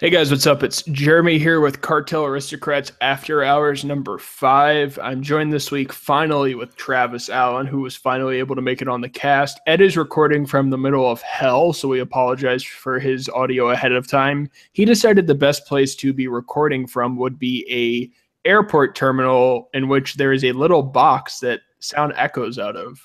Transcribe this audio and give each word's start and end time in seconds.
Hey 0.00 0.08
guys, 0.08 0.30
what's 0.30 0.46
up? 0.46 0.62
It's 0.62 0.80
Jeremy 0.84 1.38
here 1.38 1.60
with 1.60 1.82
Cartel 1.82 2.24
Aristocrats 2.24 2.90
After 3.02 3.44
Hours 3.44 3.84
number 3.84 4.16
five. 4.16 4.98
I'm 5.02 5.20
joined 5.20 5.52
this 5.52 5.70
week 5.70 5.92
finally 5.92 6.54
with 6.54 6.74
Travis 6.74 7.28
Allen, 7.28 7.66
who 7.66 7.82
was 7.82 7.96
finally 7.96 8.38
able 8.38 8.56
to 8.56 8.62
make 8.62 8.80
it 8.80 8.88
on 8.88 9.02
the 9.02 9.10
cast. 9.10 9.60
Ed 9.66 9.82
is 9.82 9.98
recording 9.98 10.46
from 10.46 10.70
the 10.70 10.78
middle 10.78 11.06
of 11.06 11.20
hell, 11.20 11.74
so 11.74 11.86
we 11.86 12.00
apologize 12.00 12.62
for 12.62 12.98
his 12.98 13.28
audio 13.28 13.68
ahead 13.68 13.92
of 13.92 14.08
time. 14.08 14.48
He 14.72 14.86
decided 14.86 15.26
the 15.26 15.34
best 15.34 15.66
place 15.66 15.94
to 15.96 16.14
be 16.14 16.28
recording 16.28 16.86
from 16.86 17.18
would 17.18 17.38
be 17.38 17.66
a 17.68 18.48
airport 18.48 18.94
terminal 18.94 19.68
in 19.74 19.86
which 19.88 20.14
there 20.14 20.32
is 20.32 20.44
a 20.44 20.52
little 20.52 20.82
box 20.82 21.40
that 21.40 21.60
sound 21.80 22.14
echoes 22.16 22.58
out 22.58 22.74
of. 22.74 22.98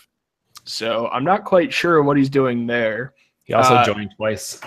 So 0.64 1.10
I'm 1.10 1.26
not 1.26 1.44
quite 1.44 1.74
sure 1.74 2.02
what 2.04 2.16
he's 2.16 2.30
doing 2.30 2.68
there. 2.68 3.16
He 3.44 3.54
also 3.54 3.76
Uh, 3.76 3.86
joined 3.86 4.12
twice. 4.16 4.62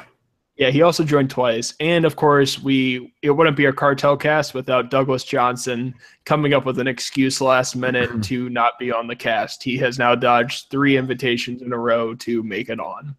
Yeah, 0.59 0.71
he 0.71 0.83
also 0.83 1.05
joined 1.05 1.31
twice. 1.31 1.75
And 1.79 2.05
of 2.05 2.17
course, 2.17 2.61
we 2.61 3.15
it 3.23 3.31
wouldn't 3.31 3.57
be 3.57 3.67
a 3.67 3.73
cartel 3.73 4.16
cast 4.16 4.55
without 4.55 4.91
Douglas 4.91 5.23
Johnson 5.23 5.95
coming 6.25 6.53
up 6.53 6.66
with 6.66 6.80
an 6.80 6.89
excuse 6.89 7.41
last 7.41 7.77
minute 7.77 8.23
to 8.25 8.49
not 8.51 8.77
be 8.79 8.91
on 8.91 9.07
the 9.07 9.15
cast. 9.15 9.63
He 9.63 9.79
has 9.79 10.01
now 10.01 10.16
dodged 10.16 10.69
three 10.69 10.97
invitations 10.97 11.63
in 11.63 11.73
a 11.73 11.79
row 11.79 12.13
to 12.16 12.43
make 12.43 12.71
it 12.71 12.80
on. 12.80 13.16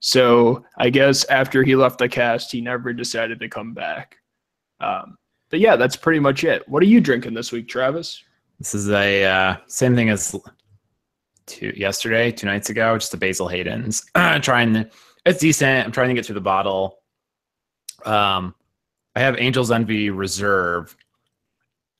So 0.00 0.66
I 0.76 0.90
guess 0.90 1.24
after 1.24 1.62
he 1.62 1.76
left 1.76 1.98
the 1.98 2.08
cast, 2.08 2.52
he 2.52 2.60
never 2.60 2.92
decided 2.92 3.40
to 3.40 3.48
come 3.48 3.72
back. 3.72 4.16
Um, 4.80 5.16
but 5.48 5.60
yeah, 5.60 5.76
that's 5.76 5.96
pretty 5.96 6.20
much 6.20 6.44
it. 6.44 6.68
What 6.68 6.82
are 6.82 6.86
you 6.86 7.00
drinking 7.00 7.34
this 7.34 7.52
week, 7.52 7.68
Travis? 7.68 8.22
This 8.58 8.74
is 8.74 8.90
a 8.90 9.24
uh, 9.24 9.56
same 9.66 9.94
thing 9.94 10.10
as 10.10 10.36
two 11.46 11.72
yesterday, 11.74 12.32
two 12.32 12.46
nights 12.46 12.68
ago. 12.68 12.98
Just 12.98 13.14
a 13.14 13.16
Basil 13.16 13.48
Hayden's. 13.48 14.04
trying, 14.42 14.90
it's 15.24 15.40
decent. 15.40 15.86
I'm 15.86 15.92
trying 15.92 16.08
to 16.08 16.14
get 16.14 16.26
through 16.26 16.34
the 16.34 16.40
bottle. 16.40 16.98
Um, 18.04 18.54
I 19.14 19.20
have 19.20 19.36
Angel's 19.36 19.70
Envy 19.70 20.10
Reserve, 20.10 20.96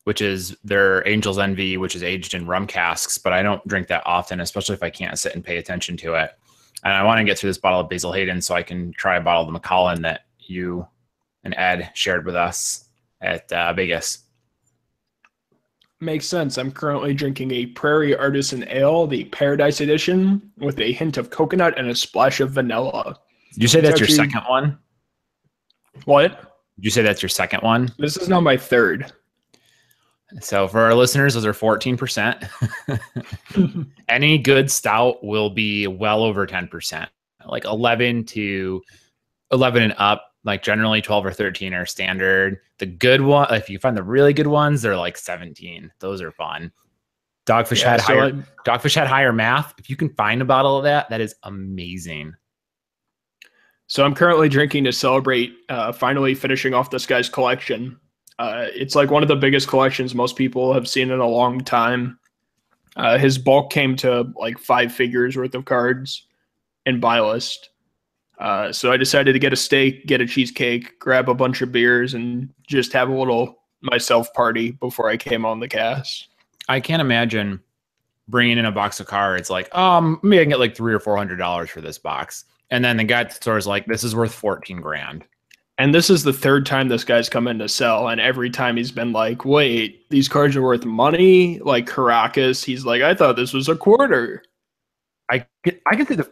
which 0.04 0.20
is 0.20 0.56
their 0.64 1.06
Angel's 1.06 1.38
Envy, 1.38 1.77
which 1.77 1.94
is 1.94 2.02
aged 2.02 2.34
in 2.34 2.47
rum 2.47 2.66
casks. 2.66 3.19
But 3.19 3.32
I 3.32 3.42
don't 3.42 3.66
drink 3.69 3.88
that 3.88 4.02
often, 4.06 4.41
especially 4.41 4.74
if 4.74 4.82
I 4.82 4.91
can't 4.91 5.19
sit 5.19 5.34
and 5.34 5.44
pay 5.44 5.58
attention 5.58 5.97
to 5.98 6.14
it. 6.14 6.32
And 6.84 6.92
I 6.92 7.05
want 7.05 7.19
to 7.19 7.24
get 7.24 7.38
through 7.38 7.50
this 7.50 7.58
bottle 7.58 7.80
of 7.80 7.88
Basil 7.88 8.12
Hayden 8.12 8.41
so 8.41 8.55
I 8.55 8.62
can 8.62 8.92
try 8.92 9.16
a 9.16 9.20
bottle 9.20 9.42
of 9.42 9.47
the 9.47 9.52
Macallan 9.52 10.02
that 10.02 10.22
you 10.38 10.86
and 11.44 11.54
Ed 11.56 11.91
shared 11.94 12.27
with 12.27 12.34
us 12.34 12.88
at 13.20 13.52
uh, 13.52 13.72
Vegas. 13.72 14.19
Makes 16.03 16.27
sense. 16.27 16.58
I'm 16.58 16.72
currently 16.72 17.14
drinking 17.14 17.53
a 17.53 17.67
Prairie 17.67 18.17
Artisan 18.17 18.67
Ale, 18.69 19.06
the 19.06 19.22
Paradise 19.27 19.81
Edition, 19.81 20.50
with 20.59 20.81
a 20.81 20.91
hint 20.91 21.17
of 21.17 21.31
coconut 21.31 21.78
and 21.78 21.89
a 21.89 21.94
splash 21.94 22.41
of 22.41 22.50
vanilla. 22.50 23.20
You 23.55 23.69
say 23.69 23.81
that's 23.81 24.00
your 24.00 24.09
second 24.09 24.42
one? 24.48 24.81
What? 26.05 26.41
Did 26.75 26.84
you 26.84 26.91
say 26.91 27.03
that's 27.03 27.22
your 27.22 27.28
second 27.28 27.62
one? 27.62 27.92
This 27.98 28.17
is 28.17 28.28
now 28.28 28.41
my 28.41 28.56
third. 28.56 29.12
So 30.41 30.67
for 30.67 30.81
our 30.81 30.92
listeners, 30.92 31.34
those 31.34 31.47
are 31.47 31.53
14%. 31.53 32.48
Any 34.09 34.39
good 34.39 34.72
stout 34.72 35.22
will 35.22 35.50
be 35.50 35.87
well 35.87 36.25
over 36.25 36.48
10%. 36.48 37.06
Like 37.47 37.64
11 37.64 38.25
to 38.25 38.83
11 39.53 39.83
and 39.84 39.94
up, 39.98 40.31
like 40.44 40.62
generally 40.62 41.00
12 41.00 41.26
or 41.26 41.32
13 41.32 41.74
are 41.74 41.86
standard. 41.86 42.58
The 42.78 42.86
good 42.86 43.20
one, 43.20 43.52
if 43.54 43.70
you 43.70 43.78
find 43.78 43.96
the 43.96 44.02
really 44.02 44.32
good 44.32 44.46
ones, 44.46 44.82
they're 44.82 44.96
like 44.96 45.16
17. 45.16 45.92
Those 46.00 46.20
are 46.20 46.32
fun. 46.32 46.72
Dogfish 47.46 47.82
Yeah, 47.82 47.90
had 47.90 48.00
so 48.00 48.06
higher 48.06 48.32
Dogfish 48.66 48.94
Head 48.94 49.08
Higher 49.08 49.32
Math. 49.32 49.74
If 49.78 49.90
you 49.90 49.96
can 49.96 50.10
find 50.14 50.40
a 50.40 50.44
bottle 50.44 50.76
of 50.76 50.84
that, 50.84 51.08
that 51.10 51.20
is 51.20 51.34
amazing. 51.42 52.34
So 53.88 54.04
I'm 54.04 54.14
currently 54.14 54.48
drinking 54.48 54.84
to 54.84 54.92
celebrate 54.92 55.52
uh, 55.68 55.92
finally 55.92 56.34
finishing 56.34 56.72
off 56.72 56.90
this 56.90 57.04
guy's 57.04 57.28
collection. 57.28 57.98
Uh, 58.38 58.66
it's 58.72 58.94
like 58.94 59.10
one 59.10 59.22
of 59.22 59.28
the 59.28 59.36
biggest 59.36 59.68
collections 59.68 60.14
most 60.14 60.36
people 60.36 60.72
have 60.72 60.88
seen 60.88 61.10
in 61.10 61.20
a 61.20 61.26
long 61.26 61.60
time. 61.60 62.18
Uh, 62.96 63.18
his 63.18 63.38
bulk 63.38 63.70
came 63.70 63.96
to 63.96 64.32
like 64.36 64.58
five 64.58 64.92
figures 64.92 65.36
worth 65.36 65.54
of 65.54 65.64
cards 65.64 66.26
in 66.86 67.00
buy 67.00 67.20
list. 67.20 67.70
Uh, 68.42 68.72
so 68.72 68.91
I 68.91 68.97
decided 68.97 69.34
to 69.34 69.38
get 69.38 69.53
a 69.53 69.56
steak, 69.56 70.04
get 70.06 70.20
a 70.20 70.26
cheesecake, 70.26 70.98
grab 70.98 71.28
a 71.28 71.34
bunch 71.34 71.62
of 71.62 71.70
beers, 71.70 72.12
and 72.12 72.53
just 72.66 72.92
have 72.92 73.08
a 73.08 73.14
little 73.16 73.60
myself 73.82 74.34
party 74.34 74.72
before 74.72 75.08
I 75.08 75.16
came 75.16 75.47
on 75.47 75.60
the 75.60 75.69
cast. 75.69 76.26
I 76.69 76.81
can't 76.81 77.00
imagine 77.00 77.60
bringing 78.26 78.58
in 78.58 78.64
a 78.64 78.72
box 78.72 78.98
of 78.98 79.06
cards 79.06 79.48
like, 79.48 79.72
um, 79.76 80.19
maybe 80.25 80.41
I 80.41 80.42
can 80.44 80.50
get 80.50 80.58
like 80.58 80.76
three 80.76 80.92
or 80.92 80.98
four 80.98 81.16
hundred 81.16 81.36
dollars 81.36 81.70
for 81.70 81.81
this 81.81 81.98
box, 81.98 82.44
and 82.72 82.84
then 82.84 82.97
the 82.97 83.04
guy 83.04 83.20
at 83.20 83.28
the 83.28 83.36
store 83.36 83.58
is 83.58 83.69
like, 83.69 83.86
this 83.86 84.02
is 84.02 84.16
worth 84.16 84.34
fourteen 84.34 84.81
grand. 84.81 85.25
And 85.78 85.94
this 85.94 86.10
is 86.10 86.25
the 86.25 86.32
third 86.32 86.66
time 86.66 86.88
this 86.88 87.04
guy's 87.04 87.28
come 87.28 87.47
in 87.47 87.60
to 87.60 87.69
sell, 87.69 88.08
and 88.08 88.20
every 88.20 88.50
time 88.50 88.76
he's 88.76 88.91
been 88.91 89.12
like, 89.12 89.44
"Wait, 89.44 90.10
these 90.10 90.28
cards 90.28 90.56
are 90.56 90.62
worth 90.62 90.84
money." 90.84 91.60
Like 91.60 91.86
Caracas, 91.86 92.64
he's 92.64 92.84
like, 92.84 93.02
"I 93.02 93.14
thought 93.14 93.36
this 93.36 93.52
was 93.52 93.69
a 93.69 93.76
quarter." 93.76 94.42
I 95.31 95.47
can, 95.62 95.81
I 95.86 95.94
can 95.94 96.06
see 96.06 96.16
the 96.16 96.31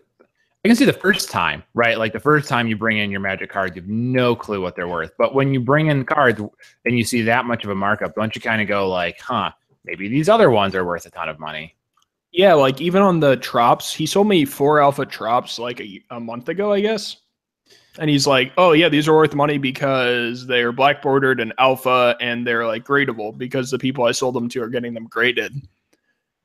I 0.64 0.68
can 0.68 0.76
see 0.76 0.84
the 0.84 0.92
first 0.92 1.30
time, 1.30 1.62
right? 1.72 1.96
Like 1.96 2.12
the 2.12 2.20
first 2.20 2.46
time 2.46 2.66
you 2.66 2.76
bring 2.76 2.98
in 2.98 3.10
your 3.10 3.20
magic 3.20 3.48
cards, 3.48 3.76
you 3.76 3.82
have 3.82 3.88
no 3.88 4.36
clue 4.36 4.60
what 4.60 4.76
they're 4.76 4.88
worth. 4.88 5.12
But 5.16 5.34
when 5.34 5.54
you 5.54 5.60
bring 5.60 5.86
in 5.86 6.04
cards 6.04 6.38
and 6.84 6.98
you 6.98 7.02
see 7.02 7.22
that 7.22 7.46
much 7.46 7.64
of 7.64 7.70
a 7.70 7.74
markup, 7.74 8.14
don't 8.14 8.34
you 8.34 8.42
kind 8.42 8.60
of 8.60 8.68
go 8.68 8.86
like, 8.86 9.18
huh, 9.20 9.52
maybe 9.86 10.06
these 10.08 10.28
other 10.28 10.50
ones 10.50 10.74
are 10.74 10.84
worth 10.84 11.06
a 11.06 11.10
ton 11.10 11.30
of 11.30 11.38
money? 11.38 11.76
Yeah, 12.32 12.52
like 12.52 12.80
even 12.80 13.00
on 13.00 13.20
the 13.20 13.38
Trops, 13.38 13.94
he 13.94 14.04
sold 14.04 14.28
me 14.28 14.44
four 14.44 14.80
Alpha 14.80 15.06
Trops 15.06 15.58
like 15.58 15.80
a, 15.80 16.02
a 16.10 16.20
month 16.20 16.50
ago, 16.50 16.72
I 16.72 16.80
guess. 16.80 17.16
And 17.98 18.08
he's 18.08 18.26
like, 18.26 18.52
"Oh 18.56 18.72
yeah, 18.72 18.88
these 18.88 19.08
are 19.08 19.16
worth 19.16 19.34
money 19.34 19.58
because 19.58 20.46
they're 20.46 20.70
black 20.70 21.02
bordered 21.02 21.40
and 21.40 21.52
alpha, 21.58 22.16
and 22.20 22.46
they're 22.46 22.64
like 22.66 22.84
gradable 22.84 23.36
because 23.36 23.70
the 23.70 23.78
people 23.78 24.04
I 24.04 24.12
sold 24.12 24.36
them 24.36 24.48
to 24.50 24.62
are 24.62 24.68
getting 24.68 24.94
them 24.94 25.06
graded." 25.06 25.54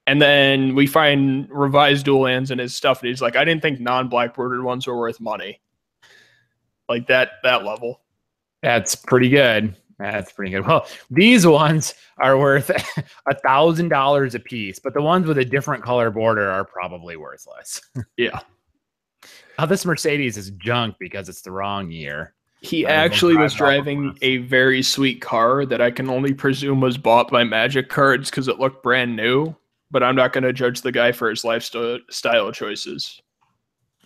And 0.07 0.21
then 0.21 0.75
we 0.75 0.85
find 0.85 1.47
revised 1.49 2.05
dual 2.05 2.21
lands 2.21 2.51
in 2.51 2.59
his 2.59 2.75
stuff, 2.75 3.01
and 3.01 3.09
he's 3.09 3.21
like, 3.21 3.35
"I 3.35 3.43
didn't 3.43 3.61
think 3.61 3.79
non-black 3.79 4.35
bordered 4.35 4.63
ones 4.63 4.85
were 4.85 4.97
worth 4.97 5.19
money." 5.19 5.61
Like 6.87 7.07
that 7.07 7.33
that 7.43 7.65
level. 7.65 8.01
That's 8.61 8.95
pretty 8.95 9.29
good. 9.29 9.75
That's 9.97 10.31
pretty 10.31 10.51
good. 10.51 10.65
Well, 10.65 10.87
these 11.09 11.47
ones 11.47 11.93
are 12.17 12.37
worth 12.37 12.69
a 13.27 13.35
thousand 13.35 13.89
dollars 13.89 14.35
a 14.35 14.39
piece, 14.39 14.79
but 14.79 14.93
the 14.93 15.01
ones 15.01 15.25
with 15.27 15.37
a 15.37 15.45
different 15.45 15.83
color 15.83 16.11
border 16.11 16.49
are 16.49 16.65
probably 16.65 17.15
worthless. 17.17 17.81
Yeah. 18.17 18.39
Now 19.57 19.65
this 19.65 19.85
Mercedes 19.85 20.37
is 20.37 20.51
junk 20.51 20.95
because 20.99 21.29
it's 21.29 21.41
the 21.41 21.51
wrong 21.51 21.89
year. 21.89 22.33
He 22.61 22.85
actually 22.85 23.37
was 23.37 23.53
driving 23.53 24.17
a 24.21 24.37
very 24.37 24.81
sweet 24.81 25.21
car 25.21 25.65
that 25.65 25.81
I 25.81 25.91
can 25.91 26.09
only 26.09 26.33
presume 26.33 26.81
was 26.81 26.97
bought 26.97 27.29
by 27.29 27.43
Magic 27.43 27.87
Cards 27.89 28.29
because 28.29 28.47
it 28.47 28.59
looked 28.59 28.83
brand 28.83 29.15
new. 29.15 29.55
But 29.95 30.03
I'm 30.03 30.17
not 30.17 30.33
going 30.33 30.43
to 30.43 30.51
judge 30.51 30.81
the 30.81 30.91
guy 30.91 31.13
for 31.13 31.29
his 31.29 31.45
lifestyle 31.45 31.99
style 32.09 32.51
choices. 32.51 33.21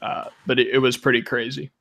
Uh, 0.04 0.26
but 0.46 0.60
it, 0.60 0.68
it 0.68 0.78
was 0.78 0.98
pretty 0.98 1.24
crazy. 1.24 1.72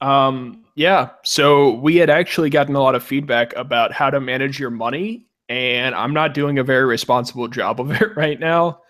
Um, 0.00 0.64
yeah. 0.74 1.10
So 1.22 1.74
we 1.74 1.94
had 1.94 2.10
actually 2.10 2.50
gotten 2.50 2.74
a 2.74 2.80
lot 2.80 2.96
of 2.96 3.04
feedback 3.04 3.54
about 3.54 3.92
how 3.92 4.10
to 4.10 4.18
manage 4.18 4.58
your 4.58 4.70
money, 4.70 5.28
and 5.48 5.94
I'm 5.94 6.12
not 6.12 6.34
doing 6.34 6.58
a 6.58 6.64
very 6.64 6.84
responsible 6.84 7.46
job 7.46 7.80
of 7.80 7.92
it 8.02 8.16
right 8.16 8.40
now. 8.40 8.80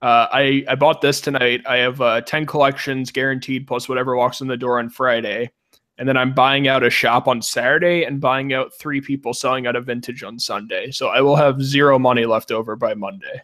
Uh, 0.00 0.28
I 0.32 0.64
I 0.66 0.74
bought 0.74 1.02
this 1.02 1.20
tonight. 1.20 1.60
I 1.68 1.76
have 1.76 2.00
uh, 2.00 2.22
ten 2.22 2.46
collections 2.46 3.10
guaranteed, 3.10 3.66
plus 3.66 3.90
whatever 3.90 4.16
walks 4.16 4.40
in 4.40 4.46
the 4.46 4.56
door 4.56 4.78
on 4.78 4.88
Friday, 4.88 5.50
and 5.98 6.08
then 6.08 6.16
I'm 6.16 6.32
buying 6.34 6.68
out 6.68 6.82
a 6.82 6.90
shop 6.90 7.28
on 7.28 7.42
Saturday 7.42 8.04
and 8.04 8.20
buying 8.20 8.52
out 8.52 8.72
three 8.74 9.00
people 9.00 9.34
selling 9.34 9.66
out 9.66 9.76
a 9.76 9.80
vintage 9.80 10.22
on 10.22 10.38
Sunday. 10.38 10.90
So 10.90 11.08
I 11.08 11.20
will 11.20 11.36
have 11.36 11.62
zero 11.62 11.98
money 11.98 12.24
left 12.24 12.50
over 12.50 12.76
by 12.76 12.94
Monday. 12.94 13.42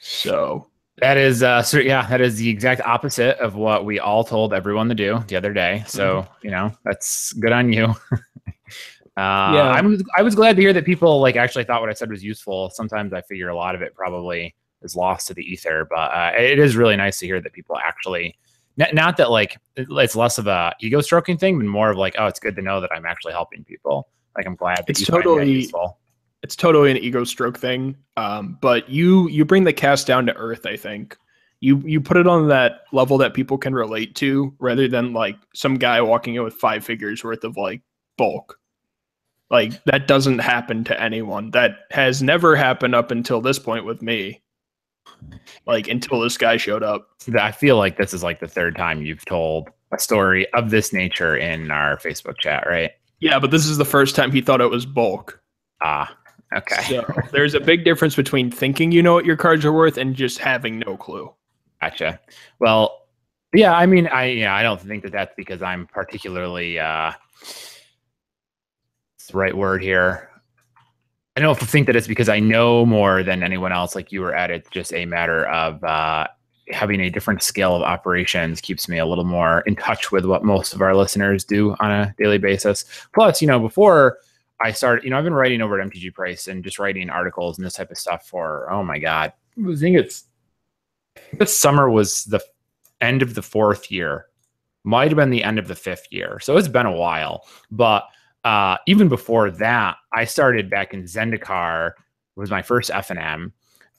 So 0.00 0.66
That 0.98 1.16
is, 1.16 1.42
uh, 1.42 1.62
so 1.62 1.78
yeah, 1.78 2.06
that 2.06 2.20
is 2.20 2.36
the 2.38 2.48
exact 2.48 2.80
opposite 2.82 3.38
of 3.38 3.54
what 3.54 3.84
we 3.84 3.98
all 3.98 4.24
told 4.24 4.54
everyone 4.54 4.88
to 4.88 4.94
do 4.94 5.22
the 5.28 5.36
other 5.36 5.52
day. 5.52 5.84
So 5.86 6.26
you 6.42 6.50
know, 6.50 6.72
that's 6.84 7.32
good 7.34 7.52
on 7.52 7.72
you. 7.72 7.84
uh, 8.14 8.50
Yeah. 9.16 9.70
I'm, 9.70 9.98
I 10.16 10.22
was 10.22 10.34
glad 10.34 10.56
to 10.56 10.62
hear 10.62 10.72
that 10.72 10.84
people 10.84 11.20
like 11.20 11.36
actually 11.36 11.64
thought 11.64 11.80
what 11.80 11.90
I 11.90 11.94
said 11.94 12.10
was 12.10 12.24
useful. 12.24 12.70
Sometimes 12.70 13.12
I 13.12 13.20
figure 13.22 13.48
a 13.48 13.56
lot 13.56 13.74
of 13.74 13.82
it 13.82 13.94
probably 13.94 14.54
is 14.82 14.96
lost 14.96 15.28
to 15.28 15.34
the 15.34 15.42
ether, 15.42 15.86
but 15.88 16.10
uh, 16.12 16.32
it 16.36 16.58
is 16.58 16.76
really 16.76 16.96
nice 16.96 17.18
to 17.18 17.26
hear 17.26 17.40
that 17.40 17.52
people 17.52 17.76
actually. 17.78 18.36
Not, 18.76 18.94
not 18.94 19.16
that 19.16 19.30
like 19.30 19.58
it's 19.76 20.16
less 20.16 20.38
of 20.38 20.46
a 20.46 20.74
ego 20.80 21.00
stroking 21.00 21.38
thing, 21.38 21.58
but 21.58 21.66
more 21.66 21.90
of 21.90 21.96
like, 21.96 22.14
oh, 22.18 22.26
it's 22.26 22.38
good 22.40 22.56
to 22.56 22.62
know 22.62 22.80
that 22.80 22.90
I'm 22.92 23.06
actually 23.06 23.32
helping 23.32 23.64
people. 23.64 24.08
Like 24.36 24.46
I'm 24.46 24.54
glad 24.56 24.78
that 24.78 24.90
It's 24.90 25.00
you 25.00 25.06
find 25.06 25.20
that 25.20 25.24
totally- 25.24 25.52
useful. 25.52 25.98
it's 26.42 26.56
totally 26.56 26.90
an 26.90 26.98
ego 26.98 27.24
stroke 27.24 27.58
thing. 27.58 27.96
Um, 28.18 28.58
but 28.60 28.88
you 28.88 29.28
you 29.28 29.44
bring 29.44 29.64
the 29.64 29.72
cast 29.72 30.06
down 30.06 30.26
to 30.26 30.36
earth. 30.36 30.66
I 30.66 30.76
think 30.76 31.16
you 31.60 31.78
you 31.86 32.02
put 32.02 32.18
it 32.18 32.26
on 32.26 32.48
that 32.48 32.82
level 32.92 33.16
that 33.18 33.32
people 33.32 33.56
can 33.56 33.74
relate 33.74 34.14
to, 34.16 34.54
rather 34.58 34.88
than 34.88 35.14
like 35.14 35.36
some 35.54 35.76
guy 35.76 36.02
walking 36.02 36.34
in 36.34 36.44
with 36.44 36.54
five 36.54 36.84
figures 36.84 37.24
worth 37.24 37.44
of 37.44 37.56
like 37.56 37.80
bulk. 38.18 38.58
Like 39.48 39.82
that 39.84 40.06
doesn't 40.08 40.40
happen 40.40 40.84
to 40.84 41.00
anyone. 41.02 41.50
That 41.52 41.78
has 41.92 42.22
never 42.22 42.56
happened 42.56 42.94
up 42.94 43.10
until 43.10 43.40
this 43.40 43.58
point 43.58 43.84
with 43.86 44.02
me. 44.02 44.42
Like 45.66 45.88
until 45.88 46.20
this 46.20 46.38
guy 46.38 46.56
showed 46.56 46.82
up. 46.82 47.08
I 47.38 47.52
feel 47.52 47.76
like 47.76 47.96
this 47.96 48.14
is 48.14 48.22
like 48.22 48.40
the 48.40 48.48
third 48.48 48.76
time 48.76 49.02
you've 49.02 49.24
told 49.24 49.68
a 49.92 49.98
story 49.98 50.50
of 50.52 50.70
this 50.70 50.92
nature 50.92 51.36
in 51.36 51.70
our 51.70 51.96
Facebook 51.96 52.38
chat, 52.38 52.66
right? 52.66 52.92
Yeah, 53.20 53.38
but 53.38 53.50
this 53.50 53.66
is 53.66 53.78
the 53.78 53.84
first 53.84 54.14
time 54.14 54.30
he 54.30 54.40
thought 54.40 54.60
it 54.60 54.70
was 54.70 54.86
bulk. 54.86 55.40
Ah, 55.82 56.16
okay. 56.54 56.82
So 56.82 57.04
there's 57.32 57.54
a 57.54 57.60
big 57.60 57.84
difference 57.84 58.14
between 58.14 58.50
thinking 58.50 58.92
you 58.92 59.02
know 59.02 59.14
what 59.14 59.24
your 59.24 59.36
cards 59.36 59.64
are 59.64 59.72
worth 59.72 59.96
and 59.96 60.14
just 60.14 60.38
having 60.38 60.78
no 60.80 60.96
clue. 60.96 61.32
Gotcha. 61.80 62.20
Well, 62.58 63.06
yeah, 63.54 63.74
I 63.74 63.86
mean, 63.86 64.06
I 64.08 64.26
yeah, 64.26 64.54
I 64.54 64.62
don't 64.62 64.80
think 64.80 65.02
that 65.04 65.12
that's 65.12 65.34
because 65.36 65.62
I'm 65.62 65.86
particularly 65.86 66.78
uh, 66.78 67.12
it's 67.40 69.28
the 69.30 69.38
right 69.38 69.56
word 69.56 69.82
here. 69.82 70.30
I 71.36 71.40
don't 71.40 71.58
think 71.58 71.86
that 71.86 71.96
it's 71.96 72.06
because 72.06 72.30
I 72.30 72.40
know 72.40 72.86
more 72.86 73.22
than 73.22 73.42
anyone 73.42 73.70
else, 73.70 73.94
like 73.94 74.10
you 74.10 74.22
were 74.22 74.34
at. 74.34 74.50
It's 74.50 74.70
just 74.70 74.94
a 74.94 75.04
matter 75.04 75.46
of 75.48 75.84
uh, 75.84 76.28
having 76.70 77.00
a 77.00 77.10
different 77.10 77.42
scale 77.42 77.76
of 77.76 77.82
operations 77.82 78.60
keeps 78.60 78.88
me 78.88 78.98
a 78.98 79.04
little 79.04 79.24
more 79.24 79.60
in 79.60 79.76
touch 79.76 80.10
with 80.10 80.24
what 80.24 80.44
most 80.44 80.72
of 80.72 80.80
our 80.80 80.96
listeners 80.96 81.44
do 81.44 81.76
on 81.78 81.90
a 81.90 82.14
daily 82.18 82.38
basis. 82.38 82.86
Plus, 83.14 83.42
you 83.42 83.46
know, 83.46 83.60
before 83.60 84.18
I 84.62 84.72
started, 84.72 85.04
you 85.04 85.10
know, 85.10 85.18
I've 85.18 85.24
been 85.24 85.34
writing 85.34 85.60
over 85.60 85.78
at 85.78 85.86
MTG 85.86 86.14
Price 86.14 86.48
and 86.48 86.64
just 86.64 86.78
writing 86.78 87.10
articles 87.10 87.58
and 87.58 87.66
this 87.66 87.74
type 87.74 87.90
of 87.90 87.98
stuff 87.98 88.26
for, 88.26 88.70
oh 88.72 88.82
my 88.82 88.98
God, 88.98 89.32
I 89.58 89.76
think 89.76 89.98
it's 89.98 90.24
this 91.34 91.56
summer 91.56 91.90
was 91.90 92.24
the 92.24 92.40
end 93.02 93.20
of 93.20 93.34
the 93.34 93.42
fourth 93.42 93.90
year, 93.90 94.26
might 94.84 95.08
have 95.08 95.16
been 95.16 95.30
the 95.30 95.44
end 95.44 95.58
of 95.58 95.68
the 95.68 95.74
fifth 95.74 96.06
year. 96.10 96.40
So 96.40 96.56
it's 96.56 96.68
been 96.68 96.86
a 96.86 96.92
while. 96.92 97.46
But 97.70 98.08
uh, 98.46 98.78
even 98.86 99.08
before 99.08 99.50
that, 99.50 99.96
I 100.12 100.24
started 100.24 100.70
back 100.70 100.94
in 100.94 101.02
Zendikar, 101.02 101.94
was 102.36 102.48
my 102.48 102.62
first 102.62 102.92
FNM, 102.92 103.50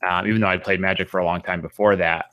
um, 0.07 0.25
even 0.25 0.39
though 0.39 0.47
I'd 0.47 0.63
played 0.63 0.79
Magic 0.79 1.09
for 1.09 1.19
a 1.19 1.25
long 1.25 1.41
time 1.41 1.59
before 1.59 1.97
that. 1.97 2.27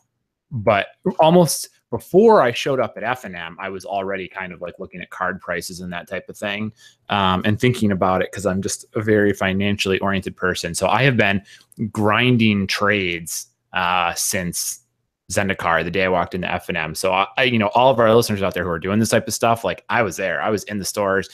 But 0.52 0.86
almost 1.18 1.70
before 1.90 2.40
I 2.40 2.52
showed 2.52 2.78
up 2.78 2.96
at 2.96 3.02
FNM, 3.02 3.56
I 3.58 3.68
was 3.68 3.84
already 3.84 4.28
kind 4.28 4.52
of 4.52 4.60
like 4.60 4.78
looking 4.78 5.00
at 5.00 5.10
card 5.10 5.40
prices 5.40 5.80
and 5.80 5.92
that 5.92 6.08
type 6.08 6.28
of 6.28 6.36
thing 6.36 6.72
um, 7.08 7.42
and 7.44 7.58
thinking 7.58 7.90
about 7.90 8.22
it 8.22 8.30
because 8.30 8.46
I'm 8.46 8.62
just 8.62 8.84
a 8.94 9.02
very 9.02 9.32
financially 9.32 9.98
oriented 9.98 10.36
person. 10.36 10.72
So 10.72 10.86
I 10.86 11.02
have 11.02 11.16
been 11.16 11.42
grinding 11.90 12.68
trades 12.68 13.46
uh, 13.72 14.14
since 14.14 14.84
Zendikar 15.32 15.82
the 15.82 15.90
day 15.90 16.04
I 16.04 16.08
walked 16.08 16.36
into 16.36 16.46
FNM. 16.46 16.96
So 16.96 17.12
I, 17.12 17.26
I, 17.38 17.42
you 17.44 17.58
know, 17.58 17.70
all 17.74 17.90
of 17.90 17.98
our 17.98 18.14
listeners 18.14 18.42
out 18.42 18.54
there 18.54 18.62
who 18.62 18.70
are 18.70 18.78
doing 18.78 19.00
this 19.00 19.08
type 19.08 19.26
of 19.26 19.34
stuff, 19.34 19.64
like 19.64 19.84
I 19.88 20.02
was 20.02 20.16
there, 20.16 20.40
I 20.40 20.50
was 20.50 20.62
in 20.64 20.78
the 20.78 20.84
stores. 20.84 21.28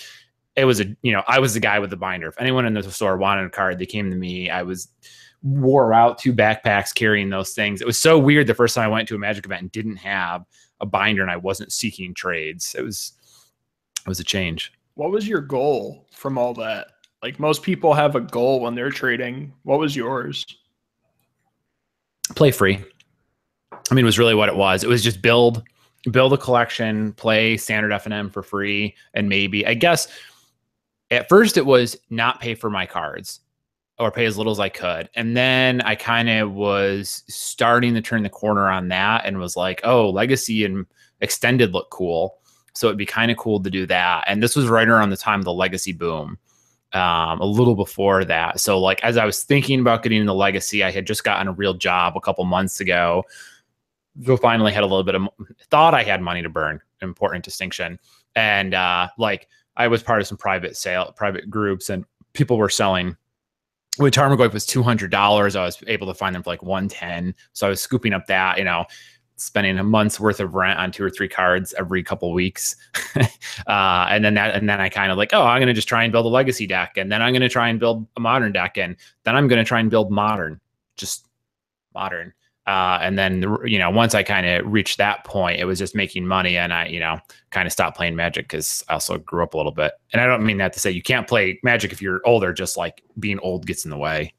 It 0.61 0.65
was 0.65 0.81
a, 0.81 0.97
you 1.03 1.13
know, 1.13 1.23
I 1.27 1.39
was 1.39 1.55
the 1.55 1.61
guy 1.61 1.79
with 1.79 1.91
the 1.91 1.97
binder. 1.97 2.29
If 2.29 2.41
anyone 2.41 2.67
in 2.67 2.75
the 2.75 2.83
store 2.91 3.17
wanted 3.17 3.47
a 3.47 3.51
card, 3.51 3.79
they 3.79 3.87
came 3.87 4.11
to 4.11 4.17
me. 4.17 4.51
I 4.51 4.63
was 4.63 4.89
wore 5.43 5.95
out 5.95 6.19
two 6.19 6.35
backpacks 6.35 6.95
carrying 6.95 7.31
those 7.31 7.55
things. 7.55 7.81
It 7.81 7.87
was 7.87 8.01
so 8.01 8.19
weird 8.19 8.47
the 8.47 8.55
first 8.55 8.75
time 8.75 8.85
I 8.85 8.89
went 8.89 9.09
to 9.09 9.15
a 9.15 9.19
magic 9.19 9.47
event 9.47 9.63
and 9.63 9.73
didn't 9.73 9.97
have 9.97 10.45
a 10.81 10.87
binder 10.87 11.23
and 11.23 11.31
I 11.31 11.37
wasn't 11.37 11.73
seeking 11.73 12.13
trades. 12.13 12.75
It 12.77 12.83
was, 12.83 13.13
it 14.05 14.09
was 14.09 14.21
a 14.21 14.25
change. 14.25 14.73
What 14.95 15.11
was 15.11 15.27
your 15.27 15.41
goal 15.41 16.07
from 16.13 16.37
all 16.37 16.53
that? 16.55 16.89
Like 17.23 17.39
most 17.39 17.63
people 17.63 17.95
have 17.95 18.17
a 18.17 18.21
goal 18.21 18.61
when 18.61 18.75
they're 18.75 18.91
trading. 18.91 19.53
What 19.63 19.79
was 19.79 19.97
yours? 19.97 20.45
Play 22.35 22.51
free. 22.51 22.85
I 23.73 23.95
mean, 23.95 24.05
it 24.05 24.07
was 24.07 24.19
really 24.19 24.35
what 24.35 24.49
it 24.49 24.57
was. 24.57 24.85
It 24.85 24.89
was 24.89 25.03
just 25.03 25.21
build, 25.21 25.63
build 26.11 26.33
a 26.33 26.39
collection, 26.39 27.13
play 27.15 27.57
standard 27.57 27.93
FNM 27.93 28.33
for 28.33 28.43
free, 28.43 28.95
and 29.15 29.29
maybe 29.29 29.67
I 29.67 29.75
guess 29.75 30.09
at 31.11 31.29
first 31.29 31.57
it 31.57 31.67
was 31.67 31.97
not 32.11 32.41
pay 32.41 32.55
for 32.55 32.71
my 32.71 32.87
cards 32.87 33.41
or 33.99 34.11
pay 34.11 34.25
as 34.25 34.39
little 34.39 34.53
as 34.53 34.61
I 34.61 34.71
could. 34.71 35.11
And 35.15 35.37
then 35.37 35.83
I 35.83 35.95
kind 35.95 36.29
of 36.29 36.53
was 36.53 37.23
starting 37.29 37.95
to 37.95 38.01
turn 38.01 38.23
the 38.23 38.31
corner 38.31 38.69
on 38.69 38.89
that 38.89 39.27
and 39.27 39.39
was 39.39 39.57
like, 39.57 39.81
oh, 39.85 40.09
legacy 40.09 40.65
and 40.65 40.87
extended 41.21 41.75
look 41.75 41.91
cool. 41.91 42.39
So 42.75 42.87
it'd 42.87 42.97
be 42.97 43.07
kind 43.07 43.31
of 43.31 43.37
cool 43.37 43.63
to 43.63 43.71
do 43.71 43.87
that. 43.87 44.25
And 44.27 44.43
this 44.43 44.57
was 44.57 44.69
right 44.69 44.89
around 44.89 45.11
the 45.11 45.17
time 45.17 45.41
of 45.41 45.45
the 45.45 45.53
legacy 45.53 45.93
boom 45.93 46.39
um, 46.93 47.41
a 47.41 47.45
little 47.45 47.75
before 47.75 48.25
that. 48.25 48.61
So, 48.61 48.81
like, 48.81 49.03
as 49.05 49.17
I 49.17 49.25
was 49.25 49.45
thinking 49.45 49.81
about 49.81 50.03
getting 50.03 50.21
into 50.21 50.33
legacy, 50.33 50.83
I 50.83 50.91
had 50.91 51.07
just 51.07 51.25
gotten 51.25 51.49
a 51.49 51.53
real 51.53 51.75
job 51.75 52.17
a 52.17 52.21
couple 52.21 52.45
months 52.45 52.81
ago. 52.81 53.25
So 54.25 54.37
finally 54.37 54.73
had 54.73 54.83
a 54.83 54.87
little 54.87 55.05
bit 55.05 55.15
of 55.15 55.29
thought 55.71 55.95
I 55.95 56.03
had 56.03 56.21
money 56.21 56.43
to 56.43 56.49
burn. 56.49 56.81
Important 57.01 57.45
distinction. 57.45 57.99
And 58.35 58.75
uh, 58.75 59.09
like, 59.19 59.49
I 59.81 59.89
was 59.89 60.03
part 60.03 60.21
of 60.21 60.27
some 60.27 60.37
private 60.37 60.77
sale, 60.77 61.13
private 61.17 61.49
groups, 61.49 61.89
and 61.89 62.05
people 62.35 62.59
were 62.59 62.69
selling. 62.69 63.17
When 63.97 64.13
Tarmogoyf 64.13 64.53
was 64.53 64.67
two 64.67 64.83
hundred 64.83 65.11
dollars, 65.11 65.57
I 65.57 65.65
was 65.65 65.83
able 65.87 66.07
to 66.09 66.15
find 66.15 66.35
them 66.35 66.43
for 66.43 66.51
like 66.51 66.63
one 66.63 66.87
ten. 66.87 67.35
So 67.55 67.67
I 67.67 67.71
was 67.71 67.81
scooping 67.81 68.13
up 68.13 68.27
that, 68.27 68.59
you 68.59 68.65
know, 68.65 68.85
spending 69.37 69.79
a 69.79 69.83
month's 69.83 70.21
worth 70.21 70.39
of 70.39 70.55
rent 70.55 70.79
on 70.79 70.93
two 70.93 71.03
or 71.03 71.09
three 71.09 71.29
cards 71.29 71.73
every 71.79 72.03
couple 72.03 72.31
weeks. 72.35 72.77
uh, 73.17 74.07
and 74.11 74.23
then 74.23 74.35
that, 74.35 74.55
and 74.55 74.69
then 74.69 74.81
I 74.81 74.91
kind 74.91 75.11
of 75.11 75.17
like, 75.17 75.31
oh, 75.33 75.43
I'm 75.43 75.61
going 75.61 75.69
to 75.69 75.73
just 75.73 75.89
try 75.89 76.05
and 76.05 76.13
build 76.13 76.27
a 76.27 76.29
legacy 76.29 76.67
deck. 76.67 76.99
And 76.99 77.11
then 77.11 77.23
I'm 77.23 77.33
going 77.33 77.41
to 77.41 77.49
try 77.49 77.71
and 77.71 77.81
build 77.81 78.07
a 78.19 78.21
modern 78.21 78.53
deck. 78.53 78.77
And 78.77 78.97
then 79.25 79.35
I'm 79.35 79.49
going 79.49 79.59
to 79.59 79.67
try 79.67 79.81
and 79.81 79.91
build 79.91 80.11
modern, 80.11 80.61
just 80.97 81.27
modern. 81.95 82.35
Uh, 82.71 83.01
and 83.03 83.19
then, 83.19 83.45
you 83.65 83.81
know, 83.81 83.91
once 83.91 84.15
I 84.15 84.23
kind 84.23 84.47
of 84.47 84.65
reached 84.65 84.99
that 84.99 85.25
point, 85.25 85.59
it 85.59 85.65
was 85.65 85.81
just 85.81 85.97
making 85.97 86.25
money. 86.25 86.57
And 86.57 86.73
I, 86.73 86.87
you 86.87 87.01
know, 87.01 87.19
kind 87.51 87.67
of 87.67 87.73
stopped 87.73 87.97
playing 87.97 88.15
magic 88.15 88.45
because 88.45 88.85
I 88.89 88.93
also 88.93 89.19
grew 89.19 89.43
up 89.43 89.55
a 89.55 89.57
little 89.57 89.73
bit. 89.73 89.91
And 90.13 90.23
I 90.23 90.27
don't 90.27 90.47
mean 90.47 90.59
that 90.59 90.73
to 90.75 90.79
say 90.79 90.93
you 90.93 91.03
can't 91.03 91.27
play 91.27 91.59
magic 91.65 91.91
if 91.91 92.01
you're 92.01 92.21
older, 92.25 92.53
just 92.53 92.77
like 92.77 93.03
being 93.19 93.41
old 93.41 93.67
gets 93.67 93.85
in 93.85 93.91
the 93.91 93.97
way. 93.97 94.35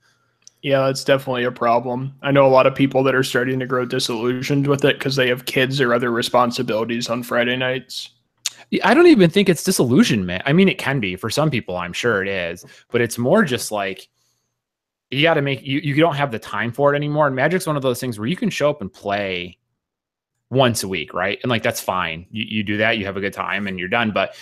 Yeah, 0.62 0.86
that's 0.86 1.04
definitely 1.04 1.44
a 1.44 1.52
problem. 1.52 2.16
I 2.22 2.32
know 2.32 2.46
a 2.46 2.48
lot 2.48 2.68
of 2.68 2.74
people 2.74 3.04
that 3.04 3.16
are 3.16 3.24
starting 3.24 3.60
to 3.60 3.66
grow 3.66 3.84
disillusioned 3.84 4.66
with 4.66 4.86
it 4.86 4.98
because 4.98 5.18
they 5.18 5.28
have 5.28 5.44
kids 5.44 5.82
or 5.82 5.94
other 5.94 6.10
responsibilities 6.10 7.10
on 7.10 7.24
Friday 7.24 7.58
nights. 7.58 8.12
I 8.82 8.94
don't 8.94 9.08
even 9.08 9.30
think 9.30 9.50
it's 9.50 9.66
disillusionment. 9.66 10.44
I 10.46 10.54
mean, 10.54 10.70
it 10.70 10.78
can 10.78 11.02
be 11.02 11.18
for 11.18 11.30
some 11.30 11.52
people, 11.52 11.76
I'm 11.76 11.92
sure 11.92 12.22
it 12.22 12.30
is, 12.30 12.64
but 12.92 13.02
it's 13.02 13.18
more 13.18 13.44
just 13.44 13.74
like 13.74 14.08
you 15.12 15.24
got 15.24 15.36
to 15.36 15.42
make 15.42 15.62
you 15.62 15.80
you 15.80 15.96
don't 15.96 16.16
have 16.16 16.32
the 16.32 16.40
time 16.40 16.72
for 16.72 16.94
it 16.94 16.96
anymore. 16.96 17.28
And 17.28 17.36
Magic's 17.36 17.68
one 17.68 17.76
of 17.76 17.84
those 17.84 18.00
things 18.00 18.18
where 18.18 18.28
you 18.28 18.36
can 18.36 18.50
show 18.50 18.70
up 18.70 18.82
and 18.82 18.92
play 18.92 19.58
once 20.50 20.84
a 20.84 20.88
week, 20.88 21.14
right? 21.14 21.38
And 21.44 21.50
like 21.50 21.64
that's 21.64 21.82
fine. 21.82 22.26
You 22.32 22.46
you 22.48 22.64
do 22.64 22.78
that, 22.78 22.98
you 22.98 23.06
have 23.06 23.18
a 23.18 23.22
good 23.22 23.34
time, 23.34 23.68
and 23.68 23.78
you're 23.78 23.90
done. 23.90 24.12
But 24.12 24.36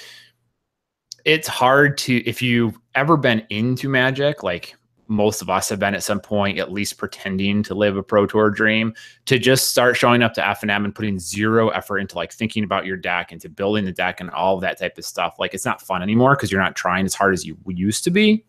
it's 1.25 1.47
hard 1.47 1.97
to 1.99 2.17
if 2.27 2.41
you've 2.41 2.77
ever 2.95 3.17
been 3.17 3.45
into 3.49 3.89
Magic, 3.89 4.43
like 4.43 4.75
most 5.09 5.41
of 5.41 5.49
us 5.49 5.67
have 5.69 5.79
been 5.79 5.95
at 5.95 6.03
some 6.03 6.19
point 6.19 6.59
at 6.59 6.71
least 6.71 6.99
pretending 6.99 7.63
to 7.63 7.73
live 7.73 7.97
a 7.97 8.03
pro 8.03 8.27
tour 8.27 8.51
dream 8.51 8.93
to 9.25 9.39
just 9.39 9.69
start 9.69 9.97
showing 9.97 10.21
up 10.21 10.35
to 10.35 10.41
FNM 10.41 10.85
and 10.85 10.93
putting 10.93 11.17
zero 11.17 11.69
effort 11.69 11.97
into 11.97 12.15
like 12.15 12.31
thinking 12.31 12.63
about 12.63 12.85
your 12.85 12.95
deck 12.95 13.31
into 13.31 13.49
building 13.49 13.85
the 13.85 13.91
deck 13.91 14.21
and 14.21 14.29
all 14.29 14.59
that 14.59 14.77
type 14.77 14.99
of 14.99 15.03
stuff 15.03 15.37
like 15.39 15.55
it's 15.55 15.65
not 15.65 15.81
fun 15.81 16.03
anymore 16.03 16.35
because 16.35 16.51
you're 16.51 16.61
not 16.61 16.75
trying 16.75 17.07
as 17.07 17.15
hard 17.15 17.33
as 17.33 17.43
you 17.43 17.57
used 17.65 18.03
to 18.03 18.11
be 18.11 18.45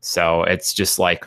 so 0.00 0.44
it's 0.44 0.72
just 0.72 0.98
like 0.98 1.26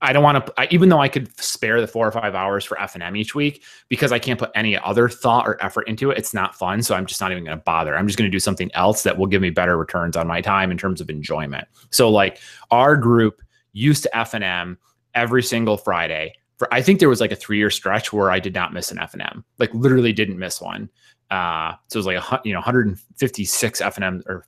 I 0.00 0.12
don't 0.12 0.22
want 0.22 0.46
to, 0.46 0.74
even 0.74 0.88
though 0.88 1.00
I 1.00 1.08
could 1.08 1.36
spare 1.40 1.80
the 1.80 1.88
four 1.88 2.06
or 2.06 2.12
five 2.12 2.34
hours 2.34 2.64
for 2.64 2.80
F 2.80 2.94
and 2.94 3.02
M 3.02 3.16
each 3.16 3.34
week, 3.34 3.64
because 3.88 4.12
I 4.12 4.18
can't 4.18 4.38
put 4.38 4.50
any 4.54 4.78
other 4.78 5.08
thought 5.08 5.46
or 5.46 5.62
effort 5.64 5.88
into 5.88 6.10
it. 6.10 6.18
It's 6.18 6.32
not 6.32 6.54
fun. 6.54 6.82
So 6.82 6.94
I'm 6.94 7.06
just 7.06 7.20
not 7.20 7.32
even 7.32 7.44
going 7.44 7.56
to 7.56 7.62
bother. 7.62 7.96
I'm 7.96 8.06
just 8.06 8.18
going 8.18 8.30
to 8.30 8.34
do 8.34 8.38
something 8.38 8.70
else 8.74 9.02
that 9.02 9.18
will 9.18 9.26
give 9.26 9.42
me 9.42 9.50
better 9.50 9.76
returns 9.76 10.16
on 10.16 10.26
my 10.26 10.40
time 10.40 10.70
in 10.70 10.78
terms 10.78 11.00
of 11.00 11.10
enjoyment. 11.10 11.66
So, 11.90 12.10
like, 12.10 12.38
our 12.70 12.96
group 12.96 13.42
used 13.72 14.04
to 14.04 14.16
F 14.16 14.34
and 14.34 14.44
M 14.44 14.78
every 15.14 15.42
single 15.42 15.76
Friday. 15.76 16.34
For 16.58 16.72
I 16.72 16.80
think 16.80 17.00
there 17.00 17.08
was 17.08 17.20
like 17.20 17.32
a 17.32 17.36
three 17.36 17.58
year 17.58 17.70
stretch 17.70 18.12
where 18.12 18.30
I 18.30 18.38
did 18.38 18.54
not 18.54 18.72
miss 18.72 18.92
an 18.92 19.00
F 19.00 19.14
and 19.14 19.22
M, 19.22 19.44
like, 19.58 19.74
literally 19.74 20.12
didn't 20.12 20.38
miss 20.38 20.60
one. 20.60 20.90
Uh, 21.32 21.74
so 21.88 21.96
it 21.96 22.00
was 22.00 22.06
like 22.06 22.18
a 22.18 22.40
you 22.44 22.52
know 22.52 22.58
156 22.58 23.80
FNM 23.80 24.22
or 24.26 24.44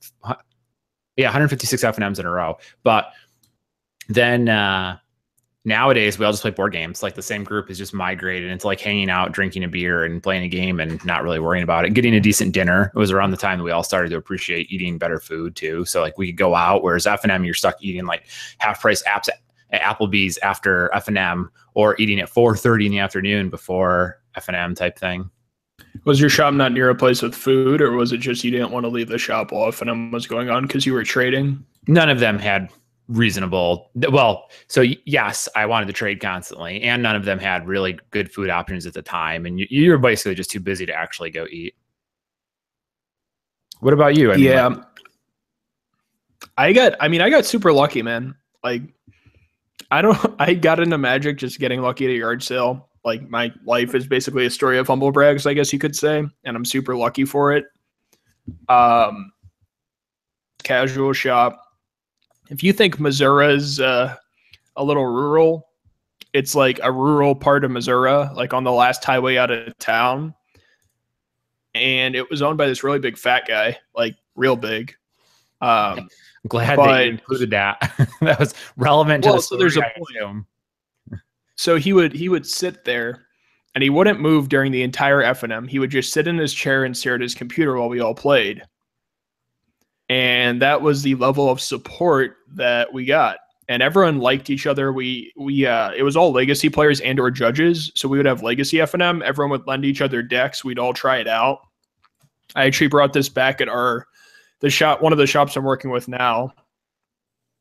yeah 1.16 1.26
156 1.26 1.82
F 1.82 1.94
and 1.96 2.04
M's 2.04 2.18
in 2.18 2.26
a 2.26 2.30
row. 2.30 2.56
But 2.82 3.10
then 4.08 4.48
uh, 4.48 4.98
nowadays 5.64 6.18
we 6.18 6.24
all 6.24 6.32
just 6.32 6.42
play 6.42 6.50
board 6.50 6.72
games. 6.72 7.02
Like 7.02 7.14
the 7.14 7.22
same 7.22 7.44
group 7.44 7.70
is 7.70 7.78
just 7.78 7.94
migrated 7.94 8.50
into 8.50 8.66
like 8.66 8.80
hanging 8.80 9.10
out 9.10 9.32
drinking 9.32 9.64
a 9.64 9.68
beer 9.68 10.04
and 10.04 10.22
playing 10.22 10.44
a 10.44 10.48
game 10.48 10.80
and 10.80 11.04
not 11.04 11.22
really 11.22 11.40
worrying 11.40 11.64
about 11.64 11.84
it. 11.84 11.94
Getting 11.94 12.14
a 12.14 12.20
decent 12.20 12.52
dinner 12.52 12.92
it 12.94 12.98
was 12.98 13.10
around 13.10 13.30
the 13.30 13.36
time 13.36 13.58
that 13.58 13.64
we 13.64 13.70
all 13.70 13.82
started 13.82 14.10
to 14.10 14.16
appreciate 14.16 14.70
eating 14.70 14.98
better 14.98 15.18
food 15.18 15.56
too. 15.56 15.84
So 15.84 16.00
like 16.00 16.18
we 16.18 16.26
could 16.26 16.36
go 16.36 16.54
out 16.54 16.82
whereas 16.82 17.06
f&m 17.06 17.44
you're 17.44 17.54
stuck 17.54 17.82
eating 17.82 18.06
like 18.06 18.26
half 18.58 18.80
price 18.80 19.02
apps 19.04 19.28
at 19.70 19.80
applebee's 19.80 20.38
after 20.38 20.92
f&m 20.94 21.50
or 21.74 21.96
eating 21.98 22.20
at 22.20 22.30
4.30 22.30 22.86
in 22.86 22.92
the 22.92 22.98
afternoon 22.98 23.50
before 23.50 24.20
f&m 24.36 24.74
type 24.74 24.98
thing. 24.98 25.30
Was 26.04 26.20
your 26.20 26.30
shop 26.30 26.54
not 26.54 26.72
near 26.72 26.90
a 26.90 26.94
place 26.94 27.22
with 27.22 27.34
food 27.34 27.80
or 27.80 27.92
was 27.92 28.12
it 28.12 28.18
just 28.18 28.44
you 28.44 28.50
didn't 28.50 28.70
want 28.70 28.84
to 28.84 28.90
leave 28.90 29.08
the 29.08 29.18
shop 29.18 29.50
while 29.50 29.68
f&m 29.68 30.10
was 30.10 30.26
going 30.26 30.50
on 30.50 30.66
because 30.66 30.84
you 30.84 30.92
were 30.92 31.04
trading? 31.04 31.64
None 31.88 32.10
of 32.10 32.20
them 32.20 32.38
had 32.38 32.70
reasonable. 33.08 33.90
Well, 33.94 34.50
so 34.68 34.84
yes, 35.04 35.48
I 35.56 35.66
wanted 35.66 35.86
to 35.86 35.92
trade 35.92 36.20
constantly, 36.20 36.82
and 36.82 37.02
none 37.02 37.16
of 37.16 37.24
them 37.24 37.38
had 37.38 37.66
really 37.66 37.98
good 38.10 38.32
food 38.32 38.50
options 38.50 38.86
at 38.86 38.94
the 38.94 39.02
time, 39.02 39.46
and 39.46 39.60
you, 39.60 39.66
you're 39.70 39.98
basically 39.98 40.34
just 40.34 40.50
too 40.50 40.60
busy 40.60 40.86
to 40.86 40.94
actually 40.94 41.30
go 41.30 41.46
eat. 41.50 41.74
What 43.80 43.92
about 43.92 44.16
you? 44.16 44.32
I 44.32 44.36
mean, 44.36 44.44
yeah, 44.44 44.66
like, 44.68 44.84
I 46.56 46.72
got. 46.72 46.94
I 47.00 47.08
mean, 47.08 47.20
I 47.20 47.30
got 47.30 47.44
super 47.44 47.72
lucky, 47.72 48.02
man. 48.02 48.34
Like, 48.62 48.82
I 49.90 50.02
don't. 50.02 50.34
I 50.38 50.54
got 50.54 50.80
into 50.80 50.98
Magic 50.98 51.38
just 51.38 51.58
getting 51.58 51.80
lucky 51.80 52.06
at 52.06 52.10
a 52.10 52.14
yard 52.14 52.42
sale. 52.42 52.88
Like 53.04 53.28
my 53.28 53.52
life 53.66 53.94
is 53.94 54.06
basically 54.06 54.46
a 54.46 54.50
story 54.50 54.78
of 54.78 54.86
humble 54.86 55.12
brags, 55.12 55.46
I 55.46 55.52
guess 55.52 55.72
you 55.72 55.78
could 55.78 55.94
say, 55.94 56.24
and 56.44 56.56
I'm 56.56 56.64
super 56.64 56.96
lucky 56.96 57.26
for 57.26 57.52
it. 57.52 57.66
Um, 58.68 59.30
casual 60.62 61.12
shop. 61.12 61.60
If 62.50 62.62
you 62.62 62.72
think 62.72 63.00
Missouri's 63.00 63.80
uh, 63.80 64.16
a 64.76 64.84
little 64.84 65.06
rural, 65.06 65.68
it's 66.32 66.54
like 66.54 66.80
a 66.82 66.90
rural 66.92 67.34
part 67.34 67.64
of 67.64 67.70
Missouri, 67.70 68.10
like 68.34 68.52
on 68.52 68.64
the 68.64 68.72
last 68.72 69.04
highway 69.04 69.36
out 69.36 69.50
of 69.50 69.76
town. 69.78 70.34
And 71.74 72.14
it 72.14 72.28
was 72.30 72.42
owned 72.42 72.58
by 72.58 72.66
this 72.66 72.84
really 72.84 72.98
big 72.98 73.16
fat 73.16 73.46
guy, 73.48 73.78
like 73.96 74.16
real 74.36 74.56
big. 74.56 74.94
Um, 75.60 75.98
I'm 76.00 76.08
glad 76.48 76.76
but- 76.76 76.86
that 76.86 77.04
you 77.04 77.10
included 77.12 77.50
that. 77.50 77.92
that 78.20 78.38
was 78.38 78.54
relevant 78.76 79.24
to 79.24 79.30
Well, 79.30 79.36
the 79.36 79.42
so 79.42 79.56
there's 79.56 79.76
a 79.76 79.82
point. 79.96 80.44
so 81.56 81.76
he 81.76 81.92
would 81.92 82.12
he 82.12 82.28
would 82.28 82.46
sit 82.46 82.84
there 82.84 83.26
and 83.74 83.82
he 83.82 83.90
wouldn't 83.90 84.20
move 84.20 84.48
during 84.48 84.70
the 84.70 84.82
entire 84.82 85.22
F&M. 85.22 85.66
He 85.66 85.78
would 85.78 85.90
just 85.90 86.12
sit 86.12 86.28
in 86.28 86.38
his 86.38 86.54
chair 86.54 86.84
and 86.84 86.96
stare 86.96 87.14
at 87.16 87.20
his 87.20 87.34
computer 87.34 87.76
while 87.76 87.88
we 87.88 88.00
all 88.00 88.14
played. 88.14 88.62
And 90.08 90.60
that 90.62 90.82
was 90.82 91.02
the 91.02 91.14
level 91.14 91.48
of 91.48 91.60
support 91.60 92.36
that 92.54 92.92
we 92.92 93.04
got. 93.04 93.38
And 93.68 93.82
everyone 93.82 94.18
liked 94.18 94.50
each 94.50 94.66
other. 94.66 94.92
We 94.92 95.32
we 95.36 95.64
uh 95.66 95.92
it 95.96 96.02
was 96.02 96.16
all 96.16 96.32
legacy 96.32 96.68
players 96.68 97.00
and 97.00 97.18
or 97.18 97.30
judges. 97.30 97.90
So 97.94 98.08
we 98.08 98.18
would 98.18 98.26
have 98.26 98.42
legacy 98.42 98.80
F&M. 98.80 99.22
Everyone 99.22 99.50
would 99.52 99.66
lend 99.66 99.86
each 99.86 100.02
other 100.02 100.22
decks. 100.22 100.62
We'd 100.62 100.78
all 100.78 100.92
try 100.92 101.16
it 101.16 101.28
out. 101.28 101.60
I 102.54 102.66
actually 102.66 102.88
brought 102.88 103.14
this 103.14 103.30
back 103.30 103.62
at 103.62 103.68
our 103.68 104.06
the 104.60 104.68
shop 104.68 105.00
one 105.00 105.12
of 105.12 105.18
the 105.18 105.26
shops 105.26 105.56
I'm 105.56 105.64
working 105.64 105.90
with 105.90 106.08
now 106.08 106.52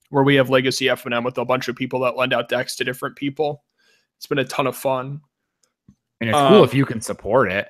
where 0.09 0.23
we 0.23 0.35
have 0.35 0.49
legacy 0.51 0.89
F&M 0.89 1.23
with 1.23 1.39
a 1.39 1.45
bunch 1.45 1.67
of 1.67 1.75
people 1.75 1.99
that 2.01 2.15
lend 2.15 2.33
out 2.33 2.47
decks 2.47 2.75
to 2.75 2.83
different 2.83 3.15
people. 3.15 3.63
It's 4.17 4.27
been 4.27 4.37
a 4.37 4.45
ton 4.45 4.67
of 4.67 4.77
fun. 4.77 5.21
And 6.21 6.29
it's 6.29 6.37
cool 6.37 6.59
Um, 6.59 6.63
if 6.63 6.73
you 6.75 6.85
can 6.85 7.01
support 7.01 7.51
it. 7.51 7.69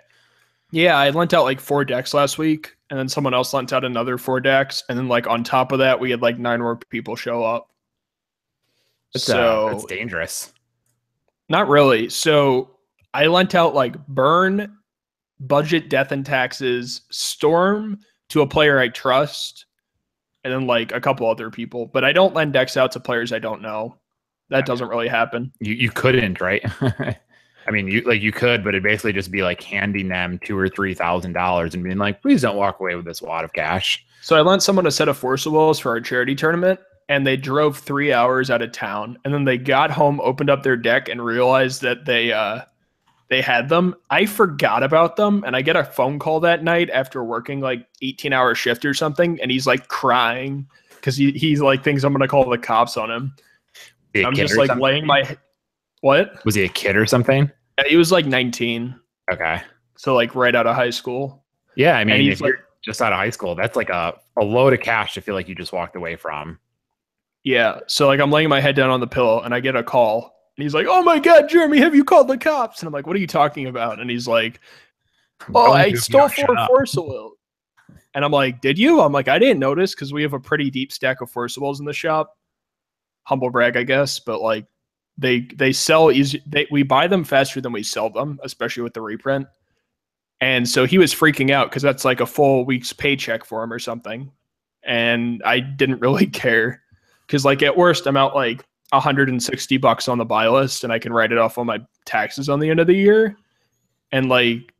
Yeah, 0.69 0.97
I 0.97 1.09
lent 1.11 1.33
out 1.33 1.45
like 1.45 1.61
four 1.61 1.85
decks 1.85 2.13
last 2.13 2.37
week, 2.37 2.75
and 2.93 2.99
then 2.99 3.09
someone 3.09 3.33
else 3.33 3.55
lent 3.55 3.73
out 3.73 3.83
another 3.83 4.19
four 4.19 4.39
decks, 4.39 4.83
and 4.87 4.95
then 4.95 5.07
like 5.07 5.25
on 5.25 5.43
top 5.43 5.71
of 5.71 5.79
that, 5.79 5.99
we 5.99 6.11
had 6.11 6.21
like 6.21 6.37
nine 6.37 6.59
more 6.59 6.75
people 6.75 7.15
show 7.15 7.43
up. 7.43 7.71
It's, 9.15 9.23
so 9.23 9.69
uh, 9.69 9.71
it's 9.71 9.85
dangerous. 9.85 10.53
not 11.49 11.67
really. 11.67 12.07
So 12.09 12.77
I 13.11 13.25
lent 13.25 13.55
out 13.55 13.73
like 13.73 13.97
burn, 14.05 14.77
budget, 15.39 15.89
death 15.89 16.11
and 16.11 16.23
taxes, 16.23 17.01
storm 17.09 17.97
to 18.29 18.41
a 18.41 18.47
player 18.47 18.77
I 18.77 18.89
trust, 18.89 19.65
and 20.43 20.53
then 20.53 20.67
like 20.67 20.91
a 20.91 21.01
couple 21.01 21.27
other 21.27 21.49
people. 21.49 21.87
But 21.87 22.03
I 22.03 22.13
don't 22.13 22.35
lend 22.35 22.53
decks 22.53 22.77
out 22.77 22.91
to 22.91 22.99
players 22.99 23.33
I 23.33 23.39
don't 23.39 23.63
know. 23.63 23.97
That 24.49 24.67
doesn't 24.67 24.87
really 24.87 25.07
happen. 25.07 25.51
You 25.59 25.73
you 25.73 25.89
couldn't, 25.89 26.39
right? 26.39 26.63
I 27.67 27.71
mean, 27.71 27.87
you 27.87 28.01
like 28.01 28.21
you 28.21 28.31
could, 28.31 28.63
but 28.63 28.69
it'd 28.69 28.83
basically 28.83 29.13
just 29.13 29.31
be 29.31 29.43
like 29.43 29.61
handing 29.63 30.09
them 30.09 30.39
two 30.43 30.57
or 30.57 30.69
three 30.69 30.93
thousand 30.93 31.33
dollars 31.33 31.73
and 31.73 31.83
being 31.83 31.97
like, 31.97 32.21
"Please 32.21 32.41
don't 32.41 32.57
walk 32.57 32.79
away 32.79 32.95
with 32.95 33.05
this 33.05 33.21
wad 33.21 33.45
of 33.45 33.53
cash." 33.53 34.05
So 34.21 34.35
I 34.35 34.41
lent 34.41 34.63
someone 34.63 34.87
a 34.87 34.91
set 34.91 35.07
of 35.07 35.17
Force 35.17 35.45
of 35.45 35.53
Wills 35.53 35.79
for 35.79 35.89
our 35.89 36.01
charity 36.01 36.35
tournament, 36.35 36.79
and 37.09 37.25
they 37.25 37.37
drove 37.37 37.77
three 37.77 38.13
hours 38.13 38.49
out 38.49 38.61
of 38.61 38.71
town. 38.71 39.17
And 39.25 39.33
then 39.33 39.45
they 39.45 39.57
got 39.57 39.91
home, 39.91 40.19
opened 40.21 40.49
up 40.49 40.63
their 40.63 40.77
deck, 40.77 41.09
and 41.09 41.23
realized 41.23 41.81
that 41.81 42.05
they 42.05 42.31
uh, 42.31 42.61
they 43.29 43.41
had 43.41 43.69
them. 43.69 43.95
I 44.09 44.25
forgot 44.25 44.83
about 44.83 45.15
them, 45.15 45.43
and 45.45 45.55
I 45.55 45.61
get 45.61 45.75
a 45.75 45.83
phone 45.83 46.19
call 46.19 46.39
that 46.41 46.63
night 46.63 46.89
after 46.89 47.23
working 47.23 47.61
like 47.61 47.87
18 48.01 48.33
hour 48.33 48.55
shift 48.55 48.85
or 48.85 48.93
something, 48.93 49.41
and 49.41 49.49
he's 49.49 49.67
like 49.67 49.87
crying 49.87 50.67
because 50.95 51.17
he, 51.17 51.31
he's 51.31 51.61
like 51.61 51.83
thinks 51.83 52.03
I'm 52.03 52.13
gonna 52.13 52.27
call 52.27 52.49
the 52.49 52.57
cops 52.57 52.97
on 52.97 53.09
him. 53.11 53.33
Was 53.33 53.81
he 54.13 54.21
a 54.21 54.27
I'm 54.27 54.35
just 54.35 54.57
like 54.57 54.75
laying 54.77 55.05
my 55.05 55.37
what? 56.03 56.43
Was 56.43 56.53
he 56.55 56.63
a 56.63 56.69
kid 56.69 56.97
or 56.97 57.05
something? 57.05 57.49
Yeah, 57.79 57.85
He 57.87 57.95
was 57.95 58.11
like 58.11 58.25
19, 58.25 58.93
Okay. 59.31 59.61
so 59.97 60.13
like 60.13 60.35
right 60.35 60.53
out 60.53 60.67
of 60.67 60.75
high 60.75 60.89
school. 60.89 61.43
Yeah, 61.75 61.97
I 61.97 62.03
mean, 62.03 62.19
he's 62.21 62.33
if 62.33 62.41
like- 62.41 62.49
you're 62.49 62.59
just 62.83 63.01
out 63.01 63.13
of 63.13 63.17
high 63.19 63.29
school, 63.29 63.55
that's 63.55 63.77
like 63.77 63.89
a, 63.89 64.19
a 64.37 64.43
load 64.43 64.73
of 64.73 64.81
cash 64.81 65.13
to 65.13 65.21
feel 65.21 65.33
like 65.33 65.47
you 65.47 65.55
just 65.55 65.71
walked 65.71 65.95
away 65.95 66.17
from. 66.17 66.59
Yeah. 67.45 67.79
So 67.87 68.07
like 68.07 68.19
I'm 68.19 68.31
laying 68.31 68.49
my 68.49 68.59
head 68.59 68.75
down 68.75 68.89
on 68.89 68.99
the 68.99 69.07
pillow 69.07 69.39
and 69.41 69.53
I 69.53 69.61
get 69.61 69.75
a 69.77 69.83
call. 69.83 70.35
And 70.57 70.63
he's 70.63 70.73
like, 70.73 70.87
Oh 70.89 71.01
my 71.03 71.19
god, 71.19 71.47
Jeremy, 71.49 71.79
have 71.79 71.95
you 71.95 72.03
called 72.03 72.27
the 72.27 72.37
cops? 72.37 72.81
And 72.81 72.87
I'm 72.87 72.93
like, 72.93 73.07
What 73.07 73.15
are 73.15 73.19
you 73.19 73.27
talking 73.27 73.67
about? 73.67 73.99
And 74.01 74.09
he's 74.09 74.27
like, 74.27 74.59
Oh, 75.55 75.71
I 75.71 75.93
stole 75.93 76.27
four 76.29 76.57
up. 76.57 76.67
Force 76.67 76.95
of 76.97 77.05
Wills. 77.05 77.33
And 78.13 78.23
I'm 78.25 78.31
like, 78.31 78.61
Did 78.61 78.77
you? 78.77 78.99
I'm 79.01 79.11
like, 79.13 79.27
I 79.29 79.39
didn't 79.39 79.59
notice 79.59 79.95
because 79.95 80.11
we 80.13 80.21
have 80.21 80.33
a 80.33 80.39
pretty 80.39 80.69
deep 80.69 80.91
stack 80.91 81.21
of 81.21 81.29
Force 81.31 81.55
of 81.57 81.63
Wills 81.63 81.79
in 81.79 81.85
the 81.85 81.93
shop. 81.93 82.37
Humble 83.23 83.49
brag, 83.49 83.77
I 83.77 83.83
guess, 83.83 84.19
but 84.19 84.41
like 84.41 84.65
they 85.17 85.41
they 85.55 85.71
sell 85.71 86.11
easy 86.11 86.41
they 86.45 86.67
we 86.71 86.83
buy 86.83 87.07
them 87.07 87.23
faster 87.23 87.61
than 87.61 87.71
we 87.71 87.83
sell 87.83 88.09
them, 88.09 88.39
especially 88.43 88.83
with 88.83 88.93
the 88.93 89.01
reprint. 89.01 89.47
And 90.41 90.67
so 90.67 90.85
he 90.85 90.97
was 90.97 91.13
freaking 91.13 91.51
out 91.51 91.69
because 91.69 91.83
that's 91.83 92.03
like 92.03 92.19
a 92.19 92.25
full 92.25 92.65
week's 92.65 92.91
paycheck 92.91 93.45
for 93.45 93.63
him 93.63 93.71
or 93.71 93.79
something. 93.79 94.31
And 94.83 95.41
I 95.45 95.59
didn't 95.59 95.99
really 96.01 96.27
care. 96.27 96.81
Cause 97.27 97.45
like 97.45 97.63
at 97.63 97.77
worst 97.77 98.05
I'm 98.05 98.17
out 98.17 98.35
like 98.35 98.65
160 98.89 99.77
bucks 99.77 100.07
on 100.07 100.17
the 100.17 100.25
buy 100.25 100.47
list 100.47 100.83
and 100.83 100.91
I 100.91 100.99
can 100.99 101.13
write 101.13 101.31
it 101.31 101.37
off 101.37 101.57
on 101.57 101.65
my 101.65 101.79
taxes 102.05 102.49
on 102.49 102.59
the 102.59 102.69
end 102.69 102.79
of 102.79 102.87
the 102.87 102.95
year. 102.95 103.37
And 104.11 104.29
like 104.29 104.73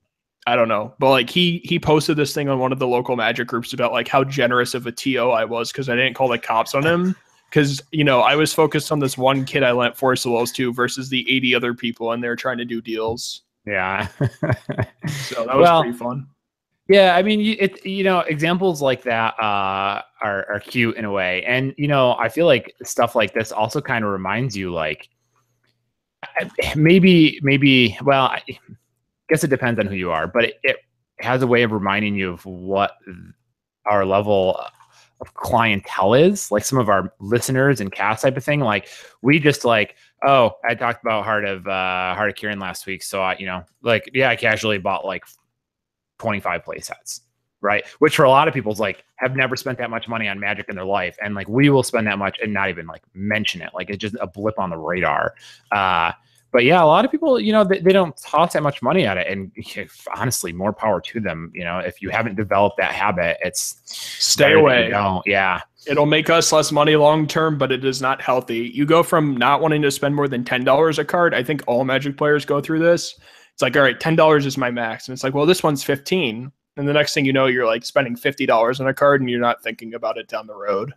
I 0.45 0.57
don't 0.57 0.67
know, 0.67 0.93
but 0.99 1.09
like 1.09 1.29
he 1.29 1.61
he 1.63 1.79
posted 1.79 2.17
this 2.17 2.33
thing 2.33 2.49
on 2.49 2.59
one 2.59 2.73
of 2.73 2.79
the 2.79 2.87
local 2.87 3.15
magic 3.15 3.47
groups 3.47 3.71
about 3.71 3.93
like 3.93 4.09
how 4.09 4.25
generous 4.25 4.73
of 4.73 4.85
a 4.85 4.91
TO 4.91 5.29
I 5.29 5.45
was 5.45 5.71
because 5.71 5.87
I 5.87 5.95
didn't 5.95 6.15
call 6.15 6.27
the 6.27 6.37
cops 6.37 6.75
on 6.75 6.85
him. 6.85 7.15
Because 7.53 7.83
you 7.91 8.03
know 8.03 8.21
I 8.21 8.35
was 8.35 8.51
focused 8.51 8.91
on 8.91 8.97
this 8.97 9.15
one 9.15 9.45
kid 9.45 9.61
I 9.61 9.71
lent 9.73 9.95
four 9.95 10.15
solos 10.15 10.51
to 10.53 10.73
versus 10.73 11.07
the 11.09 11.23
80 11.31 11.53
other 11.53 11.73
people, 11.75 12.11
and 12.13 12.23
they're 12.23 12.35
trying 12.35 12.57
to 12.57 12.65
do 12.65 12.81
deals. 12.81 13.43
Yeah. 13.67 14.07
So 15.27 15.45
that 15.45 15.55
was 15.55 15.63
Well, 15.63 15.81
pretty 15.83 15.97
fun. 15.97 16.27
Yeah, 16.89 17.15
I 17.15 17.21
mean, 17.21 17.39
you- 17.41 17.57
it 17.59 17.85
you 17.85 18.03
know, 18.03 18.21
examples 18.21 18.81
like 18.81 19.03
that 19.03 19.35
uh, 19.39 20.01
are 20.21 20.45
are 20.49 20.59
cute 20.61 20.95
in 20.97 21.05
a 21.05 21.11
way, 21.11 21.43
and 21.45 21.73
you 21.77 21.87
know, 21.87 22.15
I 22.15 22.27
feel 22.29 22.45
like 22.47 22.73
stuff 22.83 23.15
like 23.15 23.33
this 23.33 23.51
also 23.51 23.81
kind 23.81 24.03
of 24.03 24.11
reminds 24.11 24.57
you, 24.57 24.71
like 24.73 25.09
maybe 26.75 27.39
maybe 27.43 27.97
well, 28.03 28.25
I 28.25 28.41
guess 29.29 29.43
it 29.43 29.49
depends 29.49 29.79
on 29.79 29.87
who 29.87 29.95
you 29.95 30.11
are, 30.11 30.25
but 30.27 30.45
it, 30.45 30.55
it 30.63 30.77
has 31.19 31.41
a 31.43 31.47
way 31.47 31.63
of 31.63 31.71
reminding 31.71 32.15
you 32.15 32.31
of 32.31 32.45
what 32.45 32.97
our 33.85 34.05
level 34.05 34.59
clientele 35.33 36.13
is, 36.13 36.51
like 36.51 36.65
some 36.65 36.79
of 36.79 36.89
our 36.89 37.13
listeners 37.19 37.81
and 37.81 37.91
cast 37.91 38.23
type 38.23 38.37
of 38.37 38.43
thing. 38.43 38.59
Like 38.59 38.87
we 39.21 39.39
just 39.39 39.65
like, 39.65 39.95
oh, 40.25 40.51
I 40.67 40.75
talked 40.75 41.03
about 41.03 41.25
Heart 41.25 41.45
of 41.45 41.67
uh, 41.67 42.15
Heart 42.15 42.29
of 42.31 42.35
Kiran 42.35 42.59
last 42.61 42.85
week, 42.85 43.03
so 43.03 43.21
I, 43.21 43.37
you 43.37 43.45
know, 43.45 43.63
like 43.81 44.09
yeah, 44.13 44.29
I 44.29 44.35
casually 44.35 44.77
bought 44.77 45.05
like 45.05 45.23
25 46.19 46.63
play 46.63 46.79
sets 46.79 47.21
right? 47.63 47.87
Which 47.99 48.17
for 48.17 48.25
a 48.25 48.29
lot 48.29 48.47
of 48.47 48.53
people's 48.53 48.79
like 48.79 49.03
have 49.15 49.35
never 49.35 49.55
spent 49.55 49.77
that 49.79 49.89
much 49.89 50.07
money 50.07 50.27
on 50.27 50.39
magic 50.39 50.67
in 50.67 50.75
their 50.75 50.85
life 50.85 51.17
and 51.23 51.33
like 51.33 51.47
we 51.47 51.69
will 51.69 51.81
spend 51.81 52.05
that 52.07 52.19
much 52.19 52.37
and 52.43 52.53
not 52.53 52.69
even 52.69 52.85
like 52.85 53.01
mention 53.13 53.61
it. 53.61 53.69
Like 53.73 53.89
it's 53.89 53.99
just 53.99 54.15
a 54.19 54.27
blip 54.27 54.59
on 54.59 54.69
the 54.69 54.77
radar. 54.77 55.33
Uh 55.71 56.11
but 56.53 56.63
yeah 56.63 56.81
a 56.81 56.85
lot 56.85 57.03
of 57.03 57.11
people 57.11 57.37
you 57.39 57.51
know 57.51 57.65
they, 57.65 57.79
they 57.79 57.91
don't 57.91 58.15
toss 58.15 58.53
that 58.53 58.63
much 58.63 58.81
money 58.81 59.05
at 59.05 59.17
it 59.17 59.27
and 59.27 59.51
if, 59.55 60.07
honestly 60.15 60.53
more 60.53 60.71
power 60.71 61.01
to 61.01 61.19
them 61.19 61.51
you 61.53 61.63
know 61.65 61.79
if 61.79 62.01
you 62.01 62.09
haven't 62.09 62.35
developed 62.35 62.77
that 62.77 62.93
habit 62.93 63.37
it's 63.41 63.81
Stay 63.85 64.45
better 64.45 64.55
that 64.69 64.87
you 64.87 64.95
away. 64.95 65.21
yeah 65.25 65.59
It'll 65.85 66.05
make 66.05 66.29
us 66.29 66.51
less 66.51 66.71
money 66.71 66.95
long 66.95 67.27
term, 67.27 67.57
but 67.57 67.71
it 67.71 67.83
is 67.83 68.01
not 68.01 68.21
healthy. 68.21 68.71
You 68.73 68.85
go 68.85 69.03
from 69.03 69.35
not 69.35 69.61
wanting 69.61 69.81
to 69.81 69.91
spend 69.91 70.15
more 70.15 70.27
than 70.27 70.45
ten 70.45 70.63
dollars 70.63 70.97
a 70.97 71.05
card. 71.05 71.33
I 71.33 71.43
think 71.43 71.61
all 71.67 71.83
Magic 71.83 72.17
players 72.17 72.45
go 72.45 72.61
through 72.61 72.79
this. 72.79 73.19
It's 73.51 73.61
like, 73.61 73.75
all 73.75 73.83
right, 73.83 73.99
ten 73.99 74.15
dollars 74.15 74.45
is 74.45 74.57
my 74.57 74.71
max, 74.71 75.07
and 75.07 75.13
it's 75.13 75.23
like, 75.23 75.33
well, 75.33 75.45
this 75.45 75.61
one's 75.61 75.83
fifteen. 75.83 76.51
And 76.77 76.87
the 76.87 76.93
next 76.93 77.13
thing 77.13 77.25
you 77.25 77.33
know, 77.33 77.47
you're 77.47 77.65
like 77.65 77.83
spending 77.83 78.15
fifty 78.15 78.45
dollars 78.45 78.79
on 78.79 78.87
a 78.87 78.93
card, 78.93 79.21
and 79.21 79.29
you're 79.29 79.41
not 79.41 79.61
thinking 79.61 79.93
about 79.93 80.17
it 80.17 80.27
down 80.27 80.47
the 80.47 80.55
road. 80.55 80.93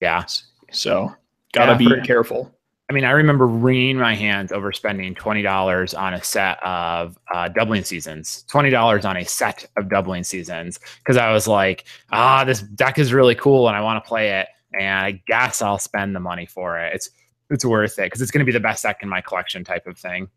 yeah 0.00 0.24
So, 0.70 1.14
gotta 1.52 1.72
Yeah, 1.72 2.00
be 2.00 2.00
careful. 2.06 2.50
I 2.90 2.92
mean, 2.92 3.04
I 3.04 3.12
remember 3.12 3.46
wringing 3.46 3.96
my 3.96 4.14
hands 4.14 4.52
over 4.52 4.70
spending 4.70 5.14
twenty 5.14 5.40
dollars 5.40 5.94
on 5.94 6.12
a 6.12 6.22
set 6.22 6.62
of 6.62 7.18
uh, 7.32 7.48
doubling 7.48 7.82
seasons, 7.82 8.44
twenty 8.48 8.68
dollars 8.68 9.06
on 9.06 9.16
a 9.16 9.24
set 9.24 9.66
of 9.76 9.88
doubling 9.88 10.22
seasons, 10.22 10.78
because 10.98 11.16
I 11.16 11.32
was 11.32 11.48
like, 11.48 11.84
ah, 12.12 12.44
this 12.44 12.60
deck 12.60 12.98
is 12.98 13.12
really 13.12 13.34
cool 13.34 13.68
and 13.68 13.76
I 13.76 13.80
want 13.80 14.04
to 14.04 14.06
play 14.06 14.38
it, 14.40 14.48
and 14.78 15.06
I 15.06 15.22
guess 15.26 15.62
I'll 15.62 15.78
spend 15.78 16.14
the 16.14 16.20
money 16.20 16.44
for 16.44 16.78
it. 16.78 16.94
It's 16.94 17.08
it's 17.48 17.64
worth 17.64 17.98
it 17.98 18.04
because 18.04 18.20
it's 18.20 18.30
going 18.30 18.44
to 18.44 18.44
be 18.44 18.52
the 18.52 18.60
best 18.60 18.82
deck 18.82 18.98
in 19.02 19.08
my 19.08 19.22
collection, 19.22 19.64
type 19.64 19.86
of 19.86 19.96
thing. 19.98 20.28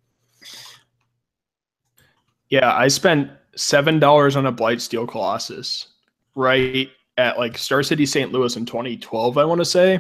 Yeah, 2.50 2.74
I 2.74 2.88
spent 2.88 3.30
seven 3.58 4.00
dollars 4.00 4.38
on 4.38 4.46
a 4.46 4.54
Blightsteel 4.54 5.08
Colossus 5.10 5.88
right 6.36 6.90
at 7.18 7.38
like 7.38 7.58
Star 7.58 7.84
City 7.84 8.06
St. 8.06 8.32
Louis 8.32 8.56
in 8.56 8.66
2012, 8.66 9.38
I 9.38 9.44
want 9.44 9.60
to 9.60 9.66
say. 9.66 10.00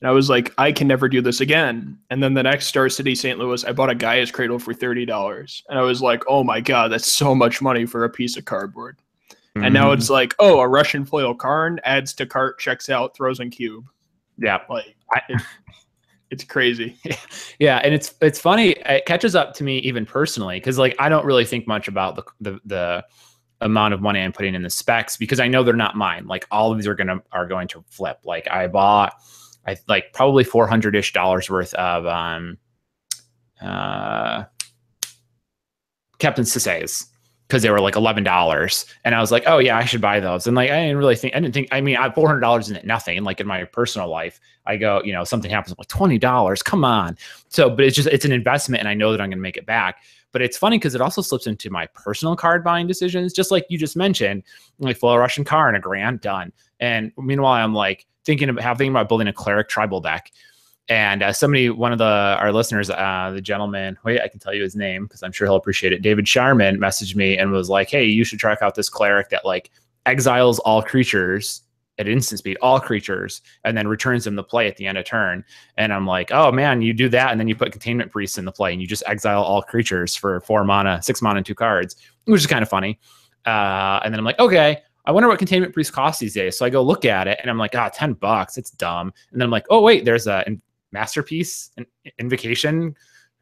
And 0.00 0.08
I 0.08 0.12
was 0.12 0.30
like, 0.30 0.52
I 0.56 0.72
can 0.72 0.88
never 0.88 1.08
do 1.08 1.20
this 1.20 1.40
again. 1.42 1.98
And 2.08 2.22
then 2.22 2.32
the 2.34 2.42
next 2.42 2.66
Star 2.66 2.88
City 2.88 3.14
St. 3.14 3.38
Louis, 3.38 3.64
I 3.64 3.72
bought 3.72 3.90
a 3.90 3.94
Gaia's 3.94 4.30
Cradle 4.30 4.58
for 4.58 4.72
thirty 4.72 5.04
dollars, 5.04 5.62
and 5.68 5.78
I 5.78 5.82
was 5.82 6.00
like, 6.00 6.22
oh 6.28 6.42
my 6.42 6.60
god, 6.60 6.90
that's 6.92 7.12
so 7.12 7.34
much 7.34 7.60
money 7.60 7.84
for 7.86 8.04
a 8.04 8.10
piece 8.10 8.36
of 8.36 8.44
cardboard. 8.46 8.96
And 9.56 9.74
now 9.74 9.90
Mhm. 9.90 9.94
it's 9.98 10.08
like, 10.08 10.34
oh, 10.38 10.60
a 10.60 10.68
Russian 10.68 11.04
foil 11.04 11.34
Karn 11.34 11.80
adds 11.84 12.14
to 12.14 12.24
cart, 12.24 12.58
checks 12.60 12.88
out, 12.88 13.16
throws 13.16 13.40
in 13.40 13.50
cube. 13.50 13.84
yeah, 14.38 14.60
Like, 14.70 14.96
I, 15.12 15.20
it- 15.28 15.42
It's 16.30 16.44
crazy. 16.44 16.96
yeah, 17.58 17.78
and 17.78 17.92
it's 17.92 18.14
it's 18.22 18.38
funny. 18.38 18.70
It 18.86 19.04
catches 19.04 19.34
up 19.34 19.52
to 19.54 19.64
me 19.64 19.78
even 19.80 20.06
personally 20.06 20.58
because 20.60 20.78
like 20.78 20.94
I 21.00 21.08
don't 21.08 21.26
really 21.26 21.44
think 21.44 21.66
much 21.66 21.88
about 21.88 22.14
the 22.16 22.22
the 22.40 22.60
the 22.64 23.04
amount 23.60 23.92
of 23.92 24.00
money 24.00 24.20
I'm 24.20 24.32
putting 24.32 24.54
in 24.54 24.62
the 24.62 24.70
specs 24.70 25.16
because 25.16 25.40
I 25.40 25.48
know 25.48 25.64
they're 25.64 25.74
not 25.74 25.96
mine. 25.96 26.26
Like 26.28 26.46
all 26.52 26.70
of 26.70 26.78
these 26.78 26.86
are 26.86 26.94
gonna 26.94 27.20
are 27.32 27.46
going 27.48 27.66
to 27.68 27.84
flip. 27.90 28.20
Like 28.24 28.48
I 28.48 28.68
bought 28.68 29.14
I 29.66 29.76
like 29.88 30.12
probably 30.12 30.44
four 30.44 30.66
hundred 30.66 30.96
ish 30.96 31.12
dollars 31.12 31.50
worth 31.50 31.74
of 31.74 32.06
um 32.06 32.58
uh 33.60 34.44
Captain 36.18 36.44
Sisay's 36.44 37.06
because 37.50 37.62
they 37.64 37.70
were 37.70 37.80
like 37.80 37.96
eleven 37.96 38.22
dollars, 38.22 38.86
and 39.04 39.14
I 39.14 39.20
was 39.20 39.32
like, 39.32 39.42
oh 39.46 39.58
yeah, 39.58 39.76
I 39.76 39.84
should 39.84 40.00
buy 40.00 40.20
those. 40.20 40.46
And 40.46 40.54
like 40.56 40.70
I 40.70 40.82
didn't 40.82 40.98
really 40.98 41.16
think 41.16 41.34
I 41.34 41.40
didn't 41.40 41.52
think 41.52 41.68
I 41.72 41.80
mean 41.80 41.96
I 41.96 42.10
four 42.10 42.28
hundred 42.28 42.40
dollars 42.40 42.70
in 42.70 42.76
it 42.76 42.86
nothing. 42.86 43.22
Like 43.24 43.40
in 43.40 43.46
my 43.46 43.64
personal 43.64 44.08
life, 44.08 44.40
I 44.66 44.76
go 44.76 45.02
you 45.04 45.12
know 45.12 45.24
something 45.24 45.50
happens 45.50 45.72
I'm 45.72 45.76
like 45.78 45.88
twenty 45.88 46.18
dollars, 46.18 46.62
come 46.62 46.84
on. 46.84 47.16
So 47.48 47.68
but 47.68 47.84
it's 47.84 47.96
just 47.96 48.08
it's 48.08 48.24
an 48.24 48.32
investment, 48.32 48.80
and 48.80 48.88
I 48.88 48.94
know 48.94 49.12
that 49.12 49.20
I'm 49.20 49.30
going 49.30 49.38
to 49.38 49.42
make 49.42 49.56
it 49.56 49.66
back. 49.66 50.02
But 50.32 50.42
it's 50.42 50.56
funny 50.56 50.78
because 50.78 50.94
it 50.94 51.00
also 51.00 51.22
slips 51.22 51.48
into 51.48 51.70
my 51.70 51.86
personal 51.88 52.36
card 52.36 52.62
buying 52.62 52.86
decisions, 52.86 53.32
just 53.32 53.50
like 53.50 53.66
you 53.68 53.76
just 53.76 53.96
mentioned, 53.96 54.44
like 54.78 54.96
full 54.96 55.18
Russian 55.18 55.44
car 55.44 55.66
and 55.66 55.76
a 55.76 55.80
grand 55.80 56.20
done. 56.20 56.52
And 56.78 57.10
meanwhile, 57.18 57.52
I'm 57.64 57.74
like 57.74 58.06
thinking 58.24 58.48
about 58.48 58.62
having 58.62 58.90
about 58.90 59.08
building 59.08 59.28
a 59.28 59.32
cleric 59.32 59.68
tribal 59.68 60.00
deck. 60.00 60.30
And 60.88 61.22
uh, 61.22 61.32
somebody, 61.32 61.70
one 61.70 61.92
of 61.92 61.98
the 61.98 62.04
our 62.04 62.52
listeners, 62.52 62.90
uh, 62.90 63.30
the 63.32 63.40
gentleman, 63.40 63.96
wait, 64.04 64.20
I 64.20 64.28
can 64.28 64.40
tell 64.40 64.52
you 64.52 64.62
his 64.62 64.74
name 64.74 65.04
because 65.04 65.22
I'm 65.22 65.30
sure 65.30 65.46
he'll 65.46 65.54
appreciate 65.54 65.92
it. 65.92 66.02
David 66.02 66.26
Sharman 66.26 66.78
messaged 66.78 67.14
me 67.14 67.38
and 67.38 67.52
was 67.52 67.68
like, 67.70 67.88
"Hey, 67.88 68.04
you 68.04 68.24
should 68.24 68.40
check 68.40 68.60
out 68.60 68.74
this 68.74 68.88
cleric 68.88 69.30
that 69.30 69.44
like 69.44 69.70
exiles 70.06 70.58
all 70.60 70.82
creatures 70.82 71.62
at 71.98 72.08
instant 72.08 72.40
speed, 72.40 72.56
all 72.60 72.80
creatures, 72.80 73.40
and 73.62 73.76
then 73.76 73.86
returns 73.86 74.24
them 74.24 74.34
to 74.34 74.42
play 74.42 74.66
at 74.66 74.76
the 74.78 74.86
end 74.86 74.98
of 74.98 75.04
turn." 75.04 75.44
And 75.76 75.92
I'm 75.92 76.08
like, 76.08 76.32
"Oh 76.32 76.50
man, 76.50 76.82
you 76.82 76.92
do 76.92 77.08
that, 77.10 77.30
and 77.30 77.38
then 77.38 77.46
you 77.46 77.54
put 77.54 77.70
containment 77.70 78.10
priests 78.10 78.36
in 78.36 78.44
the 78.44 78.52
play, 78.52 78.72
and 78.72 78.82
you 78.82 78.88
just 78.88 79.04
exile 79.06 79.44
all 79.44 79.62
creatures 79.62 80.16
for 80.16 80.40
four 80.40 80.64
mana, 80.64 81.00
six 81.02 81.22
mana, 81.22 81.36
and 81.36 81.46
two 81.46 81.54
cards, 81.54 81.94
which 82.24 82.40
is 82.40 82.48
kind 82.48 82.64
of 82.64 82.68
funny." 82.68 82.98
Uh, 83.46 84.00
and 84.04 84.12
then 84.12 84.18
I'm 84.18 84.24
like, 84.24 84.40
"Okay." 84.40 84.82
I 85.10 85.12
wonder 85.12 85.28
what 85.28 85.40
containment 85.40 85.74
priest 85.74 85.92
costs 85.92 86.20
these 86.20 86.34
days. 86.34 86.56
So 86.56 86.64
I 86.64 86.70
go 86.70 86.82
look 86.82 87.04
at 87.04 87.26
it 87.26 87.40
and 87.40 87.50
I'm 87.50 87.58
like, 87.58 87.74
ah, 87.74 87.90
10 87.92 88.12
bucks. 88.12 88.56
It's 88.56 88.70
dumb. 88.70 89.12
And 89.32 89.40
then 89.40 89.46
I'm 89.46 89.50
like, 89.50 89.66
oh, 89.68 89.80
wait, 89.80 90.04
there's 90.04 90.28
a 90.28 90.44
masterpiece 90.92 91.72
and 91.76 91.84
invocation 92.20 92.94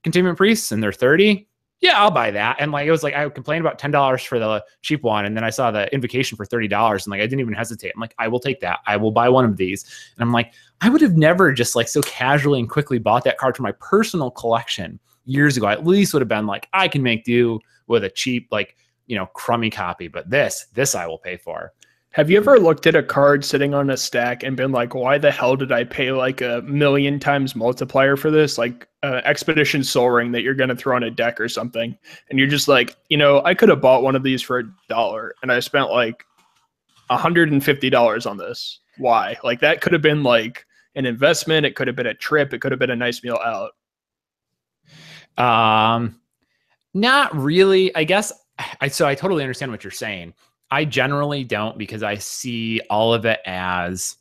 containment 0.03 0.39
priests 0.39 0.73
and 0.73 0.83
they're 0.83 0.93
30 0.93 1.47
yeah 1.81 1.99
i'll 1.99 2.11
buy 2.11 2.31
that 2.31 2.57
and 2.59 2.73
like 2.73 2.87
it 2.87 2.91
was 2.91 3.03
like 3.03 3.15
i 3.15 3.29
complained 3.29 3.65
about 3.65 3.79
$10 3.79 4.27
for 4.27 4.39
the 4.39 4.65
cheap 4.83 5.03
one 5.03 5.25
and 5.25 5.35
then 5.35 5.45
i 5.45 5.51
saw 5.51 5.71
the 5.71 5.93
invocation 5.95 6.37
for 6.37 6.45
$30 6.45 6.93
and 6.93 7.11
like 7.11 7.21
i 7.21 7.25
didn't 7.25 7.41
even 7.41 7.55
hesitate 7.55 7.91
i'm 7.95 8.01
like 8.01 8.15
i 8.19 8.29
will 8.29 8.39
take 8.39 8.61
that 8.61 8.81
i 8.87 8.97
will 8.97 9.11
buy 9.11 9.29
one 9.29 9.47
of 9.47 9.57
these 9.57 9.85
and 10.17 10.23
i'm 10.23 10.33
like 10.33 10.53
i 10.83 10.91
would 10.91 11.01
have 11.01 11.17
never 11.17 11.53
just 11.53 11.75
like 11.75 11.89
so 11.89 12.03
casually 12.03 12.61
and 12.61 12.69
quickly 12.69 12.99
bought 12.99 13.25
that 13.25 13.39
card 13.39 13.57
for 13.57 13.63
my 13.63 13.73
personal 13.73 14.31
collection 14.31 15.01
years 15.25 15.57
ago 15.57 15.67
I 15.67 15.73
at 15.73 15.87
least 15.87 16.13
would 16.13 16.23
have 16.23 16.29
been 16.29 16.47
like 16.47 16.69
i 16.75 16.87
can 16.87 17.03
make 17.03 17.25
do 17.25 17.61
with 17.87 18.05
a 18.05 18.11
cheap 18.11 18.49
like 18.51 18.77
you 19.09 19.17
know 19.17 19.27
crummy 19.27 19.71
copy 19.71 20.07
but 20.07 20.31
this 20.31 20.67
this 20.75 20.95
i 20.95 21.07
will 21.07 21.19
pay 21.19 21.37
for 21.37 21.73
have 22.13 22.31
you 22.31 22.39
ever 22.39 22.59
looked 22.59 22.87
at 22.87 22.97
a 22.97 23.03
card 23.03 23.45
sitting 23.45 23.75
on 23.75 23.91
a 23.91 23.97
stack 23.97 24.43
and 24.43 24.57
been 24.57 24.73
like, 24.73 24.95
why 24.95 25.19
the 25.19 25.31
hell 25.31 25.57
did 25.57 25.71
I 25.71 25.85
pay 25.85 26.11
like 26.11 26.41
a 26.41 26.63
million 26.63 27.21
times 27.21 27.55
multiplier 27.55 28.17
for 28.17 28.31
this? 28.31 28.57
Like 28.57 28.89
uh, 29.03 29.21
Expedition 29.25 29.85
Sol 29.85 30.11
Ring 30.11 30.33
that 30.33 30.43
you're 30.43 30.55
going 30.55 30.71
to 30.71 30.77
throw 30.77 30.97
on 30.97 31.03
a 31.03 31.11
deck 31.11 31.39
or 31.39 31.49
something. 31.49 31.97
And 32.29 32.39
you're 32.39 32.49
just 32.49 32.67
like, 32.67 32.97
you 33.09 33.19
know, 33.19 33.43
I 33.45 33.55
could 33.55 33.69
have 33.69 33.83
bought 33.83 34.03
one 34.03 34.17
of 34.17 34.23
these 34.23 34.41
for 34.41 34.59
a 34.59 34.65
dollar 34.89 35.35
and 35.43 35.53
I 35.53 35.61
spent 35.61 35.91
like 35.91 36.25
$150 37.11 38.31
on 38.31 38.37
this. 38.37 38.81
Why? 38.97 39.37
Like 39.45 39.61
that 39.61 39.81
could 39.83 39.93
have 39.93 40.03
been 40.03 40.23
like 40.23 40.67
an 40.95 41.05
investment. 41.05 41.67
It 41.67 41.77
could 41.77 41.87
have 41.87 41.97
been 41.97 42.07
a 42.07 42.15
trip. 42.15 42.55
It 42.55 42.61
could 42.61 42.73
have 42.73 42.81
been 42.81 42.91
a 42.91 42.97
nice 42.97 43.23
meal 43.23 43.39
out. 43.45 43.73
Um, 45.37 46.21
not 46.95 47.37
really. 47.37 47.95
I 47.95 48.05
guess 48.05 48.33
I, 48.81 48.89
so 48.89 49.07
I 49.07 49.15
totally 49.15 49.43
understand 49.43 49.73
what 49.73 49.85
you're 49.85 49.91
saying. 49.91 50.35
I 50.71 50.85
generally 50.85 51.45
don't 51.45 51.79
because 51.79 52.03
I 52.03 52.17
see 52.17 52.81
all 52.91 53.15
of 53.15 53.25
it 53.25 53.41
as, 53.47 54.17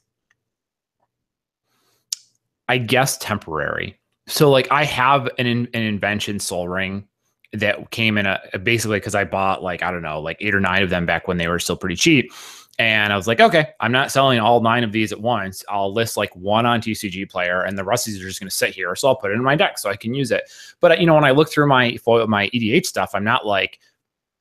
I 2.70 2.78
guess, 2.78 3.18
temporary. 3.18 4.00
So, 4.28 4.50
like, 4.50 4.72
I 4.72 4.84
have 4.86 5.30
an 5.38 5.48
an 5.48 5.68
invention 5.74 6.40
Sol 6.40 6.68
Ring 6.68 7.08
that 7.54 7.92
came 7.92 8.18
in 8.18 8.26
a 8.26 8.42
basically 8.62 8.98
because 8.98 9.16
I 9.16 9.24
bought 9.24 9.64
like 9.64 9.82
I 9.82 9.92
don't 9.92 10.02
know 10.02 10.20
like 10.20 10.38
eight 10.42 10.54
or 10.54 10.60
nine 10.60 10.84
of 10.84 10.90
them 10.90 11.06
back 11.06 11.28
when 11.28 11.38
they 11.38 11.48
were 11.48 11.60
still 11.60 11.78
pretty 11.78 11.96
cheap, 11.96 12.32
and 12.80 13.12
I 13.12 13.16
was 13.16 13.28
like, 13.28 13.40
okay, 13.40 13.70
I'm 13.80 13.92
not 13.92 14.12
selling 14.12 14.40
all 14.40 14.62
nine 14.62 14.84
of 14.84 14.92
these 14.92 15.12
at 15.12 15.20
once. 15.20 15.66
I'll 15.68 15.92
list 15.92 16.16
like 16.16 16.36
one 16.36 16.66
on 16.66 16.80
TCG 16.80 17.30
Player, 17.30 17.64
and 17.64 17.78
the 17.78 17.84
these 17.84 18.22
are 18.22 18.28
just 18.28 18.40
going 18.40 18.50
to 18.50 18.56
sit 18.56 18.76
here. 18.76 18.96
So 18.96 19.08
I'll 19.08 19.16
put 19.16 19.32
it 19.32 19.36
in 19.36 19.44
my 19.44 19.56
deck 19.56 19.80
so 19.80 19.90
I 19.90 19.96
can 19.96 20.14
use 20.14 20.32
it. 20.32 20.44
But 20.80 20.92
uh, 20.92 20.96
you 20.96 21.08
know, 21.08 21.16
when 21.16 21.24
I 21.24 21.32
look 21.32 21.50
through 21.50 21.68
my 21.68 21.98
my 22.06 22.50
EDH 22.50 22.86
stuff, 22.86 23.12
I'm 23.16 23.24
not 23.24 23.46
like 23.46 23.80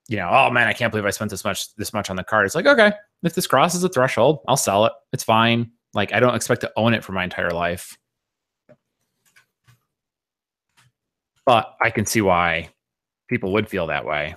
you 0.09 0.17
know, 0.17 0.29
oh 0.31 0.51
man, 0.51 0.69
I 0.69 0.73
can't 0.73 0.93
believe 0.93 1.07
I 1.07 1.11
spent 1.11 1.31
this 1.31 1.45
much 1.45 1.75
this 1.75 1.93
much 1.93 2.11
on 2.11 2.17
the 2.17 2.25
card. 2.25 2.47
It's 2.47 2.55
like, 2.55 2.67
okay, 2.67 2.93
if 3.23 3.35
this 3.35 3.47
crosses 3.47 3.83
a 3.83 3.89
threshold, 3.89 4.41
I'll 4.47 4.57
sell 4.57 4.85
it. 4.87 4.93
It's 5.13 5.25
fine. 5.25 5.71
Like 5.95 6.13
I 6.13 6.21
don't 6.21 6.35
expect 6.35 6.61
to 6.61 6.73
own 6.77 6.95
it 6.95 7.03
for 7.03 7.13
my 7.13 7.25
entire 7.25 7.51
life. 7.51 7.97
But 11.45 11.75
I 11.83 11.91
can 11.91 12.07
see 12.07 12.21
why 12.21 12.71
people 13.29 13.53
would 13.53 13.69
feel 13.69 13.87
that 13.89 14.05
way. 14.05 14.35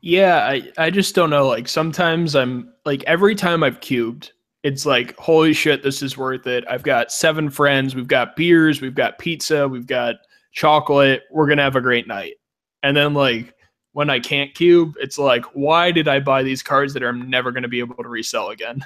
Yeah, 0.00 0.46
I, 0.46 0.70
I 0.78 0.90
just 0.90 1.14
don't 1.14 1.30
know. 1.30 1.48
Like 1.48 1.68
sometimes 1.68 2.36
I'm 2.36 2.72
like 2.84 3.02
every 3.04 3.34
time 3.34 3.62
I've 3.62 3.80
cubed, 3.80 4.32
it's 4.62 4.86
like, 4.86 5.16
holy 5.16 5.52
shit, 5.52 5.82
this 5.82 6.02
is 6.02 6.16
worth 6.16 6.46
it. 6.46 6.64
I've 6.68 6.82
got 6.82 7.12
seven 7.12 7.50
friends, 7.50 7.94
we've 7.94 8.08
got 8.08 8.36
beers, 8.36 8.80
we've 8.80 8.94
got 8.94 9.18
pizza, 9.18 9.66
we've 9.66 9.86
got 9.86 10.16
chocolate, 10.52 11.22
we're 11.30 11.48
gonna 11.48 11.62
have 11.62 11.76
a 11.76 11.80
great 11.80 12.06
night. 12.06 12.34
And 12.82 12.96
then 12.96 13.14
like 13.14 13.54
when 13.98 14.10
I 14.10 14.20
can't 14.20 14.54
cube, 14.54 14.94
it's 15.00 15.18
like, 15.18 15.44
why 15.54 15.90
did 15.90 16.06
I 16.06 16.20
buy 16.20 16.44
these 16.44 16.62
cards 16.62 16.94
that 16.94 17.02
I'm 17.02 17.28
never 17.28 17.50
going 17.50 17.64
to 17.64 17.68
be 17.68 17.80
able 17.80 18.00
to 18.00 18.08
resell 18.08 18.50
again? 18.50 18.84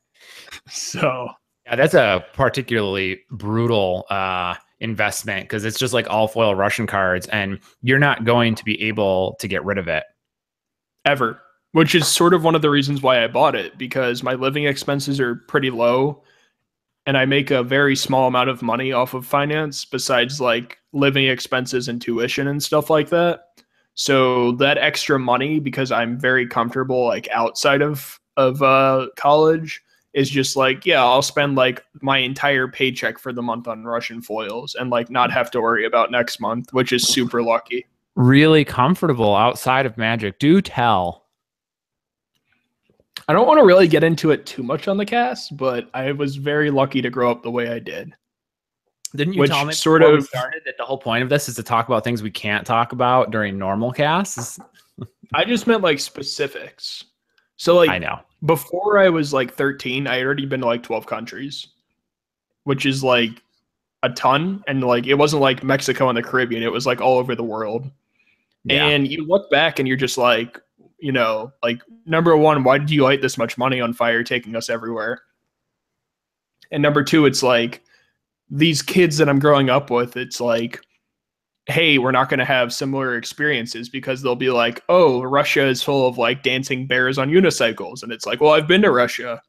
so, 0.70 1.28
yeah, 1.66 1.76
that's 1.76 1.92
a 1.92 2.24
particularly 2.32 3.20
brutal 3.30 4.06
uh, 4.08 4.54
investment 4.80 5.44
because 5.44 5.66
it's 5.66 5.78
just 5.78 5.92
like 5.92 6.08
all 6.08 6.28
foil 6.28 6.54
Russian 6.54 6.86
cards, 6.86 7.26
and 7.26 7.58
you're 7.82 7.98
not 7.98 8.24
going 8.24 8.54
to 8.54 8.64
be 8.64 8.80
able 8.84 9.36
to 9.38 9.48
get 9.48 9.62
rid 9.66 9.76
of 9.76 9.86
it 9.86 10.04
ever. 11.04 11.42
Which 11.72 11.94
is 11.94 12.08
sort 12.08 12.32
of 12.32 12.42
one 12.42 12.54
of 12.54 12.62
the 12.62 12.70
reasons 12.70 13.02
why 13.02 13.22
I 13.22 13.26
bought 13.26 13.54
it 13.54 13.76
because 13.76 14.22
my 14.22 14.32
living 14.32 14.64
expenses 14.64 15.20
are 15.20 15.34
pretty 15.34 15.68
low 15.68 16.22
and 17.04 17.18
I 17.18 17.26
make 17.26 17.50
a 17.50 17.62
very 17.62 17.94
small 17.94 18.28
amount 18.28 18.48
of 18.48 18.62
money 18.62 18.92
off 18.92 19.12
of 19.12 19.26
finance 19.26 19.84
besides 19.84 20.40
like 20.40 20.78
living 20.94 21.26
expenses 21.26 21.86
and 21.86 22.00
tuition 22.00 22.48
and 22.48 22.62
stuff 22.62 22.88
like 22.88 23.10
that. 23.10 23.47
So 23.98 24.52
that 24.52 24.78
extra 24.78 25.18
money, 25.18 25.58
because 25.58 25.90
I'm 25.90 26.20
very 26.20 26.46
comfortable 26.46 27.04
like 27.04 27.28
outside 27.32 27.82
of 27.82 28.20
of 28.36 28.62
uh, 28.62 29.08
college, 29.16 29.82
is 30.14 30.30
just 30.30 30.54
like 30.54 30.86
yeah, 30.86 31.02
I'll 31.02 31.20
spend 31.20 31.56
like 31.56 31.82
my 32.00 32.18
entire 32.18 32.68
paycheck 32.68 33.18
for 33.18 33.32
the 33.32 33.42
month 33.42 33.66
on 33.66 33.82
Russian 33.82 34.22
foils 34.22 34.76
and 34.76 34.88
like 34.88 35.10
not 35.10 35.32
have 35.32 35.50
to 35.50 35.60
worry 35.60 35.84
about 35.84 36.12
next 36.12 36.40
month, 36.40 36.72
which 36.72 36.92
is 36.92 37.08
super 37.08 37.42
lucky. 37.42 37.86
Really 38.14 38.64
comfortable 38.64 39.34
outside 39.34 39.84
of 39.84 39.98
Magic. 39.98 40.38
Do 40.38 40.62
tell. 40.62 41.26
I 43.26 43.32
don't 43.32 43.48
want 43.48 43.58
to 43.58 43.66
really 43.66 43.88
get 43.88 44.04
into 44.04 44.30
it 44.30 44.46
too 44.46 44.62
much 44.62 44.86
on 44.86 44.96
the 44.96 45.06
cast, 45.06 45.56
but 45.56 45.90
I 45.92 46.12
was 46.12 46.36
very 46.36 46.70
lucky 46.70 47.02
to 47.02 47.10
grow 47.10 47.32
up 47.32 47.42
the 47.42 47.50
way 47.50 47.68
I 47.68 47.80
did. 47.80 48.14
Didn't 49.14 49.34
you 49.34 49.40
Which 49.40 49.50
tell 49.50 49.64
me 49.64 49.72
sort 49.72 50.02
of 50.02 50.24
started 50.24 50.62
that 50.66 50.76
the 50.76 50.84
whole 50.84 50.98
point 50.98 51.22
of 51.22 51.28
this 51.28 51.48
is 51.48 51.54
to 51.56 51.62
talk 51.62 51.88
about 51.88 52.04
things 52.04 52.22
we 52.22 52.30
can't 52.30 52.66
talk 52.66 52.92
about 52.92 53.30
during 53.30 53.58
normal 53.58 53.92
casts? 53.92 54.58
I 55.34 55.44
just 55.44 55.66
meant 55.66 55.82
like 55.82 55.98
specifics. 55.98 57.04
So 57.56 57.76
like 57.76 57.90
I 57.90 57.98
know 57.98 58.20
before 58.44 58.98
I 58.98 59.08
was 59.08 59.32
like 59.32 59.54
13, 59.54 60.06
I 60.06 60.16
had 60.16 60.26
already 60.26 60.46
been 60.46 60.60
to 60.60 60.66
like 60.66 60.82
12 60.82 61.06
countries, 61.06 61.68
which 62.64 62.86
is 62.86 63.02
like 63.02 63.42
a 64.02 64.10
ton. 64.10 64.62
And 64.68 64.82
like 64.84 65.06
it 65.06 65.14
wasn't 65.14 65.42
like 65.42 65.64
Mexico 65.64 66.08
and 66.08 66.16
the 66.16 66.22
Caribbean, 66.22 66.62
it 66.62 66.72
was 66.72 66.86
like 66.86 67.00
all 67.00 67.18
over 67.18 67.34
the 67.34 67.42
world. 67.42 67.90
Yeah. 68.64 68.86
And 68.86 69.08
you 69.08 69.26
look 69.26 69.50
back 69.50 69.78
and 69.78 69.88
you're 69.88 69.96
just 69.96 70.18
like, 70.18 70.60
you 70.98 71.12
know, 71.12 71.52
like 71.62 71.82
number 72.06 72.36
one, 72.36 72.64
why 72.64 72.78
did 72.78 72.90
you 72.90 73.02
light 73.02 73.22
this 73.22 73.38
much 73.38 73.56
money 73.56 73.80
on 73.80 73.92
fire 73.92 74.22
taking 74.22 74.56
us 74.56 74.68
everywhere? 74.68 75.22
And 76.70 76.82
number 76.82 77.02
two, 77.02 77.24
it's 77.24 77.42
like 77.42 77.82
these 78.50 78.82
kids 78.82 79.18
that 79.18 79.28
I'm 79.28 79.38
growing 79.38 79.70
up 79.70 79.90
with, 79.90 80.16
it's 80.16 80.40
like, 80.40 80.80
hey, 81.66 81.98
we're 81.98 82.12
not 82.12 82.30
going 82.30 82.38
to 82.38 82.44
have 82.46 82.72
similar 82.72 83.16
experiences 83.16 83.88
because 83.90 84.22
they'll 84.22 84.34
be 84.34 84.50
like, 84.50 84.82
oh, 84.88 85.22
Russia 85.22 85.66
is 85.66 85.82
full 85.82 86.08
of 86.08 86.16
like 86.16 86.42
dancing 86.42 86.86
bears 86.86 87.18
on 87.18 87.28
unicycles. 87.30 88.02
And 88.02 88.10
it's 88.10 88.24
like, 88.24 88.40
well, 88.40 88.52
I've 88.52 88.66
been 88.66 88.82
to 88.82 88.90
Russia. 88.90 89.42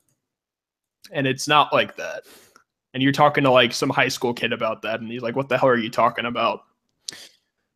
And 1.14 1.26
it's 1.26 1.48
not 1.48 1.72
like 1.72 1.96
that. 1.96 2.24
And 2.94 3.02
you're 3.02 3.14
talking 3.14 3.44
to 3.46 3.52
like 3.52 3.72
some 3.72 3.90
high 3.90 4.10
school 4.10 4.34
kid 4.34 4.52
about 4.52 4.82
that. 4.82 5.00
And 5.00 5.10
he's 5.10 5.22
like, 5.22 5.36
what 5.36 5.48
the 5.48 5.58
hell 5.58 5.70
are 5.70 5.78
you 5.78 5.90
talking 5.90 6.26
about? 6.26 6.64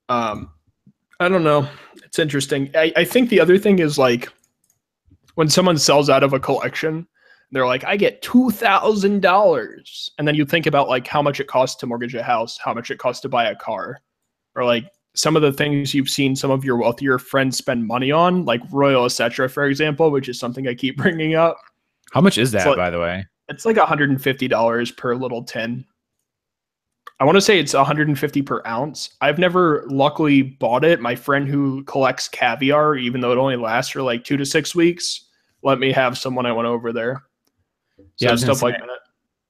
Um, 0.10 0.52
I 1.22 1.30
don't 1.30 1.44
know. 1.44 1.68
It's 2.04 2.20
interesting. 2.20 2.70
I, 2.76 2.92
I 2.98 3.06
think 3.06 3.30
the 3.30 3.40
other 3.40 3.58
thing 3.58 3.80
is 3.80 3.98
like 3.98 4.28
when 5.36 5.48
someone 5.48 5.78
sells 5.78 6.10
out 6.10 6.24
of 6.24 6.34
a 6.34 6.40
collection, 6.40 7.08
They're 7.54 7.68
like, 7.68 7.84
I 7.86 7.96
get 7.98 8.22
two 8.24 8.50
thousand 8.50 9.22
dollars, 9.22 10.10
and 10.18 10.28
then 10.28 10.34
you 10.34 10.44
think 10.44 10.66
about 10.66 10.90
like 10.90 11.06
how 11.06 11.22
much 11.22 11.40
it 11.40 11.48
costs 11.48 11.76
to 11.78 11.86
mortgage 11.86 12.16
a 12.16 12.24
house, 12.24 12.58
how 12.58 12.74
much 12.74 12.90
it 12.90 12.98
costs 12.98 13.22
to 13.22 13.30
buy 13.30 13.46
a 13.46 13.56
car, 13.56 14.02
or 14.56 14.66
like 14.66 14.86
some 15.16 15.36
of 15.36 15.44
the 15.44 15.54
things 15.54 15.94
you've 15.94 16.10
seen 16.10 16.36
some 16.36 16.50
of 16.50 16.66
your 16.66 16.78
wealthier 16.78 17.20
friends 17.20 17.56
spend 17.56 17.86
money 17.86 18.12
on, 18.12 18.44
like 18.46 18.60
Royal 18.72 19.06
Osetra, 19.06 19.52
for 19.52 19.66
example, 19.66 20.10
which 20.10 20.28
is 20.28 20.40
something 20.40 20.68
I 20.68 20.74
keep 20.74 20.98
bringing 21.04 21.36
up. 21.36 21.58
How 22.12 22.22
much 22.22 22.40
is 22.40 22.52
that, 22.54 22.66
like- 22.66 22.78
by 22.78 22.90
the 22.90 23.00
way? 23.00 23.24
It's 23.50 23.66
like 23.66 23.76
$150 23.76 24.98
per 24.98 25.16
little 25.16 25.44
tin. 25.44 25.86
I 27.20 27.26
want 27.26 27.36
to 27.36 27.42
say 27.42 27.60
it's 27.60 27.74
150 27.74 28.42
per 28.42 28.62
ounce. 28.66 29.12
I've 29.22 29.38
never 29.38 29.86
luckily 29.90 30.42
bought 30.42 30.84
it. 30.84 31.00
My 31.02 31.14
friend 31.16 31.48
who 31.48 31.84
collects 31.84 32.28
caviar, 32.28 32.96
even 32.96 33.22
though 33.22 33.32
it 33.32 33.38
only 33.38 33.58
lasts 33.58 33.92
for 33.92 34.02
like 34.02 34.24
two 34.24 34.38
to 34.38 34.46
six 34.46 34.74
weeks, 34.74 35.26
let 35.62 35.78
me 35.78 35.92
have 35.92 36.18
some 36.18 36.34
when 36.36 36.46
I 36.46 36.52
went 36.54 36.68
over 36.68 36.92
there. 36.92 37.22
So 38.16 38.26
Yeah, 38.26 38.30
I 38.30 38.32
was 38.34 38.44
gonna 38.44 38.56
stuff 38.56 38.64
like 38.64 38.80
that. 38.80 38.90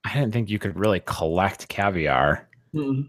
I 0.06 0.14
didn't 0.14 0.34
think 0.34 0.50
you 0.50 0.60
could 0.60 0.78
really 0.78 1.02
collect 1.06 1.68
caviar. 1.70 2.50
Mm-mm. 2.74 3.08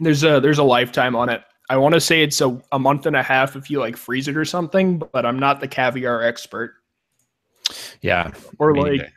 There's 0.00 0.24
a 0.24 0.40
there's 0.40 0.58
a 0.58 0.64
lifetime 0.64 1.16
on 1.16 1.28
it. 1.28 1.42
I 1.68 1.76
want 1.76 1.94
to 1.94 2.00
say 2.00 2.22
it's 2.22 2.40
a, 2.40 2.60
a 2.72 2.78
month 2.78 3.06
and 3.06 3.16
a 3.16 3.22
half 3.22 3.56
if 3.56 3.70
you 3.70 3.80
like 3.80 3.96
freeze 3.96 4.28
it 4.28 4.36
or 4.36 4.44
something, 4.44 4.98
but 4.98 5.26
I'm 5.26 5.38
not 5.38 5.60
the 5.60 5.66
caviar 5.66 6.22
expert. 6.22 6.74
Yeah. 8.02 8.30
Or 8.58 8.76
like 8.76 8.92
neither. 8.92 9.12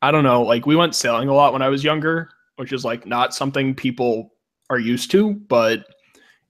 I 0.00 0.10
don't 0.10 0.24
know, 0.24 0.42
like 0.42 0.66
we 0.66 0.74
went 0.74 0.94
sailing 0.94 1.28
a 1.28 1.34
lot 1.34 1.52
when 1.52 1.62
I 1.62 1.68
was 1.68 1.84
younger, 1.84 2.30
which 2.56 2.72
is 2.72 2.84
like 2.84 3.06
not 3.06 3.34
something 3.34 3.74
people 3.74 4.32
are 4.70 4.78
used 4.78 5.10
to, 5.12 5.34
but 5.34 5.84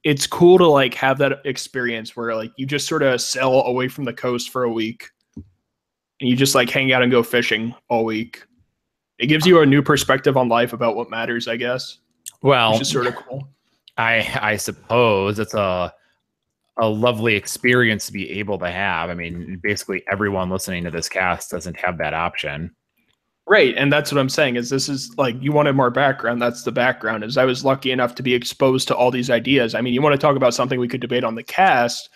it's 0.03 0.25
cool 0.25 0.57
to 0.57 0.67
like 0.67 0.93
have 0.95 1.17
that 1.19 1.39
experience 1.45 2.15
where 2.15 2.35
like 2.35 2.51
you 2.57 2.65
just 2.65 2.87
sort 2.87 3.03
of 3.03 3.21
sail 3.21 3.63
away 3.65 3.87
from 3.87 4.05
the 4.05 4.13
coast 4.13 4.49
for 4.49 4.63
a 4.63 4.71
week 4.71 5.09
and 6.23 6.29
you 6.29 6.37
just 6.37 6.55
like 6.55 6.69
hang 6.69 6.93
out 6.93 7.03
and 7.03 7.11
go 7.11 7.21
fishing 7.21 7.75
all 7.89 8.05
week. 8.05 8.45
It 9.19 9.27
gives 9.27 9.45
you 9.45 9.59
a 9.59 9.65
new 9.65 9.81
perspective 9.81 10.37
on 10.37 10.47
life 10.47 10.71
about 10.71 10.95
what 10.95 11.09
matters, 11.09 11.49
I 11.49 11.57
guess, 11.57 11.99
well, 12.41 12.71
which 12.71 12.83
is 12.83 12.89
sort 12.89 13.07
of 13.07 13.15
cool. 13.17 13.45
I 13.97 14.39
I 14.41 14.55
suppose 14.55 15.37
it's 15.37 15.53
a 15.53 15.93
a 16.79 16.87
lovely 16.87 17.35
experience 17.35 18.05
to 18.05 18.13
be 18.13 18.29
able 18.39 18.57
to 18.59 18.71
have. 18.71 19.09
I 19.09 19.15
mean, 19.15 19.59
basically 19.61 20.01
everyone 20.09 20.49
listening 20.49 20.85
to 20.85 20.91
this 20.91 21.09
cast 21.09 21.51
doesn't 21.51 21.77
have 21.77 21.97
that 21.97 22.13
option. 22.13 22.73
Right, 23.45 23.75
and 23.77 23.91
that's 23.91 24.09
what 24.09 24.21
I'm 24.21 24.29
saying 24.29 24.55
is 24.55 24.69
this 24.69 24.87
is 24.87 25.13
like 25.17 25.35
you 25.41 25.51
wanted 25.51 25.73
more 25.73 25.91
background. 25.91 26.41
That's 26.41 26.63
the 26.63 26.71
background. 26.71 27.25
Is 27.25 27.37
I 27.37 27.43
was 27.43 27.65
lucky 27.65 27.91
enough 27.91 28.15
to 28.15 28.23
be 28.23 28.33
exposed 28.33 28.87
to 28.87 28.95
all 28.95 29.11
these 29.11 29.29
ideas. 29.29 29.75
I 29.75 29.81
mean, 29.81 29.93
you 29.93 30.01
want 30.01 30.13
to 30.13 30.25
talk 30.25 30.37
about 30.37 30.53
something 30.53 30.79
we 30.79 30.87
could 30.87 31.01
debate 31.01 31.25
on 31.25 31.35
the 31.35 31.43
cast, 31.43 32.07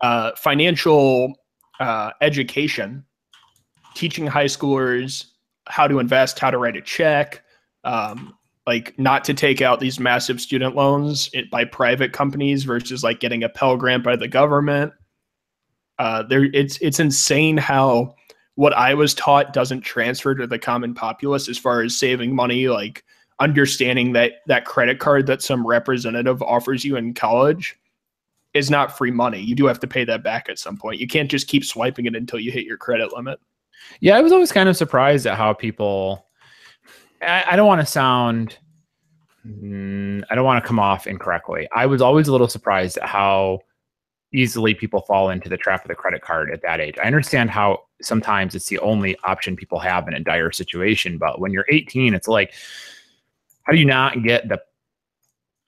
uh, 0.00 0.30
financial 0.36 1.34
uh, 1.78 2.12
education, 2.22 3.04
teaching 3.94 4.26
high 4.26 4.46
schoolers 4.46 5.26
how 5.66 5.86
to 5.86 5.98
invest, 5.98 6.38
how 6.38 6.50
to 6.50 6.58
write 6.58 6.76
a 6.76 6.82
check, 6.82 7.42
um, 7.84 8.36
like 8.66 8.98
not 8.98 9.24
to 9.24 9.34
take 9.34 9.62
out 9.62 9.80
these 9.80 9.98
massive 9.98 10.40
student 10.40 10.74
loans 10.74 11.30
by 11.50 11.64
private 11.64 12.12
companies 12.12 12.64
versus 12.64 13.02
like 13.02 13.20
getting 13.20 13.42
a 13.42 13.48
Pell 13.48 13.76
Grant 13.76 14.04
by 14.04 14.16
the 14.16 14.28
government. 14.28 14.92
Uh, 15.98 16.22
there, 16.22 16.44
it's 16.54 16.78
it's 16.78 17.00
insane 17.00 17.56
how 17.56 18.14
what 18.54 18.72
I 18.74 18.94
was 18.94 19.14
taught 19.14 19.52
doesn't 19.52 19.82
transfer 19.82 20.34
to 20.34 20.46
the 20.46 20.58
common 20.58 20.94
populace 20.94 21.48
as 21.48 21.58
far 21.58 21.82
as 21.82 21.96
saving 21.96 22.34
money, 22.34 22.68
like 22.68 23.04
understanding 23.38 24.12
that 24.12 24.34
that 24.46 24.66
credit 24.66 24.98
card 24.98 25.26
that 25.26 25.42
some 25.42 25.66
representative 25.66 26.42
offers 26.42 26.84
you 26.84 26.96
in 26.96 27.14
college 27.14 27.76
is 28.52 28.70
not 28.70 28.96
free 28.96 29.10
money. 29.10 29.40
You 29.40 29.54
do 29.54 29.66
have 29.66 29.80
to 29.80 29.86
pay 29.86 30.04
that 30.04 30.22
back 30.22 30.48
at 30.48 30.58
some 30.58 30.76
point. 30.76 31.00
You 31.00 31.06
can't 31.06 31.30
just 31.30 31.48
keep 31.48 31.64
swiping 31.64 32.06
it 32.06 32.16
until 32.16 32.40
you 32.40 32.50
hit 32.50 32.66
your 32.66 32.76
credit 32.76 33.12
limit. 33.12 33.40
Yeah, 34.00 34.16
I 34.16 34.20
was 34.20 34.32
always 34.32 34.52
kind 34.52 34.68
of 34.68 34.76
surprised 34.76 35.26
at 35.26 35.36
how 35.36 35.52
people. 35.52 36.26
I, 37.22 37.44
I 37.50 37.56
don't 37.56 37.66
want 37.66 37.80
to 37.80 37.86
sound. 37.86 38.58
mm, 39.46 40.22
I 40.30 40.34
don't 40.34 40.44
want 40.44 40.62
to 40.62 40.66
come 40.66 40.78
off 40.78 41.06
incorrectly. 41.06 41.68
I 41.74 41.86
was 41.86 42.00
always 42.02 42.28
a 42.28 42.32
little 42.32 42.48
surprised 42.48 42.98
at 42.98 43.08
how 43.08 43.60
easily 44.32 44.74
people 44.74 45.00
fall 45.02 45.30
into 45.30 45.48
the 45.48 45.56
trap 45.56 45.84
of 45.84 45.88
the 45.88 45.94
credit 45.94 46.22
card 46.22 46.50
at 46.52 46.62
that 46.62 46.80
age. 46.80 46.96
I 47.02 47.06
understand 47.06 47.50
how 47.50 47.80
sometimes 48.00 48.54
it's 48.54 48.68
the 48.68 48.78
only 48.78 49.16
option 49.24 49.56
people 49.56 49.78
have 49.80 50.06
in 50.08 50.14
a 50.14 50.20
dire 50.20 50.52
situation, 50.52 51.18
but 51.18 51.40
when 51.40 51.52
you're 51.52 51.66
18, 51.68 52.14
it's 52.14 52.28
like, 52.28 52.52
how 53.64 53.72
do 53.72 53.78
you 53.78 53.84
not 53.84 54.22
get 54.22 54.48
the 54.48 54.60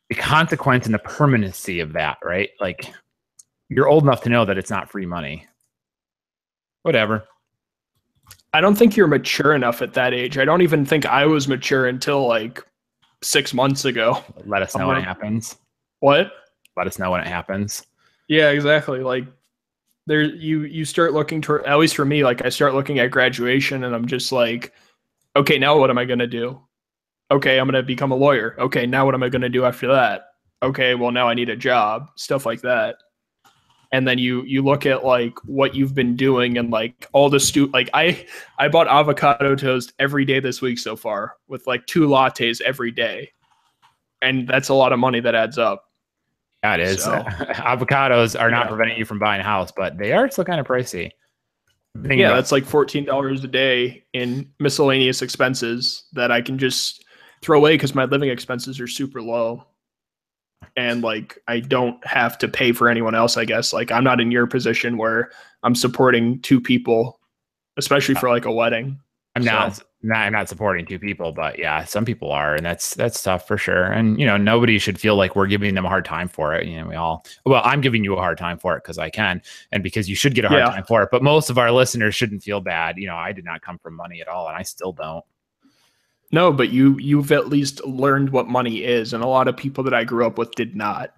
the 0.09 0.15
consequence 0.17 0.85
and 0.85 0.95
the 0.95 0.99
permanency 0.99 1.81
of 1.81 1.95
that, 1.95 2.19
right? 2.23 2.51
Like, 2.61 2.93
you're 3.71 3.89
old 3.89 4.03
enough 4.03 4.21
to 4.23 4.29
know 4.29 4.45
that 4.45 4.59
it's 4.59 4.71
not 4.71 4.91
free 4.91 5.07
money. 5.07 5.47
Whatever. 6.83 7.25
I 8.55 8.61
don't 8.61 8.77
think 8.77 8.97
you're 8.97 9.07
mature 9.07 9.55
enough 9.55 9.81
at 9.81 9.95
that 9.95 10.13
age. 10.13 10.37
I 10.37 10.45
don't 10.45 10.63
even 10.63 10.85
think 10.85 11.07
I 11.07 11.27
was 11.27 11.49
mature 11.49 11.87
until 11.87 12.27
like 12.27 12.63
six 13.23 13.55
months 13.55 13.85
ago. 13.85 14.23
Let 14.45 14.63
us 14.63 14.77
know 14.77 14.89
when 14.89 14.97
it 14.97 15.01
um, 15.01 15.05
happens. 15.07 15.57
What? 16.01 16.33
Let 16.77 16.87
us 16.87 16.99
know 16.99 17.11
when 17.11 17.21
it 17.21 17.27
happens. 17.27 17.87
Yeah, 18.29 18.51
exactly. 18.51 19.01
Like 19.01 19.27
there 20.07 20.23
you 20.23 20.63
you 20.63 20.85
start 20.85 21.13
looking 21.13 21.41
toward 21.41 21.65
at 21.65 21.79
least 21.79 21.97
for 21.97 22.05
me, 22.05 22.25
like 22.25 22.45
I 22.45 22.49
start 22.49 22.75
looking 22.75 22.99
at 22.99 23.11
graduation 23.11 23.85
and 23.85 23.95
I'm 23.95 24.07
just 24.07 24.33
like, 24.33 24.73
okay, 25.37 25.59
now 25.59 25.79
what 25.79 25.91
am 25.91 25.99
I 25.99 26.05
gonna 26.05 26.27
do? 26.27 26.61
Okay, 27.31 27.59
I'm 27.59 27.67
gonna 27.67 27.83
become 27.83 28.13
a 28.13 28.17
lawyer. 28.17 28.57
Okay, 28.59 28.85
now 28.85 29.07
what 29.07 29.15
am 29.15 29.23
I 29.23 29.29
gonna 29.29 29.49
do 29.49 29.65
after 29.65 29.87
that? 29.89 30.25
Okay, 30.63 30.95
well 30.95 31.11
now 31.11 31.29
I 31.29 31.35
need 31.35 31.49
a 31.49 31.57
job, 31.57 32.11
stuff 32.17 32.45
like 32.45 32.61
that. 32.63 32.97
And 33.93 34.09
then 34.09 34.19
you 34.19 34.43
you 34.45 34.63
look 34.63 34.87
at 34.87 35.05
like 35.05 35.35
what 35.45 35.75
you've 35.75 35.95
been 35.95 36.17
doing 36.17 36.57
and 36.57 36.71
like 36.71 37.07
all 37.13 37.29
the 37.29 37.39
stu 37.39 37.67
like 37.75 37.91
I 37.93 38.27
I 38.59 38.69
bought 38.69 38.89
avocado 38.89 39.55
toast 39.55 39.93
every 39.99 40.25
day 40.25 40.41
this 40.41 40.63
week 40.63 40.79
so 40.79 40.97
far 40.97 41.37
with 41.47 41.67
like 41.67 41.87
two 41.87 42.09
lattes 42.09 42.61
every 42.63 42.91
day. 42.91 43.33
And 44.23 44.49
that's 44.49 44.71
a 44.71 44.75
lot 44.75 44.93
of 44.93 44.99
money 44.99 45.21
that 45.21 45.35
adds 45.35 45.59
up. 45.59 45.85
Yeah, 46.65 46.75
it 46.75 46.81
is. 46.81 47.03
So- 47.05 47.11
Avocados 47.21 48.41
are 48.41 48.51
not 48.51 48.65
Yeah. 48.65 48.69
preventing 48.69 48.97
you 48.99 49.05
from 49.05 49.19
buying 49.19 49.41
a 49.41 49.45
house, 49.45 49.73
but 49.77 49.99
they 49.99 50.13
are 50.13 50.31
still 50.31 50.45
kind 50.45 50.61
of 50.61 50.67
pricey. 50.67 51.11
Thinking 52.01 52.21
yeah, 52.21 52.29
about- 52.29 52.37
that's 52.37 52.53
like 52.53 52.65
fourteen 52.65 53.05
dollars 53.05 53.45
a 53.45 53.49
day 53.49 54.05
in 54.15 54.49
miscellaneous 54.59 55.21
expenses 55.21 56.05
that 56.15 56.31
I 56.31 56.41
can 56.41 56.57
just 56.57 57.05
throw 57.43 57.59
away 57.59 57.75
because 57.75 57.95
my 57.95 58.05
living 58.05 58.31
expenses 58.31 58.81
are 58.81 58.87
super 58.87 59.21
low, 59.21 59.67
and 60.77 61.03
like 61.03 61.39
I 61.49 61.61
don't 61.61 62.05
have 62.07 62.39
to 62.39 62.49
pay 62.49 62.73
for 62.73 62.89
anyone 62.89 63.15
else. 63.15 63.37
I 63.37 63.45
guess 63.45 63.73
like 63.73 63.91
I'm 63.91 64.05
not 64.05 64.21
in 64.21 64.31
your 64.31 64.47
position 64.47 64.97
where 64.97 65.31
I'm 65.63 65.75
supporting 65.75 66.41
two 66.43 66.61
people, 66.61 67.21
especially 67.77 68.15
for 68.15 68.29
like 68.29 68.45
a 68.45 68.53
wedding. 68.53 68.99
I'm 69.35 69.45
not, 69.45 69.83
not 70.03 70.19
I'm 70.27 70.33
not 70.35 70.49
supporting 70.51 70.85
two 70.85 70.99
people, 70.99 71.33
but 71.33 71.59
yeah, 71.59 71.85
some 71.85 72.05
people 72.05 72.31
are, 72.33 72.55
and 72.55 72.67
that's 72.67 72.95
that's 72.95 73.23
tough 73.23 73.47
for 73.49 73.57
sure. 73.57 73.85
And 73.85 74.21
you 74.21 74.27
know, 74.27 74.37
nobody 74.37 74.79
should 74.79 75.01
feel 75.01 75.17
like 75.17 75.35
we're 75.35 75.47
giving 75.47 75.75
them 75.75 75.87
a 75.87 75.89
hard 75.89 76.05
time 76.05 76.29
for 76.29 76.55
it. 76.55 76.67
You 76.67 76.83
know, 76.83 76.89
we 76.89 76.95
all 76.97 77.25
well, 77.47 77.63
I'm 77.65 77.81
giving 77.81 78.05
you 78.05 78.15
a 78.15 78.21
hard 78.21 78.37
time 78.37 78.59
for 78.59 78.77
it 78.77 78.83
because 78.83 78.99
I 78.99 79.09
can, 79.09 79.41
and 79.71 79.83
because 79.83 80.09
you 80.09 80.15
should 80.15 80.35
get 80.35 80.45
a 80.45 80.49
hard 80.49 80.61
Yeah. 80.61 80.71
time 80.71 80.85
for 80.85 81.03
it. 81.03 81.09
But 81.11 81.23
most 81.23 81.49
of 81.49 81.57
our 81.57 81.71
listeners 81.73 82.15
shouldn't 82.15 82.43
feel 82.43 82.61
bad. 82.61 82.99
You 82.99 83.07
know, 83.07 83.17
I 83.17 83.33
did 83.33 83.45
not 83.47 83.63
come 83.63 83.79
from 83.79 83.95
money 83.97 84.21
at 84.21 84.29
all, 84.29 84.49
and 84.49 84.57
I 84.57 84.63
still 84.63 84.93
don't. 84.93 85.25
No, 86.33 86.51
but 86.51 86.71
you 86.71 86.97
you've 86.99 87.31
at 87.31 87.49
least 87.49 87.85
learned 87.85 88.31
what 88.31 88.49
money 88.49 88.85
is, 88.85 89.13
and 89.13 89.23
a 89.23 89.27
lot 89.27 89.49
of 89.49 89.57
people 89.57 89.85
that 89.85 89.95
I 89.95 90.05
grew 90.05 90.27
up 90.27 90.39
with 90.39 90.51
did 90.53 90.75
not. 90.75 91.15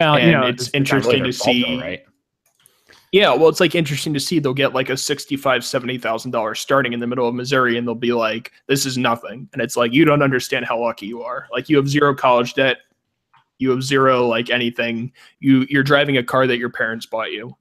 Well, 0.00 0.16
And 0.16 0.44
it's 0.48 0.66
it's 0.66 0.74
interesting 0.74 1.24
to 1.24 1.32
fault, 1.32 1.46
though, 1.46 1.52
see- 1.52 1.80
right? 1.80 2.04
Yeah, 3.10 3.32
well, 3.32 3.48
it's 3.48 3.60
like 3.60 3.74
interesting 3.74 4.12
to 4.12 4.20
see 4.20 4.38
they'll 4.38 4.52
get 4.52 4.74
like 4.74 4.90
a 4.90 4.96
sixty-five, 4.96 5.64
seventy 5.64 5.96
thousand 5.96 6.32
dollars 6.32 6.60
starting 6.60 6.92
in 6.92 7.00
the 7.00 7.06
middle 7.06 7.26
of 7.26 7.34
Missouri, 7.34 7.78
and 7.78 7.86
they'll 7.88 7.94
be 7.94 8.12
like, 8.12 8.52
"This 8.66 8.84
is 8.84 8.98
nothing," 8.98 9.48
and 9.54 9.62
it's 9.62 9.76
like 9.78 9.92
you 9.94 10.04
don't 10.04 10.22
understand 10.22 10.66
how 10.66 10.78
lucky 10.78 11.06
you 11.06 11.22
are. 11.22 11.46
Like 11.50 11.70
you 11.70 11.78
have 11.78 11.88
zero 11.88 12.14
college 12.14 12.52
debt, 12.52 12.78
you 13.58 13.70
have 13.70 13.82
zero 13.82 14.26
like 14.26 14.50
anything. 14.50 15.10
You 15.40 15.64
you're 15.70 15.82
driving 15.82 16.18
a 16.18 16.22
car 16.22 16.46
that 16.46 16.58
your 16.58 16.68
parents 16.68 17.06
bought 17.06 17.32
you. 17.32 17.56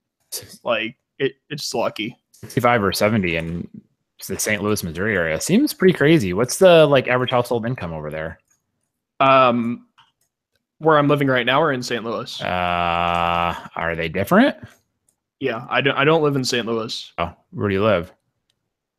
Like 0.64 0.98
it, 1.18 1.36
it's 1.50 1.74
lucky. 1.74 2.18
65 2.34 2.84
or 2.84 2.92
70 2.92 3.36
in 3.38 3.68
the 4.26 4.40
St. 4.40 4.64
Louis, 4.64 4.84
Missouri 4.84 5.16
area 5.16 5.40
seems 5.40 5.74
pretty 5.74 5.94
crazy. 5.94 6.34
What's 6.34 6.58
the 6.58 6.86
like 6.88 7.08
average 7.08 7.30
household 7.32 7.66
income 7.66 7.94
over 7.94 8.10
there? 8.10 8.40
Um, 9.20 9.86
where 10.80 10.98
I'm 10.98 11.08
living 11.08 11.28
right 11.28 11.46
now, 11.46 11.62
or 11.62 11.72
in 11.72 11.84
St. 11.84 12.04
Louis. 12.04 12.42
Uh, 12.42 13.56
are 13.76 13.96
they 13.96 14.10
different? 14.10 14.56
yeah, 15.40 15.66
I 15.70 15.82
don't 15.82 15.96
I 15.96 16.04
don't 16.04 16.24
live 16.24 16.36
in 16.36 16.44
St. 16.44 16.66
Louis. 16.66 17.14
Oh, 17.20 17.34
where 17.52 17.70
do 17.70 17.76
you 17.76 17.84
live? 17.84 18.12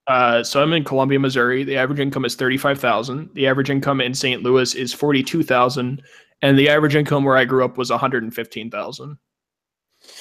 Uh, 0.06 0.42
so 0.42 0.62
I'm 0.62 0.72
in 0.72 0.84
Columbia, 0.84 1.18
Missouri. 1.18 1.64
The 1.64 1.76
average 1.76 2.00
income 2.00 2.24
is 2.24 2.34
thirty-five 2.34 2.78
thousand. 2.80 3.30
The 3.34 3.46
average 3.46 3.70
income 3.70 4.00
in 4.00 4.14
St. 4.14 4.42
Louis 4.42 4.74
is 4.74 4.92
forty-two 4.92 5.42
thousand, 5.42 6.02
and 6.42 6.58
the 6.58 6.68
average 6.68 6.94
income 6.96 7.24
where 7.24 7.36
I 7.36 7.44
grew 7.44 7.64
up 7.64 7.76
was 7.76 7.90
one 7.90 7.98
hundred 7.98 8.22
and 8.22 8.34
fifteen 8.34 8.70
thousand. 8.70 9.18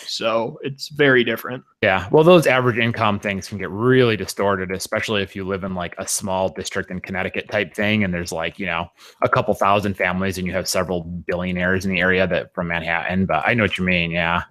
So 0.07 0.59
it's 0.63 0.89
very 0.89 1.23
different. 1.23 1.63
Yeah. 1.81 2.07
Well, 2.11 2.23
those 2.23 2.47
average 2.47 2.77
income 2.77 3.19
things 3.19 3.47
can 3.47 3.57
get 3.57 3.69
really 3.69 4.17
distorted, 4.17 4.71
especially 4.71 5.21
if 5.21 5.35
you 5.35 5.45
live 5.45 5.63
in 5.63 5.75
like 5.75 5.95
a 5.97 6.07
small 6.07 6.49
district 6.49 6.91
in 6.91 6.99
Connecticut 6.99 7.49
type 7.49 7.73
thing. 7.73 8.03
And 8.03 8.13
there's 8.13 8.31
like, 8.31 8.57
you 8.59 8.65
know, 8.65 8.87
a 9.21 9.29
couple 9.29 9.53
thousand 9.53 9.95
families 9.95 10.37
and 10.37 10.47
you 10.47 10.53
have 10.53 10.67
several 10.67 11.03
billionaires 11.03 11.85
in 11.85 11.91
the 11.91 11.99
area 11.99 12.27
that 12.27 12.53
from 12.53 12.67
Manhattan. 12.67 13.25
But 13.25 13.43
I 13.47 13.53
know 13.53 13.63
what 13.63 13.77
you 13.77 13.83
mean. 13.83 14.11
Yeah. 14.11 14.43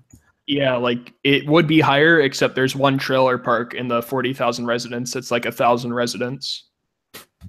Yeah, 0.49 0.77
like 0.77 1.13
it 1.25 1.45
would 1.49 1.67
be 1.67 1.81
higher, 1.81 2.21
except 2.21 2.55
there's 2.55 2.77
one 2.77 2.99
trailer 2.99 3.37
park 3.37 3.75
in 3.75 3.89
the 3.89 4.01
forty 4.01 4.33
thousand 4.33 4.67
residents. 4.67 5.17
It's 5.17 5.33
like 5.33 5.45
a 5.45 5.51
thousand 5.51 5.93
residents, 5.93 6.69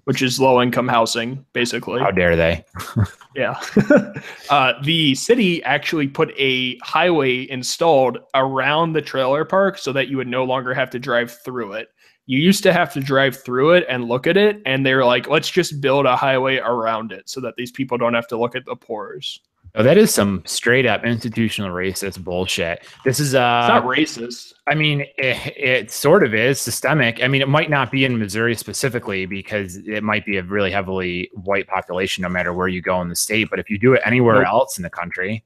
which 0.07 0.21
is 0.21 0.39
low 0.39 0.61
income 0.61 0.87
housing, 0.87 1.45
basically. 1.51 1.99
How 1.99 2.11
dare 2.11 2.37
they? 2.37 2.63
Yeah. 3.35 3.59
uh, 4.49 4.73
the 4.81 5.13
city 5.13 5.61
actually 5.63 6.07
put 6.07 6.33
a 6.39 6.77
highway 6.77 7.47
installed 7.51 8.17
around 8.33 8.93
the 8.93 9.01
trailer 9.01 9.45
park 9.45 9.77
so 9.77 9.91
that 9.91 10.07
you 10.07 10.17
would 10.17 10.27
no 10.27 10.43
longer 10.43 10.73
have 10.73 10.89
to 10.91 10.99
drive 10.99 11.37
through 11.45 11.73
it. 11.73 11.89
You 12.25 12.39
used 12.39 12.63
to 12.63 12.73
have 12.73 12.91
to 12.93 12.99
drive 12.99 13.43
through 13.43 13.73
it 13.73 13.85
and 13.87 14.07
look 14.07 14.25
at 14.25 14.37
it, 14.37 14.59
and 14.65 14.83
they're 14.83 15.05
like, 15.05 15.29
let's 15.29 15.51
just 15.51 15.81
build 15.81 16.07
a 16.07 16.15
highway 16.15 16.57
around 16.57 17.11
it 17.11 17.29
so 17.29 17.39
that 17.41 17.53
these 17.57 17.71
people 17.71 17.99
don't 17.99 18.15
have 18.15 18.27
to 18.29 18.39
look 18.39 18.55
at 18.55 18.65
the 18.65 18.75
pores. 18.75 19.39
Oh, 19.75 19.83
that 19.83 19.97
is 19.97 20.13
some 20.13 20.41
straight 20.45 20.85
up 20.85 21.03
institutional 21.05 21.69
racist 21.71 22.23
bullshit. 22.23 22.85
This 23.05 23.19
is 23.19 23.35
uh 23.35 23.59
It's 23.61 23.69
not 23.69 23.83
racist. 23.83 24.53
I 24.65 24.75
mean, 24.75 25.01
it, 25.17 25.57
it 25.57 25.91
sort 25.91 26.23
of 26.23 26.33
is 26.33 26.59
systemic. 26.59 27.23
I 27.23 27.27
mean, 27.27 27.41
it 27.41 27.47
might 27.47 27.69
not 27.69 27.91
be 27.91 28.03
in 28.03 28.17
Missouri 28.17 28.55
specifically 28.55 29.25
because 29.25 29.77
it 29.77 30.03
might 30.03 30.25
be 30.25 30.37
a 30.37 30.43
really 30.43 30.71
heavily 30.71 31.29
white 31.33 31.67
population 31.67 32.23
no 32.23 32.29
matter 32.29 32.53
where 32.53 32.67
you 32.67 32.81
go 32.81 32.99
in 33.01 33.09
the 33.09 33.15
state. 33.15 33.49
But 33.49 33.59
if 33.59 33.69
you 33.69 33.77
do 33.77 33.93
it 33.93 34.01
anywhere 34.03 34.35
Nope. 34.37 34.47
else 34.47 34.77
in 34.77 34.83
the 34.83 34.89
country, 34.89 35.43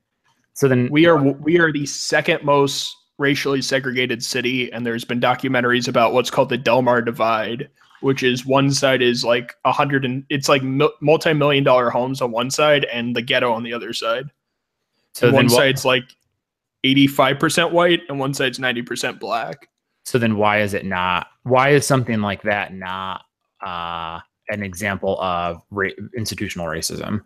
so 0.54 0.68
then 0.68 0.90
We 0.92 1.06
are 1.06 1.18
we 1.18 1.60
are 1.60 1.72
the 1.72 1.86
second 1.86 2.44
most 2.44 2.96
racially 3.18 3.62
segregated 3.62 4.24
city, 4.24 4.72
and 4.74 4.86
there's 4.86 5.06
been 5.06 5.20
documentaries 5.22 5.88
about 5.88 6.14
what's 6.14 6.32
called 6.32 6.50
the 6.50 6.58
Delmar 6.58 7.02
Divide, 7.02 7.70
which 8.02 8.24
is 8.24 8.46
one 8.46 8.72
side 8.72 9.02
is 9.02 9.24
like 9.24 9.56
a 9.66 9.72
hundred 9.72 10.06
and 10.06 10.24
it's 10.30 10.50
like 10.50 10.62
multi-million 10.64 11.64
dollar 11.64 11.90
homes 11.90 12.22
on 12.22 12.32
one 12.32 12.50
side, 12.52 12.86
and 12.86 13.16
the 13.16 13.22
ghetto 13.22 13.52
on 13.52 13.64
the 13.64 13.74
other 13.74 13.94
side. 13.94 14.26
so 15.14 15.28
And 15.28 15.36
one 15.36 15.46
what, 15.46 15.54
side's 15.56 15.86
like 15.86 16.04
eighty-five 16.84 17.40
percent 17.40 17.72
white, 17.72 18.02
and 18.10 18.20
one 18.20 18.34
side's 18.34 18.60
ninety 18.60 18.82
percent 18.82 19.20
black. 19.20 19.68
so 20.04 20.18
then 20.18 20.36
why 20.38 20.62
is 20.62 20.74
it 20.74 20.86
not? 20.86 21.28
Why 21.44 21.70
is 21.70 21.86
something 21.86 22.22
like 22.22 22.42
that 22.44 22.74
not 22.74 23.22
uh, 23.66 24.20
an 24.50 24.64
example 24.64 25.20
of 25.22 25.62
ra- 25.70 25.90
institutional 26.18 26.68
racism? 26.68 27.22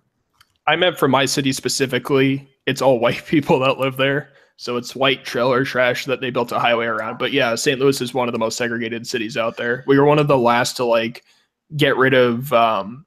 I 0.68 0.76
meant 0.76 0.98
for 0.98 1.08
my 1.08 1.26
city 1.26 1.52
specifically, 1.52 2.50
it's 2.66 2.82
all 2.82 3.00
white 3.00 3.24
people 3.28 3.60
that 3.60 3.78
live 3.80 3.98
there. 3.98 4.30
So 4.58 4.78
it's 4.78 4.96
white 4.96 5.26
trailer 5.26 5.66
trash 5.66 6.06
that 6.06 6.22
they 6.22 6.30
built 6.30 6.52
a 6.52 6.60
highway 6.60 6.86
around. 6.86 7.18
But 7.18 7.34
yeah, 7.34 7.56
St. 7.56 7.80
Louis 7.80 8.00
is 8.00 8.14
one 8.14 8.28
of 8.30 8.34
the 8.34 8.40
most 8.40 8.58
segregated 8.58 9.06
cities 9.06 9.36
out 9.38 9.58
there. 9.58 9.84
We 9.86 10.00
were 10.00 10.06
one 10.06 10.20
of 10.20 10.28
the 10.28 10.38
last 10.38 10.78
to 10.78 10.86
like 10.86 11.24
get 11.76 11.98
rid 11.98 12.14
of 12.14 12.54
um, 12.54 13.06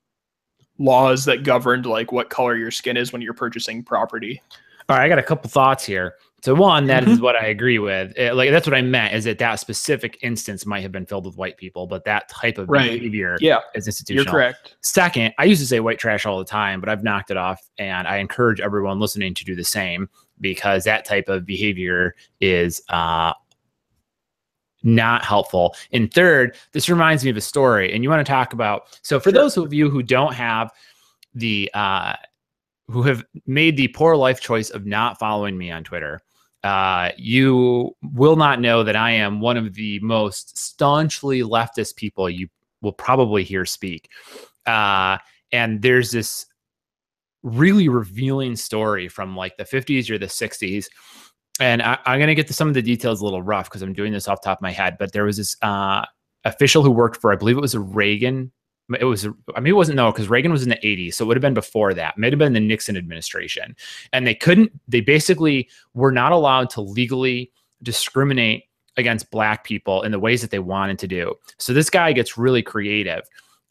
laws 0.79 1.25
that 1.25 1.45
governed 1.45 1.87
like 1.87 2.13
what 2.13 2.29
color 2.29 2.57
your 2.57 2.71
skin 2.71 2.97
is 2.97 3.13
when 3.13 3.23
you're 3.23 3.35
purchasing 3.35 3.83
property. 3.83 4.43
All 4.89 4.97
right, 4.97 5.05
I 5.05 5.09
got 5.09 5.19
a 5.19 5.23
couple 5.23 5.51
thoughts 5.51 5.85
here. 5.85 6.15
So 6.43 6.55
one, 6.55 6.87
that 6.87 7.03
is 7.03 7.21
what 7.21 7.35
I 7.35 7.47
agree 7.47 7.81
with. 7.81 8.17
Uh, 8.17 8.33
like 8.33 8.51
that's 8.51 8.67
what 8.67 8.75
I 8.75 8.81
meant 8.81 9.13
is 9.13 9.25
that 9.25 9.39
that 9.39 9.57
specific 9.57 10.19
instance 10.23 10.65
might 10.65 10.83
have 10.83 10.93
been 10.93 11.05
filled 11.05 11.27
with 11.27 11.37
white 11.37 11.57
people, 11.57 11.87
but 11.89 12.05
that 12.05 12.29
type 12.29 12.59
of 12.59 12.69
Right. 12.69 12.93
behavior 12.93 13.37
Yeah, 13.41 13.59
is 13.75 13.89
institutional. 13.89 14.25
you're 14.25 14.31
correct. 14.31 14.77
Second, 14.81 15.35
I 15.39 15.45
used 15.45 15.61
to 15.63 15.67
say 15.67 15.81
white 15.81 15.99
trash 15.99 16.27
all 16.27 16.39
the 16.39 16.45
time, 16.45 16.79
but 16.79 16.89
I've 16.89 17.03
knocked 17.03 17.33
it 17.33 17.37
off, 17.37 17.61
and 17.79 18.07
I 18.07 18.19
encourage 18.19 18.61
everyone 18.61 19.01
listening 19.01 19.35
to 19.35 19.45
do 19.45 19.57
the 19.57 19.65
same 19.65 20.09
because 20.41 20.85
that 20.85 21.05
type 21.05 21.29
of 21.29 21.45
behavior 21.47 22.15
is 22.41 22.83
uh, 22.89 23.33
not 24.83 25.25
helpful. 25.25 25.75
And 25.93 26.13
third, 26.13 26.57
this 26.73 26.89
reminds 26.89 27.25
me 27.25 27.31
of 27.31 27.37
a 27.37 27.43
story, 27.43 27.93
and 27.93 28.03
you 28.03 28.11
want 28.11 28.25
to 28.25 28.31
talk 28.31 28.53
about. 28.53 28.99
So, 29.03 29.19
for 29.19 29.31
Sure. 29.31 29.43
those 29.43 29.57
of 29.57 29.73
you 29.73 29.91
who 29.91 30.03
don't 30.03 30.35
have 30.35 30.73
the 31.35 31.71
uh, 31.75 32.15
who 32.89 33.03
have 33.03 33.25
made 33.47 33.77
the 33.77 33.89
poor 33.89 34.17
life 34.17 34.41
choice 34.41 34.71
of 34.71 34.87
not 34.87 35.19
following 35.19 35.59
me 35.59 35.71
on 35.71 35.85
Twitter, 35.85 36.21
uh, 36.65 37.11
you 37.17 37.95
will 38.03 38.37
not 38.37 38.61
know 38.61 38.83
that 38.83 38.97
I 38.97 39.11
am 39.13 39.41
one 39.41 39.57
of 39.57 39.75
the 39.75 39.99
most 40.01 40.57
staunchly 40.57 41.43
leftist 41.43 41.97
people 41.97 42.31
you 42.31 42.49
will 42.81 42.93
probably 42.93 43.45
hear 43.45 43.65
speak. 43.65 44.09
Uh, 44.67 45.19
and 45.53 45.83
there's 45.83 46.11
this 46.11 46.47
really 47.43 47.89
revealing 47.89 48.57
story 48.57 49.09
from 49.09 49.37
like 49.37 49.57
the 49.57 49.65
50s 49.65 50.11
or 50.11 50.19
the 50.19 50.27
60s. 50.27 50.87
And 51.61 51.83
I, 51.83 51.99
I'm 52.07 52.19
going 52.19 52.29
to 52.29 52.35
get 52.35 52.47
to 52.49 52.53
some 52.53 52.69
of 52.69 52.75
the 52.75 52.83
details 52.83 53.21
a 53.21 53.25
little 53.25 53.43
rough 53.43 53.69
because 53.69 53.83
I'm 53.83 53.93
doing 53.93 54.13
this 54.13 54.29
off 54.29 54.41
top 54.43 54.59
of 54.59 54.63
my 54.63 54.71
head. 54.71 54.97
But 54.99 55.13
there 55.13 55.25
was 55.25 55.37
this 55.37 55.57
uh, 55.63 56.05
official 56.45 56.83
who 56.83 56.91
worked 56.91 57.21
for, 57.21 57.33
I 57.33 57.37
believe 57.37 57.57
it 57.57 57.63
was 57.63 57.75
a 57.75 57.81
Reagan. 57.81 58.53
It 58.99 59.05
was, 59.05 59.27
I 59.55 59.61
mean, 59.61 59.73
it 59.73 59.77
wasn't 59.77 59.97
no, 59.97 60.11
because 60.11 60.31
Reagan 60.31 60.51
was 60.51 60.63
in 60.63 60.71
the 60.71 60.77
80s. 60.77 61.15
So 61.15 61.25
it 61.25 61.29
would 61.29 61.37
have 61.37 61.43
been 61.43 61.55
before 61.55 61.93
that. 61.95 62.17
Might 62.17 62.33
have 62.33 62.39
been 62.39 62.55
the 62.55 62.61
Nixon 62.61 62.97
administration. 62.97 63.77
And 64.13 64.27
they 64.27 64.35
couldn't, 64.35 64.73
they 64.89 65.01
basically 65.01 65.69
were 65.95 66.13
not 66.13 66.33
allowed 66.33 66.71
to 66.71 66.81
legally 66.81 67.53
discriminate 67.83 68.65
against 68.97 69.31
black 69.31 69.65
people 69.65 70.03
in 70.03 70.13
the 70.13 70.19
ways 70.19 70.41
that 70.41 70.51
they 70.51 70.59
wanted 70.59 70.99
to 70.99 71.07
do. 71.07 71.35
So 71.59 71.73
this 71.73 71.91
guy 71.91 72.13
gets 72.13 72.37
really 72.37 72.63
creative 72.63 73.23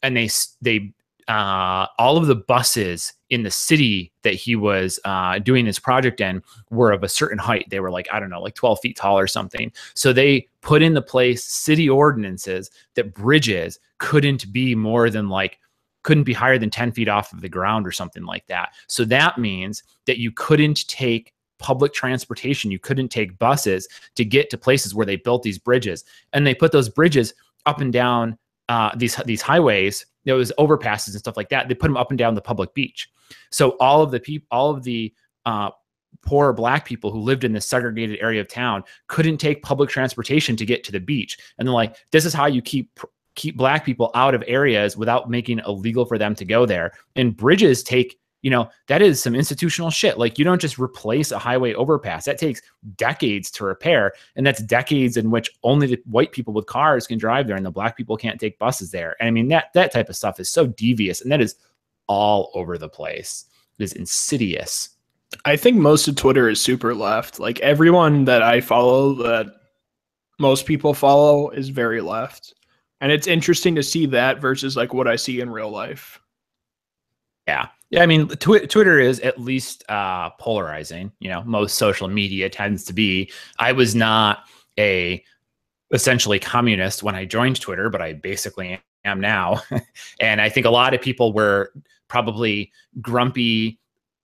and 0.02 0.16
they 0.16 0.28
they 0.62 0.92
uh, 1.28 1.86
all 1.98 2.16
of 2.16 2.26
the 2.26 2.34
buses 2.34 3.12
in 3.30 3.42
the 3.42 3.50
city 3.50 4.12
that 4.22 4.34
he 4.34 4.56
was 4.56 4.98
uh, 5.04 5.38
doing 5.38 5.66
his 5.66 5.78
project 5.78 6.20
in 6.20 6.42
were 6.70 6.90
of 6.90 7.04
a 7.04 7.08
certain 7.08 7.38
height. 7.38 7.66
They 7.68 7.80
were 7.80 7.90
like 7.90 8.08
I 8.12 8.18
don't 8.18 8.30
know, 8.30 8.42
like 8.42 8.54
twelve 8.54 8.80
feet 8.80 8.96
tall 8.96 9.18
or 9.18 9.26
something. 9.26 9.72
So 9.94 10.12
they 10.12 10.48
put 10.62 10.82
into 10.82 11.02
place 11.02 11.44
city 11.44 11.88
ordinances 11.88 12.70
that 12.94 13.14
bridges 13.14 13.78
couldn't 13.98 14.52
be 14.52 14.74
more 14.74 15.10
than 15.10 15.28
like 15.28 15.58
couldn't 16.04 16.24
be 16.24 16.32
higher 16.32 16.58
than 16.58 16.70
10 16.70 16.92
feet 16.92 17.08
off 17.08 17.32
of 17.32 17.42
the 17.42 17.48
ground 17.48 17.86
or 17.86 17.92
something 17.92 18.24
like 18.24 18.46
that. 18.46 18.70
So 18.86 19.04
that 19.06 19.36
means 19.36 19.82
that 20.06 20.18
you 20.18 20.30
couldn't 20.30 20.88
take 20.88 21.34
public 21.58 21.92
transportation, 21.92 22.70
you 22.70 22.78
couldn't 22.78 23.08
take 23.08 23.38
buses 23.38 23.88
to 24.14 24.24
get 24.24 24.48
to 24.48 24.56
places 24.56 24.94
where 24.94 25.04
they 25.04 25.16
built 25.16 25.42
these 25.42 25.58
bridges. 25.58 26.04
And 26.32 26.46
they 26.46 26.54
put 26.54 26.72
those 26.72 26.88
bridges 26.88 27.34
up 27.66 27.80
and 27.80 27.92
down 27.92 28.38
uh, 28.68 28.90
these 28.96 29.16
these 29.24 29.42
highways, 29.42 30.06
there 30.24 30.34
was 30.34 30.52
overpasses 30.58 31.08
and 31.08 31.18
stuff 31.18 31.36
like 31.36 31.48
that. 31.48 31.68
They 31.68 31.74
put 31.74 31.88
them 31.88 31.96
up 31.96 32.10
and 32.10 32.18
down 32.18 32.34
the 32.34 32.40
public 32.40 32.74
beach. 32.74 33.08
So 33.50 33.70
all 33.80 34.02
of 34.02 34.10
the 34.10 34.20
people, 34.20 34.46
all 34.50 34.70
of 34.70 34.82
the 34.82 35.12
uh, 35.46 35.70
poor 36.22 36.52
black 36.52 36.84
people 36.84 37.10
who 37.10 37.20
lived 37.20 37.44
in 37.44 37.52
this 37.52 37.66
segregated 37.66 38.18
area 38.20 38.40
of 38.40 38.48
town 38.48 38.84
couldn't 39.06 39.38
take 39.38 39.62
public 39.62 39.88
transportation 39.88 40.56
to 40.56 40.66
get 40.66 40.84
to 40.84 40.92
the 40.92 41.00
beach. 41.00 41.38
And 41.58 41.66
they're 41.66 41.74
like, 41.74 41.96
this 42.10 42.24
is 42.24 42.34
how 42.34 42.46
you 42.46 42.62
keep 42.62 42.98
keep 43.34 43.56
black 43.56 43.84
people 43.84 44.10
out 44.14 44.34
of 44.34 44.42
areas 44.46 44.96
without 44.96 45.30
making 45.30 45.60
it 45.60 45.66
illegal 45.66 46.04
for 46.04 46.18
them 46.18 46.34
to 46.34 46.44
go 46.44 46.66
there. 46.66 46.92
And 47.14 47.36
bridges 47.36 47.82
take 47.82 48.18
you 48.42 48.50
know 48.50 48.68
that 48.86 49.02
is 49.02 49.22
some 49.22 49.34
institutional 49.34 49.90
shit 49.90 50.18
like 50.18 50.38
you 50.38 50.44
don't 50.44 50.60
just 50.60 50.78
replace 50.78 51.32
a 51.32 51.38
highway 51.38 51.74
overpass 51.74 52.24
that 52.24 52.38
takes 52.38 52.62
decades 52.96 53.50
to 53.50 53.64
repair 53.64 54.12
and 54.36 54.46
that's 54.46 54.62
decades 54.62 55.16
in 55.16 55.30
which 55.30 55.50
only 55.62 55.86
the 55.86 56.00
white 56.06 56.32
people 56.32 56.52
with 56.52 56.66
cars 56.66 57.06
can 57.06 57.18
drive 57.18 57.46
there 57.46 57.56
and 57.56 57.66
the 57.66 57.70
black 57.70 57.96
people 57.96 58.16
can't 58.16 58.40
take 58.40 58.58
buses 58.58 58.90
there 58.90 59.16
and 59.20 59.28
i 59.28 59.30
mean 59.30 59.48
that 59.48 59.72
that 59.74 59.92
type 59.92 60.08
of 60.08 60.16
stuff 60.16 60.38
is 60.40 60.48
so 60.48 60.66
devious 60.66 61.20
and 61.20 61.32
that 61.32 61.40
is 61.40 61.56
all 62.06 62.50
over 62.54 62.78
the 62.78 62.88
place 62.88 63.46
it 63.78 63.84
is 63.84 63.92
insidious 63.92 64.90
I 65.44 65.56
think 65.56 65.76
most 65.76 66.08
of 66.08 66.16
Twitter 66.16 66.48
is 66.48 66.60
super 66.60 66.94
left. 66.94 67.38
Like 67.38 67.60
everyone 67.60 68.24
that 68.24 68.42
I 68.42 68.60
follow 68.60 69.14
that 69.14 69.46
most 70.38 70.66
people 70.66 70.94
follow 70.94 71.50
is 71.50 71.68
very 71.68 72.00
left. 72.00 72.54
And 73.00 73.12
it's 73.12 73.26
interesting 73.26 73.74
to 73.74 73.82
see 73.82 74.06
that 74.06 74.40
versus 74.40 74.76
like 74.76 74.94
what 74.94 75.06
I 75.06 75.16
see 75.16 75.40
in 75.40 75.50
real 75.50 75.70
life. 75.70 76.20
Yeah. 77.46 77.68
Yeah, 77.90 78.02
I 78.02 78.06
mean, 78.06 78.28
twi- 78.28 78.66
Twitter 78.66 79.00
is 79.00 79.18
at 79.20 79.40
least 79.40 79.82
uh, 79.88 80.30
polarizing. 80.38 81.10
You 81.20 81.30
know, 81.30 81.42
most 81.44 81.76
social 81.76 82.08
media 82.08 82.50
tends 82.50 82.84
to 82.84 82.92
be. 82.92 83.30
I 83.58 83.72
was 83.72 83.94
not 83.94 84.44
a 84.78 85.24
essentially 85.92 86.38
communist 86.38 87.02
when 87.02 87.14
I 87.14 87.24
joined 87.24 87.60
Twitter, 87.60 87.88
but 87.88 88.02
I 88.02 88.12
basically 88.12 88.78
am 89.04 89.20
now. 89.20 89.62
and 90.20 90.40
I 90.40 90.50
think 90.50 90.66
a 90.66 90.70
lot 90.70 90.92
of 90.92 91.00
people 91.00 91.32
were 91.32 91.72
probably 92.08 92.72
grumpy 93.00 93.78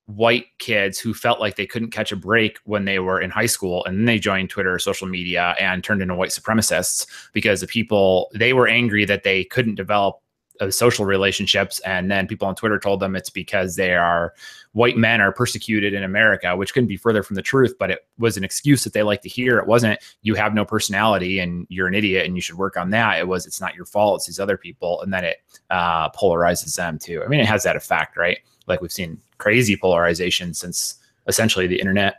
white 0.07 0.46
kids 0.59 0.98
who 0.98 1.14
felt 1.14 1.40
like 1.40 1.57
they 1.57 1.66
couldn't 1.66 1.90
catch 1.90 2.12
a 2.12 2.16
break 2.16 2.59
when 2.64 2.85
they 2.85 2.98
were 2.98 3.20
in 3.20 3.31
high 3.31 3.46
school 3.46 3.83
and 3.87 3.96
then 3.96 4.05
they 4.05 4.18
joined 4.18 4.50
Twitter 4.50 4.79
social 4.79 5.09
media 5.09 5.55
and 5.59 5.83
turned 5.83 6.03
into 6.03 6.14
white 6.14 6.29
supremacists 6.29 7.07
because 7.33 7.62
the 7.62 7.66
people 7.66 8.31
they 8.35 8.53
were 8.53 8.68
angry 8.68 9.07
that 9.07 9.22
they 9.22 9.44
couldn't 9.44 9.77
develop 9.77 10.20
uh, 10.60 10.70
social 10.70 11.04
relationships 11.04 11.80
and 11.80 12.10
then 12.10 12.26
people 12.26 12.46
on 12.46 12.54
twitter 12.54 12.78
told 12.78 13.00
them 13.00 13.16
it's 13.16 13.30
because 13.30 13.76
they 13.76 13.94
are 13.94 14.32
white 14.72 14.96
men 14.96 15.20
are 15.20 15.32
persecuted 15.32 15.92
in 15.94 16.04
america 16.04 16.56
which 16.56 16.72
couldn't 16.72 16.88
be 16.88 16.96
further 16.96 17.22
from 17.22 17.34
the 17.34 17.42
truth 17.42 17.74
but 17.78 17.90
it 17.90 18.06
was 18.18 18.36
an 18.36 18.44
excuse 18.44 18.84
that 18.84 18.92
they 18.92 19.02
like 19.02 19.22
to 19.22 19.28
hear. 19.28 19.58
It 19.58 19.66
wasn't 19.66 20.00
you 20.22 20.34
have 20.34 20.54
no 20.54 20.64
personality 20.64 21.38
and 21.38 21.66
you're 21.68 21.88
an 21.88 21.94
idiot 21.94 22.26
and 22.26 22.36
you 22.36 22.40
should 22.40 22.56
work 22.56 22.76
on 22.76 22.90
that. 22.90 23.18
It 23.18 23.28
was 23.28 23.46
it's 23.46 23.60
not 23.60 23.74
your 23.74 23.86
fault. 23.86 24.20
It's 24.20 24.26
these 24.26 24.40
other 24.40 24.56
people. 24.56 25.02
And 25.02 25.12
then 25.12 25.24
it 25.24 25.38
uh, 25.70 26.10
polarizes 26.10 26.76
them 26.76 26.98
too. 26.98 27.22
I 27.24 27.28
mean 27.28 27.40
it 27.40 27.46
has 27.46 27.62
that 27.64 27.76
effect 27.76 28.16
right? 28.16 28.38
Like 28.66 28.80
we've 28.80 28.92
seen 28.92 29.20
crazy 29.38 29.76
polarization 29.76 30.54
since 30.54 30.96
essentially 31.26 31.66
the 31.66 31.80
internet 31.80 32.16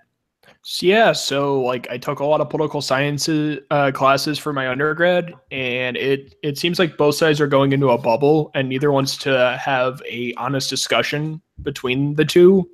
Yeah, 0.68 1.12
so 1.12 1.62
like 1.62 1.88
I 1.92 2.00
took 2.00 2.20
a 2.20 2.26
lot 2.26 2.42
of 2.42 2.50
political 2.50 2.82
sciences 2.82 3.60
uh, 3.70 3.92
classes 3.92 4.40
for 4.40 4.52
my 4.52 4.68
undergrad, 4.68 5.32
and 5.52 5.96
it 5.96 6.34
it 6.42 6.58
seems 6.58 6.80
like 6.80 6.98
both 6.98 7.14
sides 7.14 7.40
are 7.40 7.46
going 7.46 7.72
into 7.72 7.90
a 7.90 8.00
bubble, 8.00 8.50
and 8.56 8.68
neither 8.68 8.92
wants 8.92 9.16
to 9.18 9.60
have 9.64 10.02
a 10.10 10.34
honest 10.38 10.72
discussion 10.72 11.40
between 11.62 12.16
the 12.16 12.26
two. 12.26 12.68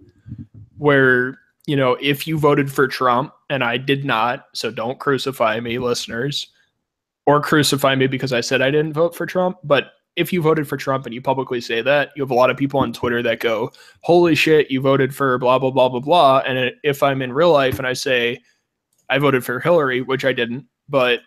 Where 0.78 1.38
you 1.68 1.76
know, 1.76 1.98
if 2.00 2.26
you 2.26 2.38
voted 2.38 2.72
for 2.72 2.88
Trump 2.88 3.34
and 3.50 3.62
I 3.62 3.76
did 3.76 4.06
not, 4.06 4.46
so 4.54 4.72
don't 4.72 5.00
crucify 5.00 5.60
me, 5.60 5.78
listeners, 5.78 6.48
or 7.26 7.42
crucify 7.42 7.96
me 7.96 8.08
because 8.08 8.32
I 8.32 8.40
said 8.40 8.62
I 8.62 8.72
didn't 8.72 8.94
vote 8.94 9.16
for 9.16 9.26
Trump. 9.26 9.58
But 9.66 9.92
if 10.16 10.34
you 10.34 10.42
voted 10.42 10.68
for 10.68 10.78
Trump 10.78 11.06
and 11.06 11.14
you 11.14 11.22
publicly 11.22 11.62
say 11.62 11.82
that, 11.82 12.12
you 12.16 12.24
have 12.24 12.32
a 12.32 12.36
lot 12.36 12.50
of 12.50 12.58
people 12.58 12.80
on 12.80 12.94
Twitter 12.94 13.24
that 13.24 13.40
go, 13.40 13.72
"Holy 14.02 14.36
shit, 14.36 14.70
you 14.70 14.82
voted 14.82 15.16
for 15.16 15.38
blah 15.38 15.58
blah 15.60 15.72
blah 15.72 15.90
blah 15.90 16.00
blah." 16.00 16.40
And 16.46 16.72
if 16.84 17.02
I'm 17.02 17.22
in 17.22 17.34
real 17.34 17.52
life 17.52 17.78
and 17.78 17.88
I 17.88 17.94
say 17.94 18.40
I 19.10 19.18
voted 19.18 19.46
for 19.46 19.60
Hillary, 19.60 20.02
which 20.02 20.26
I 20.26 20.34
didn't, 20.34 20.66
but 20.90 21.22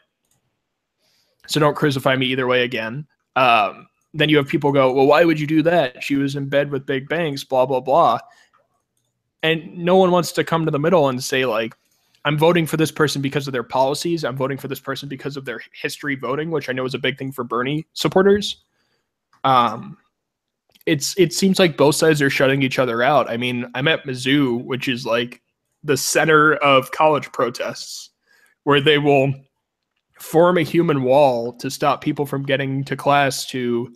so 1.47 1.61
don't 1.61 1.77
crucify 1.77 2.17
me 2.17 2.27
either 2.27 2.47
way 2.47 2.65
again. 2.65 3.07
Um, 3.37 3.87
then 4.13 4.29
you 4.29 4.37
have 4.37 4.49
people 4.49 4.73
go, 4.73 4.93
"Well, 4.93 5.07
why 5.07 5.25
would 5.25 5.41
you 5.41 5.47
do 5.47 5.63
that? 5.63 6.03
She 6.03 6.17
was 6.17 6.37
in 6.37 6.49
bed 6.49 6.71
with 6.71 6.87
big 6.87 7.09
banks, 7.09 7.45
blah 7.45 7.67
blah 7.67 7.81
blah." 7.81 8.19
And 9.43 9.77
no 9.77 9.97
one 9.97 10.11
wants 10.11 10.33
to 10.33 10.45
come 10.45 10.65
to 10.65 10.71
the 10.71 10.79
middle 10.79 11.09
and 11.09 11.23
say 11.23 11.45
like, 11.45 11.75
I'm 12.25 12.39
voting 12.39 12.67
for 12.67 12.79
this 12.79 12.91
person 12.91 13.21
because 13.21 13.47
of 13.47 13.53
their 13.53 13.63
policies. 13.63 14.25
I'm 14.25 14.37
voting 14.37 14.57
for 14.57 14.69
this 14.69 14.81
person 14.81 15.09
because 15.09 15.37
of 15.37 15.45
their 15.45 15.61
history 15.73 16.17
voting, 16.17 16.51
which 16.51 16.71
I 16.71 16.73
know 16.73 16.87
is 16.87 16.95
a 16.95 16.99
big 16.99 17.19
thing 17.19 17.31
for 17.31 17.45
Bernie 17.45 17.87
supporters. 17.93 18.65
Um, 19.45 19.99
it's 20.87 21.19
it 21.19 21.33
seems 21.33 21.59
like 21.59 21.77
both 21.77 21.95
sides 21.95 22.21
are 22.21 22.31
shutting 22.31 22.63
each 22.63 22.79
other 22.79 23.03
out. 23.03 23.31
I 23.31 23.37
mean, 23.37 23.67
I'm 23.75 23.89
at 23.89 24.05
Mizzou, 24.05 24.65
which 24.65 24.89
is 24.89 25.07
like 25.07 25.41
the 25.83 25.97
center 25.97 26.55
of 26.57 26.91
college 26.91 27.31
protests, 27.33 28.11
where 28.65 28.81
they 28.81 28.99
will 28.99 29.33
form 30.19 30.59
a 30.59 30.63
human 30.63 31.03
wall 31.03 31.53
to 31.55 31.71
stop 31.71 32.01
people 32.01 32.27
from 32.27 32.45
getting 32.45 32.85
to 32.85 32.97
class 32.97 33.47
to 33.47 33.93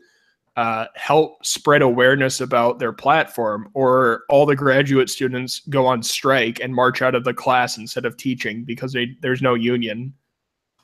uh, 0.57 0.87
help 0.97 1.45
spread 1.47 1.83
awareness 1.83 2.41
about 2.41 2.79
their 2.79 2.93
platform, 2.93 3.69
or 3.75 4.25
all 4.29 4.45
the 4.45 4.57
graduate 4.57 5.09
students 5.09 5.61
go 5.69 5.87
on 5.87 6.03
strike 6.03 6.61
and 6.61 6.75
march 6.75 7.01
out 7.01 7.15
of 7.15 7.25
the 7.25 7.35
class 7.35 7.79
instead 7.79 8.05
of 8.05 8.17
teaching 8.17 8.65
because 8.65 8.93
they, 8.93 9.15
there's 9.21 9.43
no 9.43 9.55
union. 9.55 10.13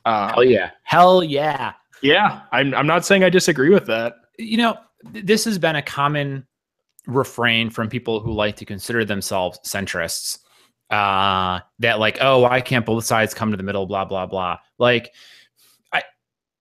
Um, 0.04 0.30
Hell 0.30 0.44
yeah! 0.44 0.70
Hell 0.82 1.24
yeah! 1.24 1.72
Yeah, 2.02 2.42
I'm. 2.52 2.74
I'm 2.74 2.86
not 2.86 3.04
saying 3.04 3.24
I 3.24 3.30
disagree 3.30 3.70
with 3.70 3.86
that. 3.86 4.14
You 4.38 4.56
know, 4.56 4.78
this 5.02 5.44
has 5.44 5.58
been 5.58 5.76
a 5.76 5.82
common 5.82 6.46
refrain 7.06 7.70
from 7.70 7.88
people 7.88 8.20
who 8.20 8.32
like 8.32 8.56
to 8.56 8.64
consider 8.64 9.04
themselves 9.04 9.58
centrists. 9.64 10.38
Uh, 10.90 11.60
that 11.78 11.98
like, 11.98 12.18
oh, 12.20 12.40
why 12.40 12.60
can't 12.60 12.86
both 12.86 13.04
sides 13.04 13.34
come 13.34 13.50
to 13.50 13.56
the 13.56 13.62
middle? 13.62 13.86
Blah 13.86 14.04
blah 14.04 14.26
blah. 14.26 14.58
Like, 14.78 15.12
I, 15.92 16.02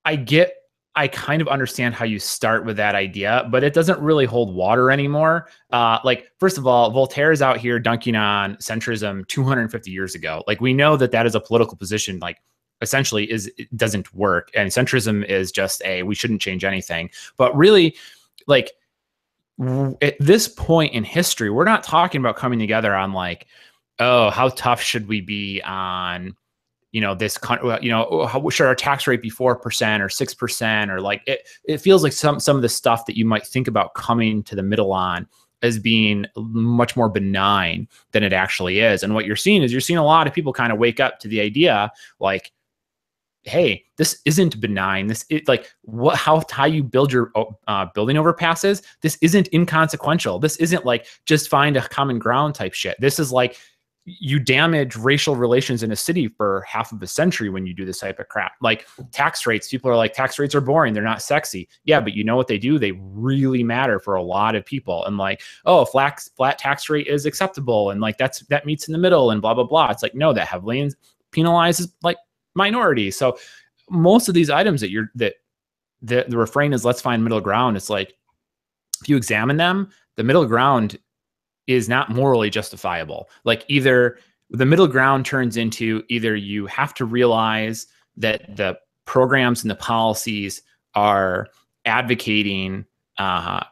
I 0.05 0.15
get 0.15 0.53
I 0.95 1.07
kind 1.07 1.41
of 1.41 1.47
understand 1.47 1.95
how 1.95 2.05
you 2.05 2.19
start 2.19 2.65
with 2.65 2.77
that 2.77 2.93
idea, 2.93 3.47
but 3.49 3.63
it 3.63 3.73
doesn't 3.73 3.99
really 3.99 4.25
hold 4.25 4.53
water 4.53 4.91
anymore. 4.91 5.47
Uh, 5.71 5.97
like, 6.03 6.27
first 6.39 6.59
of 6.59 6.67
all, 6.67 6.91
Voltaire 6.91 7.31
is 7.31 7.41
out 7.41 7.57
here 7.57 7.79
dunking 7.79 8.15
on 8.15 8.55
centrism 8.57 9.27
250 9.27 9.89
years 9.89 10.13
ago. 10.13 10.43
Like, 10.45 10.61
we 10.61 10.71
know 10.71 10.95
that 10.97 11.11
that 11.11 11.25
is 11.25 11.33
a 11.33 11.39
political 11.39 11.75
position. 11.77 12.19
Like, 12.19 12.37
essentially, 12.83 13.31
is 13.31 13.51
it 13.57 13.75
doesn't 13.75 14.13
work, 14.13 14.51
and 14.53 14.69
centrism 14.69 15.25
is 15.25 15.51
just 15.51 15.81
a 15.85 16.03
we 16.03 16.13
shouldn't 16.13 16.41
change 16.41 16.63
anything. 16.63 17.09
But 17.37 17.55
really, 17.55 17.95
like 18.45 18.71
at 20.01 20.15
this 20.19 20.47
point 20.47 20.93
in 20.93 21.03
history, 21.03 21.49
we're 21.49 21.63
not 21.63 21.83
talking 21.83 22.19
about 22.19 22.35
coming 22.35 22.59
together 22.59 22.93
on 22.93 23.13
like, 23.13 23.47
oh, 23.99 24.29
how 24.29 24.49
tough 24.49 24.81
should 24.81 25.07
we 25.07 25.21
be 25.21 25.61
on 25.63 26.35
you 26.93 27.01
know 27.01 27.13
this 27.13 27.37
you 27.81 27.89
know 27.89 28.07
oh, 28.09 28.25
how, 28.25 28.47
should 28.49 28.67
our 28.67 28.75
tax 28.75 29.05
rate 29.07 29.21
be 29.21 29.29
4% 29.29 29.39
or 29.41 29.57
6% 29.57 30.89
or 30.89 31.01
like 31.01 31.23
it 31.25 31.47
it 31.65 31.79
feels 31.79 32.03
like 32.03 32.13
some 32.13 32.39
some 32.39 32.55
of 32.55 32.61
the 32.61 32.69
stuff 32.69 33.05
that 33.07 33.17
you 33.17 33.25
might 33.25 33.45
think 33.45 33.67
about 33.67 33.95
coming 33.95 34.43
to 34.43 34.55
the 34.55 34.63
middle 34.63 34.93
on 34.93 35.27
as 35.63 35.79
being 35.79 36.25
much 36.35 36.95
more 36.95 37.09
benign 37.09 37.87
than 38.11 38.23
it 38.23 38.31
actually 38.31 38.79
is 38.79 39.01
and 39.01 39.15
what 39.15 39.25
you're 39.25 39.35
seeing 39.35 39.63
is 39.63 39.71
you're 39.71 39.81
seeing 39.81 39.97
a 39.97 40.05
lot 40.05 40.27
of 40.27 40.33
people 40.33 40.53
kind 40.53 40.71
of 40.71 40.77
wake 40.77 40.99
up 40.99 41.19
to 41.19 41.27
the 41.27 41.41
idea 41.41 41.91
like 42.19 42.51
hey 43.43 43.83
this 43.97 44.21
isn't 44.25 44.59
benign 44.59 45.07
this 45.07 45.25
is 45.29 45.41
like 45.47 45.71
what 45.81 46.17
how 46.17 46.43
how 46.49 46.65
you 46.65 46.83
build 46.83 47.11
your 47.11 47.31
uh, 47.67 47.85
building 47.93 48.15
overpasses 48.15 48.83
this 49.01 49.17
isn't 49.21 49.49
inconsequential 49.53 50.39
this 50.39 50.55
isn't 50.57 50.85
like 50.85 51.05
just 51.25 51.49
find 51.49 51.75
a 51.75 51.87
common 51.89 52.19
ground 52.19 52.55
type 52.55 52.73
shit 52.73 52.95
this 52.99 53.19
is 53.19 53.31
like 53.31 53.57
you 54.05 54.37
damage 54.37 54.97
racial 54.97 55.35
relations 55.35 55.81
in 55.81 55.91
a 55.91 55.95
city 55.95 56.27
for 56.27 56.65
half 56.67 56.91
of 56.91 57.01
a 57.01 57.07
century 57.07 57.49
when 57.49 57.65
you 57.65 57.73
do 57.73 57.85
this 57.85 57.99
type 57.99 58.19
of 58.19 58.27
crap. 58.27 58.53
Like 58.61 58.85
tax 59.11 59.47
rates, 59.47 59.69
people 59.69 59.89
are 59.89 59.95
like, 59.95 60.13
tax 60.13 60.37
rates 60.37 60.53
are 60.53 60.61
boring. 60.61 60.93
They're 60.93 61.01
not 61.01 61.21
sexy. 61.21 61.69
Yeah, 61.85 62.01
but 62.01 62.13
you 62.13 62.23
know 62.23 62.35
what 62.35 62.47
they 62.47 62.57
do? 62.57 62.77
They 62.77 62.91
really 62.91 63.63
matter 63.63 63.99
for 63.99 64.15
a 64.15 64.23
lot 64.23 64.55
of 64.55 64.65
people. 64.65 65.05
And 65.05 65.17
like, 65.17 65.41
oh, 65.65 65.85
flat 65.85 66.21
flat 66.35 66.59
tax 66.59 66.89
rate 66.89 67.07
is 67.07 67.25
acceptable, 67.25 67.91
and 67.91 68.01
like 68.01 68.17
that's 68.17 68.39
that 68.47 68.65
meets 68.65 68.87
in 68.87 68.91
the 68.91 68.97
middle, 68.97 69.31
and 69.31 69.41
blah 69.41 69.53
blah 69.53 69.63
blah. 69.63 69.89
It's 69.89 70.03
like 70.03 70.15
no, 70.15 70.33
that 70.33 70.47
heavily 70.47 70.91
penalizes 71.31 71.91
like 72.01 72.17
minorities. 72.55 73.15
So 73.15 73.37
most 73.89 74.27
of 74.27 74.33
these 74.33 74.49
items 74.49 74.81
that 74.81 74.89
you're 74.89 75.09
that 75.15 75.35
the, 76.01 76.25
the 76.27 76.37
refrain 76.37 76.73
is 76.73 76.85
let's 76.85 77.01
find 77.01 77.23
middle 77.23 77.41
ground. 77.41 77.77
It's 77.77 77.89
like 77.89 78.13
if 79.01 79.09
you 79.09 79.17
examine 79.17 79.57
them, 79.57 79.89
the 80.15 80.23
middle 80.23 80.45
ground 80.45 80.97
is 81.67 81.87
not 81.87 82.09
morally 82.09 82.49
justifiable. 82.49 83.29
Like 83.43 83.63
either 83.67 84.17
the 84.49 84.65
middle 84.65 84.87
ground 84.87 85.25
turns 85.25 85.57
into 85.57 86.03
either 86.09 86.35
you 86.35 86.65
have 86.67 86.93
to 86.95 87.05
realize 87.05 87.87
that 88.17 88.55
the 88.55 88.77
programs 89.05 89.63
and 89.63 89.71
the 89.71 89.75
policies 89.75 90.61
are 90.95 91.47
advocating 91.85 92.85
uh, 93.17 93.63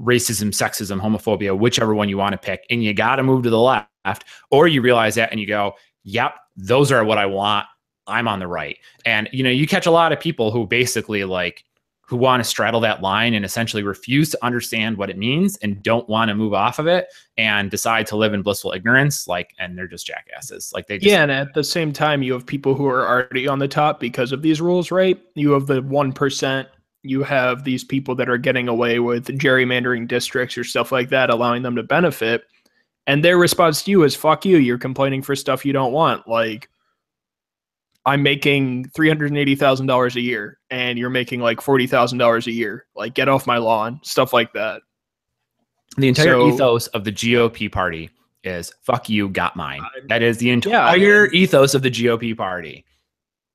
racism, 0.00 0.48
sexism, 0.48 1.00
homophobia, 1.00 1.56
whichever 1.58 1.94
one 1.94 2.08
you 2.08 2.16
want 2.16 2.32
to 2.32 2.38
pick, 2.38 2.64
and 2.70 2.82
you 2.82 2.94
got 2.94 3.16
to 3.16 3.22
move 3.22 3.42
to 3.42 3.50
the 3.50 3.58
left, 3.58 4.24
or 4.50 4.68
you 4.68 4.80
realize 4.80 5.16
that 5.16 5.30
and 5.30 5.40
you 5.40 5.46
go, 5.46 5.74
"Yep, 6.04 6.36
those 6.56 6.90
are 6.90 7.04
what 7.04 7.18
I 7.18 7.26
want. 7.26 7.66
I'm 8.08 8.26
on 8.26 8.38
the 8.38 8.46
right." 8.46 8.78
And 9.04 9.28
you 9.32 9.42
know, 9.44 9.50
you 9.50 9.66
catch 9.66 9.86
a 9.86 9.90
lot 9.90 10.12
of 10.12 10.20
people 10.20 10.50
who 10.50 10.66
basically 10.66 11.24
like 11.24 11.64
who 12.08 12.16
want 12.16 12.42
to 12.42 12.48
straddle 12.48 12.80
that 12.80 13.02
line 13.02 13.34
and 13.34 13.44
essentially 13.44 13.82
refuse 13.82 14.30
to 14.30 14.38
understand 14.42 14.96
what 14.96 15.10
it 15.10 15.18
means 15.18 15.58
and 15.58 15.82
don't 15.82 16.08
want 16.08 16.30
to 16.30 16.34
move 16.34 16.54
off 16.54 16.78
of 16.78 16.86
it 16.86 17.08
and 17.36 17.70
decide 17.70 18.06
to 18.06 18.16
live 18.16 18.32
in 18.32 18.40
blissful 18.40 18.72
ignorance 18.72 19.28
like 19.28 19.52
and 19.58 19.76
they're 19.76 19.86
just 19.86 20.06
jackasses. 20.06 20.72
Like 20.74 20.86
they 20.86 20.96
just, 20.96 21.06
yeah 21.06 21.22
and 21.22 21.30
at 21.30 21.52
the 21.52 21.62
same 21.62 21.92
time 21.92 22.22
you 22.22 22.32
have 22.32 22.46
people 22.46 22.74
who 22.74 22.86
are 22.86 23.06
already 23.06 23.46
on 23.46 23.58
the 23.58 23.68
top 23.68 24.00
because 24.00 24.32
of 24.32 24.40
these 24.40 24.58
rules 24.58 24.90
right? 24.90 25.20
You 25.34 25.50
have 25.50 25.66
the 25.66 25.82
1% 25.82 26.66
you 27.02 27.22
have 27.22 27.64
these 27.64 27.84
people 27.84 28.14
that 28.14 28.30
are 28.30 28.38
getting 28.38 28.68
away 28.68 29.00
with 29.00 29.26
gerrymandering 29.38 30.08
districts 30.08 30.56
or 30.56 30.64
stuff 30.64 30.90
like 30.90 31.10
that 31.10 31.28
allowing 31.28 31.62
them 31.62 31.76
to 31.76 31.82
benefit 31.82 32.46
and 33.06 33.22
their 33.22 33.36
response 33.36 33.82
to 33.82 33.90
you 33.90 34.02
is 34.02 34.14
fuck 34.14 34.46
you 34.46 34.56
you're 34.56 34.78
complaining 34.78 35.20
for 35.20 35.36
stuff 35.36 35.64
you 35.66 35.74
don't 35.74 35.92
want. 35.92 36.26
Like 36.26 36.70
I'm 38.08 38.22
making 38.22 38.88
three 38.94 39.08
hundred 39.08 39.30
and 39.30 39.38
eighty 39.38 39.54
thousand 39.54 39.86
dollars 39.86 40.16
a 40.16 40.20
year, 40.20 40.58
and 40.70 40.98
you're 40.98 41.10
making 41.10 41.40
like 41.40 41.60
forty 41.60 41.86
thousand 41.86 42.16
dollars 42.16 42.46
a 42.46 42.52
year. 42.52 42.86
Like, 42.96 43.12
get 43.12 43.28
off 43.28 43.46
my 43.46 43.58
lawn, 43.58 44.00
stuff 44.02 44.32
like 44.32 44.52
that. 44.54 44.80
The 45.98 46.08
entire 46.08 46.32
so, 46.32 46.48
ethos 46.48 46.86
of 46.88 47.04
the 47.04 47.12
GOP 47.12 47.70
party 47.70 48.08
is 48.44 48.72
"fuck 48.80 49.10
you, 49.10 49.28
got 49.28 49.56
mine." 49.56 49.82
That 50.08 50.22
is 50.22 50.38
the 50.38 50.50
entire 50.50 51.26
yeah, 51.26 51.38
ethos 51.38 51.74
of 51.74 51.82
the 51.82 51.90
GOP 51.90 52.34
party. 52.34 52.86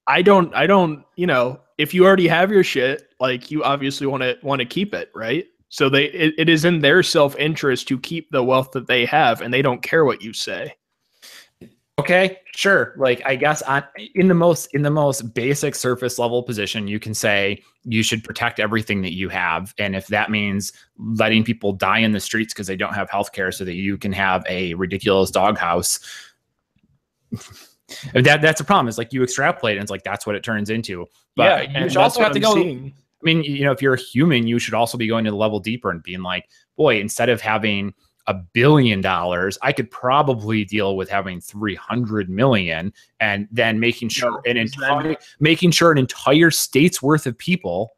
I 0.06 0.22
don't, 0.22 0.54
I 0.54 0.68
don't, 0.68 1.04
you 1.16 1.26
know, 1.26 1.60
if 1.80 1.94
you 1.94 2.06
already 2.06 2.28
have 2.28 2.52
your 2.52 2.63
shit, 2.63 3.10
like 3.20 3.50
you 3.50 3.63
obviously 3.63 4.06
want 4.06 4.22
to 4.22 4.38
want 4.44 4.60
to 4.60 4.66
keep 4.66 4.94
it, 4.94 5.10
right? 5.16 5.46
So 5.70 5.89
they, 5.89 6.06
it, 6.12 6.36
it 6.38 6.50
is 6.50 6.63
in 6.63 6.82
their 6.82 7.02
self 7.02 7.36
interest 7.38 7.88
to 7.88 8.00
keep 8.00 8.30
the 8.30 8.44
wealth 8.44 8.70
that 8.74 8.86
they 8.86 9.06
have, 9.06 9.42
and 9.42 9.52
they 9.52 9.63
don't 9.63 9.82
care 9.82 10.06
what 10.06 10.22
you 10.22 10.32
say 10.32 10.76
okay 11.99 12.39
sure. 12.56 12.93
Like 12.97 13.21
i 13.25 13.36
guess 13.36 13.62
on 13.63 13.84
in 14.15 14.27
the 14.27 14.34
most 14.34 14.73
in 14.73 14.82
the 14.82 14.91
most 14.91 15.34
basic 15.34 15.75
surface 15.75 16.19
level 16.19 16.43
position 16.43 16.88
you 16.88 16.99
can 16.99 17.13
say 17.13 17.62
you 17.86 18.03
should 18.03 18.23
protect 18.23 18.60
everything 18.60 19.01
that 19.01 19.13
you 19.13 19.29
have. 19.29 19.73
And 19.77 19.95
if 19.95 20.08
that 20.08 20.32
means 20.32 20.71
letting 20.97 21.43
people 21.43 21.73
die 21.73 21.99
in 21.99 22.12
the 22.12 22.19
streets 22.19 22.53
because 22.53 22.67
they 22.67 22.77
don't 22.77 22.93
have 22.93 23.10
health 23.10 23.34
care 23.34 23.51
so 23.51 23.65
that 23.65 23.75
you 23.75 23.97
can 23.97 24.13
have 24.13 24.45
a 24.47 24.73
ridiculous 24.75 25.32
doghouse 25.32 25.99
that 28.13 28.41
that's 28.41 28.62
a 28.62 28.63
problem. 28.63 28.88
It's 28.88 28.97
like 28.97 29.13
you 29.13 29.23
extrapolate 29.23 29.77
and 29.77 29.84
it's 29.84 29.91
like 29.91 30.03
that's 30.03 30.25
what 30.25 30.36
it 30.36 30.43
turns 30.43 30.69
into. 30.69 31.08
But 31.36 31.71
yeah, 31.71 31.84
you 31.84 31.89
should 31.89 31.97
also 31.97 32.21
have 32.21 32.32
to 32.34 32.38
I'm 32.39 32.41
go 32.41 32.53
seeing. 32.53 32.93
i 32.95 33.23
mean 33.23 33.43
you 33.43 33.63
know 33.63 33.71
if 33.71 33.82
you're 33.82 33.93
a 33.93 33.99
human 33.99 34.47
you 34.47 34.60
should 34.60 34.73
also 34.73 34.97
be 34.97 35.08
going 35.08 35.25
to 35.25 35.32
the 35.32 35.38
level 35.38 35.60
deeper 35.60 35.89
and 35.89 36.03
being 36.03 36.21
like 36.21 36.49
boy 36.75 36.99
instead 36.99 37.29
of 37.29 37.41
having 37.41 37.93
a 38.27 38.33
billion 38.33 39.01
dollars, 39.01 39.57
I 39.62 39.71
could 39.71 39.91
probably 39.91 40.63
deal 40.63 40.95
with 40.95 41.09
having 41.09 41.41
300 41.41 42.30
million 42.30 42.93
and 43.19 43.47
then 43.51 43.80
making 43.80 44.09
sure 44.09 44.32
no, 44.32 44.41
an 44.45 44.57
entire 44.57 45.15
making 45.39 45.71
sure 45.71 45.91
an 45.91 45.97
entire 45.97 46.51
state's 46.51 47.01
worth 47.01 47.28
of 47.28 47.38
people 47.38 47.91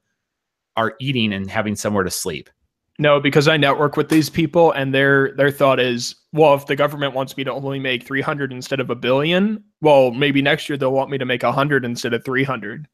are 0.75 0.95
eating 0.99 1.33
and 1.33 1.49
having 1.49 1.75
somewhere 1.75 2.03
to 2.03 2.11
sleep. 2.11 2.49
No, 2.97 3.19
because 3.19 3.47
I 3.47 3.57
network 3.57 3.97
with 3.97 4.09
these 4.09 4.29
people 4.29 4.71
and 4.71 4.93
their 4.93 5.33
their 5.33 5.51
thought 5.51 5.79
is, 5.79 6.15
well, 6.31 6.53
if 6.55 6.65
the 6.65 6.75
government 6.75 7.13
wants 7.13 7.35
me 7.37 7.43
to 7.43 7.51
only 7.51 7.79
make 7.79 8.05
300 8.05 8.51
instead 8.51 8.79
of 8.79 8.89
a 8.89 8.95
billion, 8.95 9.63
well, 9.81 10.11
maybe 10.11 10.41
next 10.41 10.69
year 10.69 10.77
they'll 10.77 10.93
want 10.93 11.11
me 11.11 11.17
to 11.17 11.25
make 11.25 11.43
100 11.43 11.85
instead 11.85 12.13
of 12.13 12.23
300. 12.23 12.87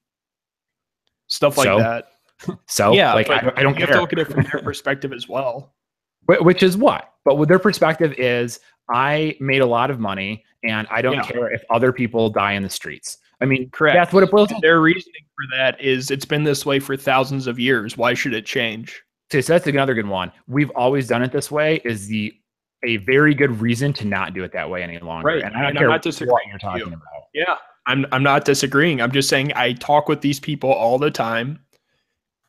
Stuff 1.27 1.57
like 1.57 1.65
so, 1.65 1.77
that. 1.77 2.07
So, 2.65 2.91
yeah, 2.93 3.13
like 3.13 3.29
I, 3.29 3.53
I, 3.55 3.61
don't 3.61 3.77
you 3.77 3.85
care. 3.85 3.87
have 3.87 3.95
to 3.97 4.01
look 4.01 4.13
at 4.13 4.17
it 4.17 4.25
from 4.25 4.41
their 4.51 4.63
perspective 4.63 5.13
as 5.13 5.29
well 5.29 5.75
which 6.39 6.63
is 6.63 6.77
what 6.77 7.13
but 7.25 7.35
with 7.37 7.49
their 7.49 7.59
perspective 7.59 8.13
is 8.17 8.59
I 8.89 9.35
made 9.39 9.61
a 9.61 9.65
lot 9.65 9.91
of 9.91 9.99
money 9.99 10.43
and 10.63 10.87
I 10.89 11.01
don't 11.01 11.15
Yeah. 11.15 11.23
care 11.23 11.51
if 11.51 11.63
other 11.69 11.91
people 11.93 12.29
die 12.29 12.53
in 12.53 12.63
the 12.63 12.69
streets. 12.69 13.17
I 13.41 13.45
mean, 13.45 13.69
Correct. 13.71 13.95
that's 13.95 14.13
what 14.13 14.21
it 14.23 14.29
boils 14.31 14.49
down. 14.49 14.59
Their 14.61 14.81
reasoning 14.81 15.23
for 15.35 15.57
that 15.57 15.79
is 15.81 16.11
it's 16.11 16.25
been 16.25 16.43
this 16.43 16.65
way 16.65 16.79
for 16.79 16.95
thousands 16.97 17.47
of 17.47 17.57
years. 17.59 17.97
Why 17.97 18.13
should 18.13 18.33
it 18.33 18.45
change? 18.45 19.01
So 19.31 19.41
that's 19.41 19.65
another 19.67 19.93
good 19.93 20.07
one. 20.07 20.31
We've 20.47 20.69
always 20.71 21.07
done 21.07 21.23
it 21.23 21.31
this 21.31 21.49
way 21.49 21.81
is 21.85 22.07
the 22.07 22.33
a 22.83 22.97
very 22.97 23.33
good 23.35 23.61
reason 23.61 23.93
to 23.93 24.05
not 24.07 24.33
do 24.33 24.43
it 24.43 24.51
that 24.53 24.69
way 24.69 24.83
any 24.83 24.99
longer. 24.99 25.27
Right. 25.27 25.43
And 25.43 25.55
I 25.55 25.59
don't 25.59 25.59
And 25.59 25.67
I'm 25.67 25.73
care 25.75 25.87
not 25.87 26.05
what 26.05 26.41
you're 26.47 26.57
talking 26.59 26.79
you. 26.79 26.85
about. 26.87 26.99
Yeah, 27.33 27.55
I'm 27.85 28.05
I'm 28.11 28.23
not 28.23 28.45
disagreeing. 28.45 29.01
I'm 29.01 29.11
just 29.11 29.29
saying 29.29 29.53
I 29.55 29.73
talk 29.73 30.07
with 30.09 30.21
these 30.21 30.39
people 30.39 30.71
all 30.71 30.97
the 30.99 31.11
time, 31.11 31.59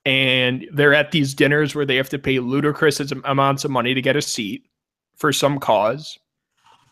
and 0.05 0.67
they're 0.73 0.95
at 0.95 1.13
these 1.13 1.35
dinners 1.35 1.75
where 1.75 1.87
they 1.87 1.97
have 1.97 2.09
to 2.11 2.19
pay 2.19 2.39
ludicrous 2.39 3.01
amounts 3.25 3.65
of 3.65 3.71
money 3.71 3.95
to 3.95 4.03
get 4.03 4.17
a 4.17 4.23
seat 4.23 4.67
for 5.17 5.33
some 5.33 5.59
cause, 5.59 6.19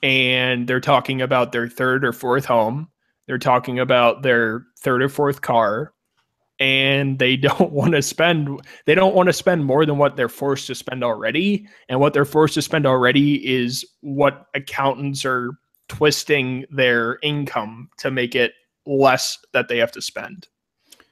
and 0.03 0.67
they're 0.69 0.81
talking 0.81 1.21
about 1.21 1.53
their 1.53 1.69
third 1.69 2.05
or 2.05 2.13
fourth 2.13 2.45
home. 2.45 2.89
They're 3.27 3.39
talking 3.39 3.79
about 3.79 4.23
their 4.23 4.65
third 4.79 5.03
or 5.03 5.09
fourth 5.09 5.41
car, 5.41 5.93
and 6.59 7.19
they 7.19 7.37
don't 7.37 7.73
want 7.73 7.93
to 7.93 8.03
spend 8.03 8.61
they 8.87 8.95
don't 8.95 9.15
want 9.15 9.29
to 9.29 9.33
spend 9.33 9.65
more 9.65 9.85
than 9.87 9.99
what 9.99 10.17
they're 10.17 10.29
forced 10.29 10.67
to 10.69 10.75
spend 10.75 11.03
already. 11.05 11.67
And 11.89 12.01
what 12.01 12.13
they're 12.13 12.25
forced 12.25 12.55
to 12.55 12.63
spend 12.63 12.87
already 12.87 13.37
is 13.47 13.85
what 14.01 14.47
accountants 14.55 15.25
are 15.25 15.53
twisting 15.89 16.65
their 16.71 17.19
income 17.23 17.89
to 17.99 18.11
make 18.11 18.35
it 18.37 18.53
less 18.87 19.39
that 19.53 19.69
they 19.69 19.79
have 19.79 19.93
to 19.93 20.03
spend. 20.03 20.47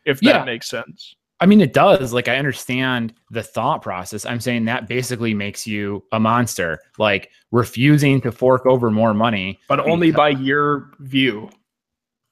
If 0.04 0.20
that 0.20 0.26
Yeah. 0.26 0.44
makes 0.44 0.68
sense. 0.68 1.14
I 1.40 1.46
mean, 1.46 1.60
it 1.60 1.72
does. 1.72 2.12
Like, 2.12 2.28
I 2.28 2.36
understand 2.36 3.14
the 3.30 3.42
thought 3.42 3.80
process. 3.82 4.26
I'm 4.26 4.40
saying 4.40 4.64
that 4.64 4.88
basically 4.88 5.34
makes 5.34 5.66
you 5.66 6.04
a 6.12 6.18
monster, 6.18 6.80
like 6.98 7.30
refusing 7.52 8.20
to 8.22 8.32
fork 8.32 8.66
over 8.66 8.90
more 8.90 9.14
money. 9.14 9.60
But 9.68 9.80
only 9.80 10.10
by 10.10 10.30
your 10.30 10.90
view. 10.98 11.48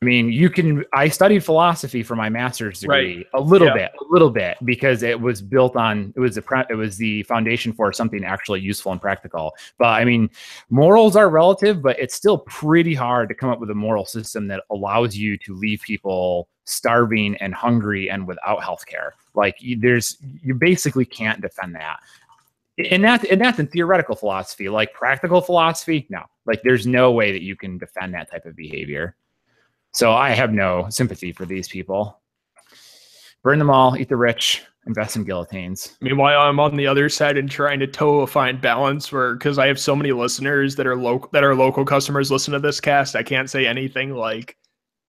I 0.02 0.04
mean, 0.04 0.30
you 0.30 0.50
can. 0.50 0.84
I 0.92 1.08
studied 1.08 1.42
philosophy 1.42 2.02
for 2.02 2.14
my 2.16 2.28
master's 2.28 2.80
degree 2.80 3.24
a 3.32 3.40
little 3.40 3.68
Yeah. 3.68 3.74
bit, 3.74 3.92
a 3.98 4.04
little 4.10 4.28
bit, 4.30 4.58
because 4.62 5.02
it 5.02 5.18
was 5.18 5.40
built 5.40 5.74
on 5.74 6.12
it 6.14 6.20
was 6.20 6.36
a 6.36 6.42
pre- 6.42 6.64
it 6.68 6.74
was 6.74 6.98
the 6.98 7.22
foundation 7.22 7.72
for 7.72 7.92
something 7.94 8.22
actually 8.22 8.60
useful 8.60 8.92
and 8.92 9.00
practical. 9.00 9.54
But 9.78 9.86
I 9.88 10.04
mean, 10.04 10.28
morals 10.68 11.16
are 11.16 11.30
relative, 11.30 11.80
but 11.80 11.98
it's 11.98 12.14
still 12.14 12.38
pretty 12.38 12.92
hard 12.92 13.30
to 13.30 13.34
come 13.34 13.48
up 13.48 13.58
with 13.58 13.70
a 13.70 13.74
moral 13.74 14.04
system 14.04 14.48
that 14.48 14.64
allows 14.70 15.16
you 15.16 15.38
to 15.38 15.54
leave 15.54 15.80
people 15.80 16.50
starving 16.66 17.36
and 17.36 17.54
hungry 17.54 18.10
and 18.10 18.26
without 18.26 18.62
health 18.62 18.84
care. 18.86 19.14
Like, 19.34 19.56
you, 19.60 19.78
there's 19.80 20.18
you 20.42 20.54
basically 20.54 21.06
can't 21.06 21.40
defend 21.40 21.74
that. 21.76 22.00
And 22.90 23.02
that's 23.02 23.24
and 23.24 23.40
that's 23.40 23.58
in 23.58 23.68
theoretical 23.68 24.16
philosophy. 24.16 24.68
Like 24.68 24.92
practical 24.92 25.40
philosophy, 25.40 26.06
no. 26.10 26.24
Like, 26.44 26.62
there's 26.62 26.86
no 26.86 27.10
way 27.12 27.32
that 27.32 27.42
you 27.42 27.56
can 27.56 27.78
defend 27.78 28.12
that 28.14 28.30
type 28.30 28.44
of 28.44 28.54
behavior. 28.54 29.16
So 29.92 30.12
I 30.12 30.30
have 30.30 30.52
no 30.52 30.86
sympathy 30.90 31.32
for 31.32 31.46
these 31.46 31.68
people. 31.68 32.20
Burn 33.42 33.58
them 33.58 33.70
all, 33.70 33.96
eat 33.96 34.08
the 34.08 34.16
rich, 34.16 34.62
invest 34.86 35.16
in 35.16 35.24
guillotines. 35.24 35.96
Meanwhile, 36.00 36.40
I'm 36.40 36.60
on 36.60 36.76
the 36.76 36.86
other 36.86 37.08
side 37.08 37.38
and 37.38 37.50
trying 37.50 37.80
to 37.80 37.86
toe 37.86 38.20
a 38.20 38.26
fine 38.26 38.60
balance 38.60 39.10
where 39.10 39.34
because 39.34 39.58
I 39.58 39.68
have 39.68 39.80
so 39.80 39.96
many 39.96 40.12
listeners 40.12 40.76
that 40.76 40.86
are 40.86 40.96
local 40.96 41.30
that 41.32 41.44
are 41.44 41.54
local 41.54 41.84
customers 41.84 42.30
listen 42.30 42.52
to 42.52 42.60
this 42.60 42.80
cast, 42.80 43.16
I 43.16 43.22
can't 43.22 43.48
say 43.48 43.66
anything 43.66 44.14
like 44.14 44.56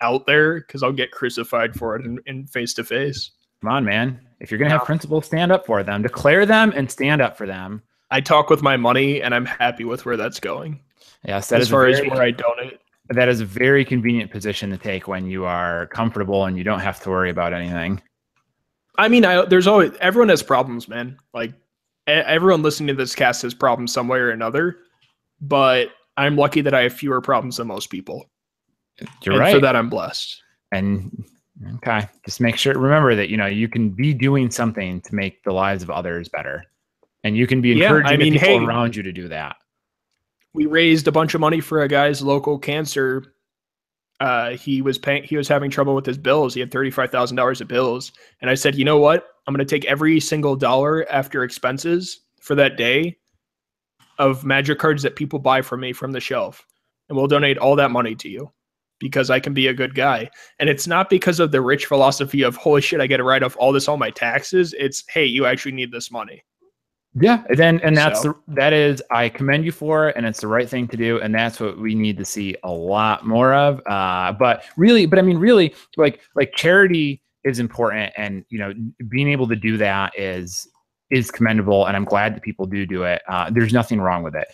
out 0.02 0.26
there 0.26 0.62
because 0.62 0.84
I'll 0.84 0.92
get 0.92 1.12
crucified 1.12 1.76
for 1.76 1.96
it 1.96 2.06
in, 2.06 2.20
in 2.26 2.48
face 2.48 2.74
to 2.76 2.84
face. 2.84 3.32
Come 3.62 3.72
on, 3.72 3.86
man. 3.86 4.20
If 4.40 4.52
you're 4.52 4.60
gonna 4.60 4.72
have 4.72 4.86
principles, 4.86 5.26
stand 5.26 5.52
up 5.52 5.66
for 5.66 5.82
them, 5.84 6.04
declare 6.04 6.46
them, 6.46 6.72
and 6.76 6.90
stand 6.92 7.22
up 7.22 7.38
for 7.38 7.48
them. 7.48 7.82
I 8.12 8.22
talk 8.22 8.50
with 8.50 8.62
my 8.62 8.78
money 8.78 9.22
and 9.22 9.34
I'm 9.34 9.46
happy 9.46 9.84
with 9.84 10.06
where 10.06 10.18
that's 10.18 10.40
going. 10.40 10.80
Yes, 11.26 11.50
that 11.50 11.58
as 11.58 11.64
is 11.64 11.70
a 11.70 11.72
far 11.72 11.88
as 11.88 12.00
where 12.02 12.22
I 12.22 12.32
donate. 12.32 12.80
that 13.10 13.28
is 13.28 13.42
a 13.42 13.46
very 13.46 13.84
convenient 13.84 14.32
position 14.32 14.70
to 14.70 14.78
take 14.78 15.08
when 15.08 15.26
you 15.28 15.46
are 15.46 15.88
comfortable 15.88 16.46
and 16.46 16.58
you 16.58 16.64
don't 16.64 16.80
have 16.80 17.02
to 17.02 17.10
worry 17.10 17.30
about 17.30 17.54
anything. 17.54 18.02
I 18.98 19.10
mean, 19.10 19.26
I, 19.26 19.46
there's 19.46 19.68
always 19.68 19.92
everyone 20.00 20.30
has 20.30 20.44
problems, 20.44 20.88
man. 20.88 21.18
Like 21.34 21.52
e- 22.08 22.14
everyone 22.14 22.62
listening 22.62 22.88
to 22.88 22.94
this 22.94 23.16
cast 23.16 23.42
has 23.42 23.54
problems 23.54 23.92
some 23.92 24.08
way 24.08 24.20
or 24.20 24.30
another. 24.30 24.78
But 25.42 25.90
I'm 26.16 26.36
lucky 26.36 26.62
that 26.62 26.74
I 26.74 26.84
have 26.84 26.94
fewer 26.94 27.22
problems 27.22 27.58
than 27.58 27.68
most 27.68 27.90
people. 27.90 28.30
You're 29.24 29.34
and 29.36 29.40
right. 29.42 29.54
For 29.54 29.60
that, 29.62 29.76
I'm 29.76 29.90
blessed. 29.90 30.42
and 30.72 31.12
okay, 31.76 32.08
just 32.26 32.40
make 32.42 32.56
sure 32.58 32.74
remember 32.78 33.16
that 33.16 33.30
you 33.30 33.38
know 33.38 33.46
you 33.46 33.68
can 33.68 33.90
be 33.90 34.14
doing 34.14 34.50
something 34.52 35.02
to 35.02 35.16
make 35.16 35.44
the 35.44 35.52
lives 35.54 35.84
of 35.84 35.90
others 35.90 36.30
better, 36.30 36.64
and 37.24 37.38
you 37.38 37.48
can 37.48 37.62
be 37.62 37.70
Yeah, 37.70 37.86
encouraging 37.86 38.14
I 38.14 38.18
mean, 38.18 38.34
the 38.34 38.40
people 38.40 38.60
hey- 38.60 38.66
around 38.66 38.96
you 38.96 39.04
to 39.04 39.12
do 39.12 39.28
that. 39.30 39.56
we 40.54 40.66
raised 40.66 41.08
a 41.08 41.12
bunch 41.12 41.34
of 41.36 41.42
money 41.42 41.60
for 41.60 41.82
a 41.84 41.88
guy's 41.88 42.22
local 42.22 42.58
cancer. 42.58 43.34
Uh, 44.20 44.52
he 44.58 44.82
was 44.82 44.98
paying. 44.98 45.22
He 45.24 45.38
was 45.38 45.48
having 45.48 45.70
trouble 45.70 45.94
with 45.94 46.06
his 46.06 46.18
bills. 46.18 46.54
He 46.56 46.60
had 46.60 46.72
thirty 46.72 46.90
five 46.90 47.12
thousand 47.12 47.38
dollars 47.38 47.62
of 47.62 47.68
bills, 47.68 48.12
and 48.42 48.50
I 48.50 48.56
said, 48.56 48.74
you 48.76 48.84
know 48.86 48.98
what? 48.98 49.28
I'm 49.46 49.54
going 49.54 49.66
to 49.66 49.76
take 49.76 49.86
every 49.86 50.20
single 50.20 50.56
dollar 50.56 51.08
after 51.12 51.44
expenses 51.44 52.22
for 52.42 52.56
that 52.56 52.78
day 52.78 53.16
of 54.20 54.44
magic 54.44 54.80
cards 54.80 55.04
that 55.04 55.16
people 55.16 55.38
buy 55.40 55.62
from 55.62 55.80
me 55.82 55.94
from 55.94 56.12
the 56.12 56.20
shelf, 56.20 56.66
and 57.08 57.16
we'll 57.18 57.28
donate 57.28 57.58
all 57.60 57.76
that 57.76 57.92
money 57.92 58.16
to 58.16 58.28
you 58.28 58.52
because 59.00 59.30
I 59.30 59.40
can 59.40 59.54
be 59.54 59.68
a 59.68 59.74
good 59.74 59.96
guy. 59.96 60.30
And 60.60 60.70
it's 60.70 60.88
not 60.88 61.10
because 61.10 61.40
of 61.40 61.52
the 61.52 61.62
rich 61.62 61.86
philosophy 61.86 62.42
of 62.42 62.56
holy 62.56 62.82
shit, 62.82 63.02
I 63.02 63.08
get 63.08 63.18
to 63.18 63.24
write 63.24 63.44
off 63.44 63.56
all 63.58 63.72
this, 63.72 63.88
all 63.88 63.98
my 63.98 64.10
taxes. 64.12 64.74
It's 64.78 65.04
hey, 65.10 65.26
you 65.26 65.46
actually 65.46 65.74
need 65.74 65.92
this 65.92 66.12
money. 66.12 66.44
Yeah, 67.20 67.44
and 67.50 67.58
then 67.58 67.80
and 67.84 67.98
that's 67.98 68.22
So- 68.22 68.38
the, 68.48 68.56
that 68.56 68.74
is 68.74 69.02
I 69.10 69.30
commend 69.30 69.66
you 69.66 69.72
for 69.72 70.10
it, 70.10 70.16
and 70.16 70.26
it's 70.26 70.42
the 70.42 70.48
right 70.48 70.70
thing 70.70 70.88
to 70.90 70.98
do, 70.98 71.20
and 71.20 71.34
that's 71.34 71.60
what 71.60 71.80
we 71.80 71.96
need 71.96 72.18
to 72.18 72.26
see 72.26 72.56
a 72.64 72.72
lot 72.72 73.26
more 73.26 73.54
of. 73.54 73.82
Uh, 73.88 74.34
but 74.34 74.64
really, 74.76 75.06
but 75.06 75.18
I 75.18 75.24
mean, 75.24 75.38
really, 75.38 75.74
like 75.96 76.22
like 76.36 76.54
charity 76.56 77.22
is 77.44 77.60
important, 77.60 78.14
and 78.18 78.46
you 78.50 78.60
know, 78.60 78.74
being 79.10 79.30
able 79.30 79.48
to 79.48 79.56
do 79.56 79.78
that 79.78 80.14
is 80.18 80.68
is 81.10 81.32
commendable, 81.32 81.86
and 81.86 81.96
I'm 81.96 82.06
glad 82.06 82.36
that 82.36 82.44
people 82.44 82.66
do 82.66 82.86
do 82.86 83.04
it. 83.04 83.22
Uh, 83.28 83.50
there's 83.50 83.74
nothing 83.74 84.00
wrong 84.00 84.22
with 84.22 84.36
it. 84.36 84.48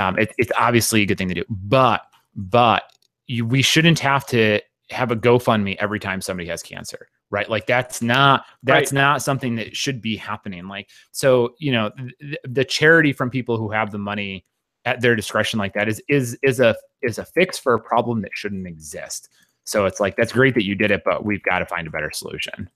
Um, 0.00 0.18
it. 0.18 0.34
It's 0.38 0.50
obviously 0.58 1.02
a 1.02 1.06
good 1.06 1.18
thing 1.18 1.28
to 1.28 1.34
do, 1.34 1.44
but 1.48 2.02
but 2.34 2.84
you, 3.30 3.46
we 3.46 3.62
shouldn't 3.62 4.00
have 4.00 4.26
to 4.26 4.60
have 4.90 5.12
a 5.12 5.16
GoFundMe 5.16 5.76
every 5.78 6.00
time 6.00 6.20
somebody 6.20 6.48
has 6.48 6.62
cancer, 6.62 7.06
right? 7.30 7.48
Like 7.48 7.66
that's 7.66 8.02
not 8.02 8.44
that's 8.64 8.90
not 8.92 9.22
something 9.22 9.54
that 9.54 9.76
should 9.76 10.02
be 10.02 10.16
happening. 10.16 10.66
Like 10.66 10.90
so, 11.12 11.54
you 11.58 11.70
know, 11.70 11.90
th- 12.20 12.38
the 12.44 12.64
charity 12.64 13.12
from 13.12 13.30
people 13.30 13.56
who 13.56 13.70
have 13.70 13.92
the 13.92 13.98
money 13.98 14.44
at 14.84 15.00
their 15.00 15.14
discretion 15.14 15.58
like 15.58 15.74
that 15.74 15.88
is 15.88 16.02
is 16.08 16.36
is 16.42 16.58
a 16.58 16.74
is 17.02 17.18
a 17.18 17.24
fix 17.24 17.56
for 17.56 17.74
a 17.74 17.80
problem 17.80 18.20
that 18.22 18.32
shouldn't 18.34 18.66
exist. 18.66 19.28
So 19.62 19.86
it's 19.86 20.00
like 20.00 20.16
that's 20.16 20.32
great 20.32 20.54
that 20.54 20.64
you 20.64 20.74
did 20.74 20.90
it, 20.90 21.02
but 21.04 21.24
we've 21.24 21.42
got 21.44 21.60
to 21.60 21.66
find 21.66 21.86
a 21.86 21.90
better 21.90 22.10
solution. 22.10 22.68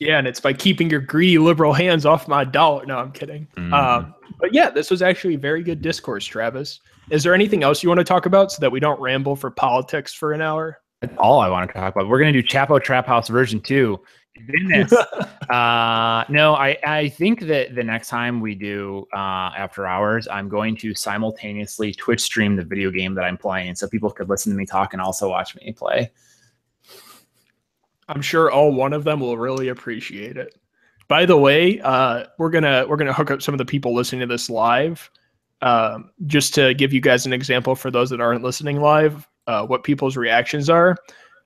Yeah, 0.00 0.16
and 0.16 0.26
it's 0.26 0.40
by 0.40 0.54
keeping 0.54 0.88
your 0.88 1.00
greedy 1.00 1.36
liberal 1.36 1.74
hands 1.74 2.06
off 2.06 2.26
my 2.26 2.44
dollar. 2.44 2.86
No, 2.86 2.96
I'm 2.96 3.12
kidding. 3.12 3.46
Mhm. 3.58 3.74
Um, 3.74 4.14
but 4.38 4.54
yeah, 4.54 4.70
this 4.70 4.90
was 4.90 5.02
actually 5.02 5.36
very 5.36 5.62
good 5.62 5.82
discourse, 5.82 6.24
Travis. 6.24 6.80
Is 7.10 7.24
there 7.24 7.34
anything 7.34 7.64
else 7.64 7.82
you 7.82 7.88
want 7.88 7.98
to 7.98 8.04
talk 8.04 8.26
about 8.26 8.52
so 8.52 8.60
that 8.60 8.70
we 8.70 8.78
don't 8.78 9.00
ramble 9.00 9.34
for 9.34 9.50
politics 9.50 10.14
for 10.14 10.32
an 10.32 10.40
hour? 10.40 10.80
That's 11.00 11.16
all 11.18 11.40
I 11.40 11.48
want 11.48 11.68
to 11.68 11.74
talk 11.74 11.94
about. 11.94 12.08
We're 12.08 12.20
gonna 12.20 12.32
do 12.32 12.42
Chapo 12.42 12.82
Trap 12.82 13.06
House 13.06 13.28
version 13.28 13.60
two. 13.60 14.00
This, 14.68 14.92
uh, 15.50 16.24
no, 16.28 16.54
I 16.54 16.76
I 16.84 17.08
think 17.08 17.40
that 17.42 17.74
the 17.74 17.82
next 17.82 18.08
time 18.08 18.40
we 18.40 18.54
do 18.54 19.08
uh, 19.12 19.50
after 19.56 19.86
hours, 19.86 20.28
I'm 20.28 20.48
going 20.48 20.76
to 20.76 20.94
simultaneously 20.94 21.92
Twitch 21.92 22.20
stream 22.20 22.54
the 22.54 22.64
video 22.64 22.92
game 22.92 23.14
that 23.14 23.24
I'm 23.24 23.36
playing, 23.36 23.74
so 23.74 23.88
people 23.88 24.10
could 24.10 24.28
listen 24.28 24.52
to 24.52 24.56
me 24.56 24.64
talk 24.64 24.92
and 24.92 25.02
also 25.02 25.28
watch 25.28 25.56
me 25.56 25.72
play. 25.72 26.12
I'm 28.08 28.22
sure 28.22 28.52
all 28.52 28.72
one 28.72 28.92
of 28.92 29.02
them 29.02 29.18
will 29.20 29.36
really 29.36 29.68
appreciate 29.68 30.36
it. 30.36 30.54
By 31.08 31.26
the 31.26 31.36
way, 31.36 31.80
uh, 31.80 32.26
we're 32.38 32.50
gonna 32.50 32.84
we're 32.88 32.96
gonna 32.96 33.12
hook 33.12 33.32
up 33.32 33.42
some 33.42 33.54
of 33.54 33.58
the 33.58 33.64
people 33.64 33.94
listening 33.94 34.20
to 34.20 34.26
this 34.26 34.48
live, 34.48 35.10
um, 35.62 36.10
just 36.26 36.54
to 36.54 36.74
give 36.74 36.92
you 36.92 37.00
guys 37.00 37.26
an 37.26 37.32
example 37.32 37.74
for 37.74 37.90
those 37.90 38.10
that 38.10 38.20
aren't 38.20 38.42
listening 38.42 38.80
live, 38.80 39.28
uh, 39.46 39.66
what 39.66 39.84
people's 39.84 40.16
reactions 40.16 40.70
are. 40.70 40.96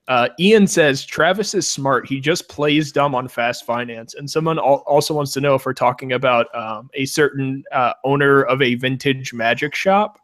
Uh, 0.06 0.28
Ian 0.38 0.66
says 0.66 1.04
Travis 1.04 1.54
is 1.54 1.66
smart. 1.66 2.06
He 2.06 2.20
just 2.20 2.48
plays 2.48 2.92
dumb 2.92 3.14
on 3.14 3.26
fast 3.26 3.64
finance. 3.64 4.14
And 4.14 4.30
someone 4.30 4.58
al- 4.58 4.84
also 4.86 5.14
wants 5.14 5.32
to 5.32 5.40
know 5.40 5.54
if 5.54 5.64
we're 5.64 5.72
talking 5.72 6.12
about 6.12 6.54
um, 6.54 6.90
a 6.92 7.06
certain 7.06 7.64
uh, 7.72 7.94
owner 8.04 8.42
of 8.42 8.60
a 8.60 8.74
vintage 8.74 9.32
magic 9.32 9.74
shop, 9.74 10.18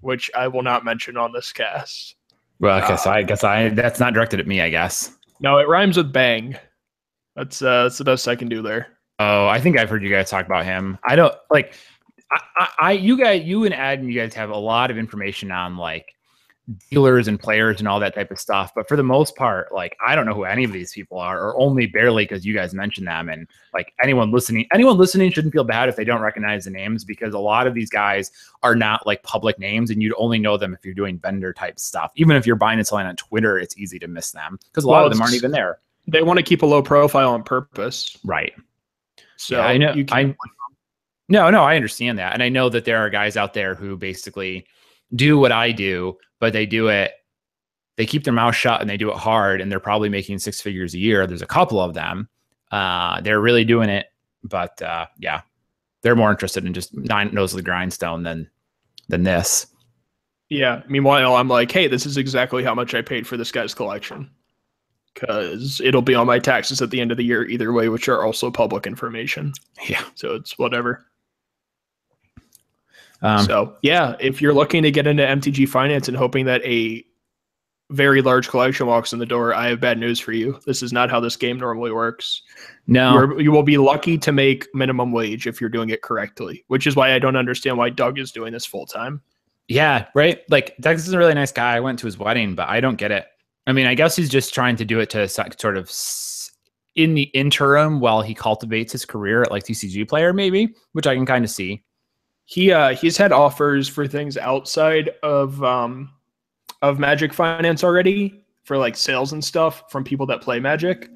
which 0.00 0.30
I 0.34 0.48
will 0.48 0.62
not 0.62 0.84
mention 0.84 1.16
on 1.16 1.32
this 1.32 1.50
cast. 1.50 2.16
Well, 2.60 2.80
I 2.82 2.96
so 2.96 3.10
I 3.10 3.22
guess 3.22 3.42
I 3.42 3.70
that's 3.70 3.98
not 3.98 4.14
directed 4.14 4.38
at 4.38 4.46
me. 4.46 4.60
I 4.60 4.68
guess. 4.68 5.16
No, 5.40 5.58
it 5.58 5.66
rhymes 5.66 5.96
with 5.96 6.12
bang. 6.12 6.56
That's 7.34 7.60
uh, 7.60 7.84
that's 7.84 7.98
the 7.98 8.04
best 8.04 8.28
I 8.28 8.36
can 8.36 8.48
do 8.48 8.62
there. 8.62 8.86
Oh, 9.18 9.46
I 9.48 9.60
think 9.60 9.78
I've 9.78 9.90
heard 9.90 10.02
you 10.02 10.10
guys 10.10 10.30
talk 10.30 10.46
about 10.46 10.64
him. 10.64 10.98
I 11.04 11.16
don't 11.16 11.34
like. 11.50 11.74
I, 12.32 12.40
I, 12.56 12.68
I 12.78 12.92
you 12.92 13.16
guys, 13.16 13.44
you 13.44 13.64
and 13.64 13.74
Adam, 13.74 14.08
you 14.08 14.18
guys 14.18 14.34
have 14.34 14.50
a 14.50 14.56
lot 14.56 14.90
of 14.90 14.98
information 14.98 15.50
on 15.50 15.76
like 15.76 16.14
dealers 16.90 17.26
and 17.28 17.40
players 17.40 17.80
and 17.80 17.88
all 17.88 17.98
that 18.00 18.14
type 18.14 18.30
of 18.30 18.38
stuff. 18.38 18.72
But 18.74 18.86
for 18.88 18.96
the 18.96 19.02
most 19.02 19.36
part, 19.36 19.72
like 19.72 19.96
I 20.04 20.14
don't 20.14 20.26
know 20.26 20.34
who 20.34 20.44
any 20.44 20.64
of 20.64 20.72
these 20.72 20.92
people 20.92 21.18
are, 21.18 21.40
or 21.40 21.58
only 21.58 21.86
barely 21.86 22.24
because 22.24 22.46
you 22.46 22.54
guys 22.54 22.72
mentioned 22.72 23.06
them. 23.06 23.28
And 23.28 23.48
like 23.74 23.92
anyone 24.02 24.30
listening, 24.30 24.66
anyone 24.72 24.96
listening 24.96 25.30
shouldn't 25.30 25.52
feel 25.52 25.64
bad 25.64 25.88
if 25.88 25.96
they 25.96 26.04
don't 26.04 26.20
recognize 26.20 26.64
the 26.64 26.70
names 26.70 27.04
because 27.04 27.34
a 27.34 27.38
lot 27.38 27.66
of 27.66 27.74
these 27.74 27.90
guys 27.90 28.30
are 28.62 28.74
not 28.74 29.06
like 29.06 29.22
public 29.22 29.58
names, 29.58 29.90
and 29.90 30.02
you'd 30.02 30.14
only 30.16 30.38
know 30.38 30.56
them 30.56 30.74
if 30.74 30.84
you're 30.84 30.94
doing 30.94 31.18
vendor 31.18 31.52
type 31.52 31.78
stuff. 31.78 32.12
Even 32.16 32.36
if 32.36 32.46
you're 32.46 32.56
buying 32.56 32.78
and 32.78 32.86
selling 32.86 33.06
on 33.06 33.16
Twitter, 33.16 33.58
it's 33.58 33.76
easy 33.76 33.98
to 33.98 34.08
miss 34.08 34.30
them 34.30 34.58
because 34.70 34.84
a 34.84 34.88
lot 34.88 34.98
Well, 34.98 35.06
of 35.06 35.12
them 35.12 35.22
aren't 35.22 35.34
even 35.34 35.50
there. 35.50 35.80
They 36.06 36.22
want 36.22 36.38
to 36.38 36.42
keep 36.42 36.62
a 36.62 36.66
low 36.66 36.82
profile 36.82 37.30
on 37.30 37.42
purpose. 37.42 38.16
Right. 38.24 38.52
So 39.36 39.56
Yeah, 39.56 39.66
I 39.66 39.76
know. 39.76 39.94
You 39.94 40.04
can, 40.04 40.30
I 40.30 40.34
no, 41.32 41.48
no, 41.48 41.62
I 41.62 41.76
understand 41.76 42.18
that, 42.18 42.34
and 42.34 42.42
I 42.42 42.50
know 42.50 42.68
that 42.68 42.84
there 42.84 42.98
are 42.98 43.08
guys 43.08 43.38
out 43.38 43.54
there 43.54 43.74
who 43.74 43.96
basically 43.96 44.66
do 45.14 45.38
what 45.38 45.50
I 45.50 45.72
do, 45.72 46.18
but 46.40 46.52
they 46.52 46.66
do 46.66 46.88
it. 46.88 47.12
They 47.96 48.04
keep 48.04 48.24
their 48.24 48.34
mouth 48.34 48.54
shut 48.54 48.80
and 48.82 48.90
they 48.90 48.98
do 48.98 49.10
it 49.10 49.16
hard, 49.16 49.60
and 49.62 49.72
they're 49.72 49.80
probably 49.80 50.10
making 50.10 50.40
six 50.40 50.60
figures 50.60 50.94
a 50.94 50.98
year. 50.98 51.26
There's 51.26 51.40
a 51.40 51.46
couple 51.46 51.80
of 51.80 51.94
them. 51.94 52.28
Uh, 52.70 53.22
they're 53.22 53.40
really 53.40 53.64
doing 53.64 53.88
it, 53.88 54.06
but 54.44 54.80
uh, 54.82 55.06
yeah, 55.18 55.40
they're 56.02 56.16
more 56.16 56.30
interested 56.30 56.66
in 56.66 56.74
just 56.74 56.94
nine 56.94 57.30
nose 57.32 57.52
of 57.52 57.56
the 57.56 57.62
grindstone 57.62 58.22
than 58.22 58.50
than 59.08 59.22
this. 59.22 59.66
yeah. 60.50 60.82
Meanwhile, 60.88 61.34
I'm 61.34 61.48
like, 61.48 61.70
hey, 61.70 61.88
this 61.88 62.04
is 62.04 62.16
exactly 62.18 62.62
how 62.62 62.74
much 62.74 62.94
I 62.94 63.02
paid 63.02 63.26
for 63.26 63.36
this 63.38 63.52
guy's 63.52 63.74
collection. 63.74 64.30
Because 65.14 65.80
it'll 65.84 66.02
be 66.02 66.14
on 66.14 66.26
my 66.26 66.38
taxes 66.38 66.80
at 66.80 66.90
the 66.90 67.00
end 67.00 67.10
of 67.10 67.18
the 67.18 67.24
year 67.24 67.44
either 67.44 67.72
way, 67.72 67.88
which 67.88 68.08
are 68.08 68.24
also 68.24 68.50
public 68.50 68.86
information. 68.86 69.52
Yeah. 69.88 70.02
So 70.14 70.34
it's 70.34 70.58
whatever. 70.58 71.04
Um, 73.22 73.46
so 73.46 73.76
yeah, 73.82 74.16
if 74.20 74.42
you're 74.42 74.54
looking 74.54 74.82
to 74.82 74.90
get 74.90 75.06
into 75.06 75.22
MTG 75.22 75.68
finance 75.68 76.08
and 76.08 76.16
hoping 76.16 76.44
that 76.46 76.62
a 76.64 77.04
very 77.90 78.22
large 78.22 78.48
collection 78.48 78.86
walks 78.86 79.12
in 79.12 79.18
the 79.18 79.26
door, 79.26 79.54
I 79.54 79.68
have 79.68 79.80
bad 79.80 79.98
news 79.98 80.18
for 80.18 80.32
you. 80.32 80.58
This 80.66 80.82
is 80.82 80.92
not 80.92 81.10
how 81.10 81.20
this 81.20 81.36
game 81.36 81.58
normally 81.58 81.92
works. 81.92 82.42
no, 82.86 83.14
You're, 83.14 83.40
you 83.40 83.52
will 83.52 83.62
be 83.62 83.78
lucky 83.78 84.18
to 84.18 84.32
make 84.32 84.66
minimum 84.74 85.12
wage 85.12 85.46
if 85.46 85.60
you're 85.60 85.70
doing 85.70 85.90
it 85.90 86.02
correctly, 86.02 86.64
which 86.68 86.86
is 86.86 86.96
why 86.96 87.14
I 87.14 87.18
don't 87.18 87.36
understand 87.36 87.78
why 87.78 87.90
Doug 87.90 88.18
is 88.18 88.32
doing 88.32 88.52
this 88.52 88.66
full 88.66 88.86
time. 88.86 89.22
Yeah, 89.68 90.06
right. 90.14 90.40
Like 90.50 90.74
Doug 90.80 90.96
is 90.96 91.12
a 91.12 91.18
really 91.18 91.34
nice 91.34 91.52
guy. 91.52 91.76
I 91.76 91.80
went 91.80 91.98
to 92.00 92.06
his 92.06 92.18
wedding, 92.18 92.54
but 92.54 92.68
I 92.68 92.80
don't 92.80 92.96
get 92.96 93.12
it. 93.12 93.26
I 93.66 93.72
mean, 93.72 93.86
I 93.86 93.94
guess 93.94 94.16
he's 94.16 94.28
just 94.28 94.52
trying 94.52 94.76
to 94.76 94.84
do 94.84 94.98
it 94.98 95.10
to 95.10 95.28
sort 95.28 95.76
of 95.76 95.90
in 96.96 97.14
the 97.14 97.22
interim 97.22 98.00
while 98.00 98.22
he 98.22 98.34
cultivates 98.34 98.92
his 98.92 99.04
career 99.04 99.42
at 99.42 99.50
like 99.50 99.64
TCG 99.64 100.08
player, 100.08 100.32
maybe, 100.32 100.74
which 100.92 101.06
I 101.06 101.14
can 101.14 101.26
kind 101.26 101.44
of 101.44 101.50
see. 101.50 101.84
He 102.52 102.70
uh 102.70 102.94
he's 102.94 103.16
had 103.16 103.32
offers 103.32 103.88
for 103.88 104.06
things 104.06 104.36
outside 104.36 105.08
of 105.22 105.64
um 105.64 106.10
of 106.82 106.98
Magic 106.98 107.32
Finance 107.32 107.82
already 107.82 108.44
for 108.64 108.76
like 108.76 108.94
sales 108.94 109.32
and 109.32 109.42
stuff 109.42 109.90
from 109.90 110.04
people 110.04 110.26
that 110.26 110.42
play 110.42 110.60
Magic. 110.60 111.08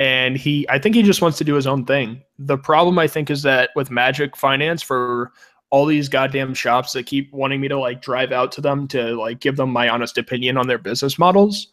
And 0.00 0.36
he 0.36 0.68
I 0.68 0.80
think 0.80 0.96
he 0.96 1.04
just 1.04 1.22
wants 1.22 1.38
to 1.38 1.44
do 1.44 1.54
his 1.54 1.68
own 1.68 1.84
thing. 1.84 2.20
The 2.36 2.58
problem 2.58 2.98
I 2.98 3.06
think 3.06 3.30
is 3.30 3.44
that 3.44 3.70
with 3.76 3.92
Magic 3.92 4.36
Finance 4.36 4.82
for 4.82 5.30
all 5.70 5.86
these 5.86 6.08
goddamn 6.08 6.52
shops 6.52 6.94
that 6.94 7.06
keep 7.06 7.32
wanting 7.32 7.60
me 7.60 7.68
to 7.68 7.78
like 7.78 8.02
drive 8.02 8.32
out 8.32 8.50
to 8.52 8.60
them 8.60 8.88
to 8.88 9.14
like 9.14 9.38
give 9.38 9.54
them 9.54 9.70
my 9.70 9.88
honest 9.88 10.18
opinion 10.18 10.56
on 10.56 10.66
their 10.66 10.78
business 10.78 11.16
models, 11.16 11.68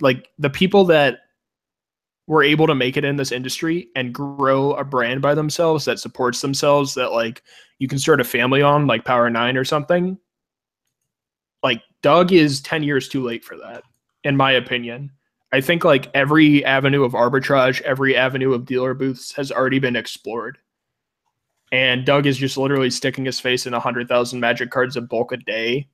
like 0.00 0.28
the 0.38 0.50
people 0.50 0.84
that 0.84 1.20
were 2.26 2.42
able 2.42 2.66
to 2.66 2.74
make 2.74 2.96
it 2.96 3.04
in 3.04 3.16
this 3.16 3.32
industry 3.32 3.88
and 3.96 4.14
grow 4.14 4.72
a 4.72 4.84
brand 4.84 5.20
by 5.20 5.34
themselves 5.34 5.84
that 5.84 5.98
supports 5.98 6.40
themselves 6.40 6.94
that 6.94 7.12
like 7.12 7.42
you 7.78 7.88
can 7.88 7.98
start 7.98 8.20
a 8.20 8.24
family 8.24 8.62
on 8.62 8.86
like 8.86 9.04
Power 9.04 9.28
Nine 9.28 9.56
or 9.56 9.64
something. 9.64 10.18
Like 11.62 11.82
Doug 12.02 12.32
is 12.32 12.60
10 12.62 12.82
years 12.82 13.08
too 13.08 13.22
late 13.22 13.44
for 13.44 13.56
that, 13.58 13.82
in 14.22 14.36
my 14.36 14.52
opinion. 14.52 15.10
I 15.52 15.60
think 15.60 15.84
like 15.84 16.10
every 16.14 16.64
avenue 16.64 17.04
of 17.04 17.12
arbitrage, 17.12 17.80
every 17.82 18.16
avenue 18.16 18.54
of 18.54 18.64
dealer 18.64 18.94
booths 18.94 19.32
has 19.32 19.52
already 19.52 19.78
been 19.78 19.96
explored. 19.96 20.58
And 21.72 22.04
Doug 22.04 22.26
is 22.26 22.38
just 22.38 22.56
literally 22.56 22.90
sticking 22.90 23.24
his 23.24 23.40
face 23.40 23.66
in 23.66 23.72
100,000 23.72 24.40
magic 24.40 24.70
cards 24.70 24.96
of 24.96 25.08
bulk 25.08 25.32
a 25.32 25.36
day 25.36 25.88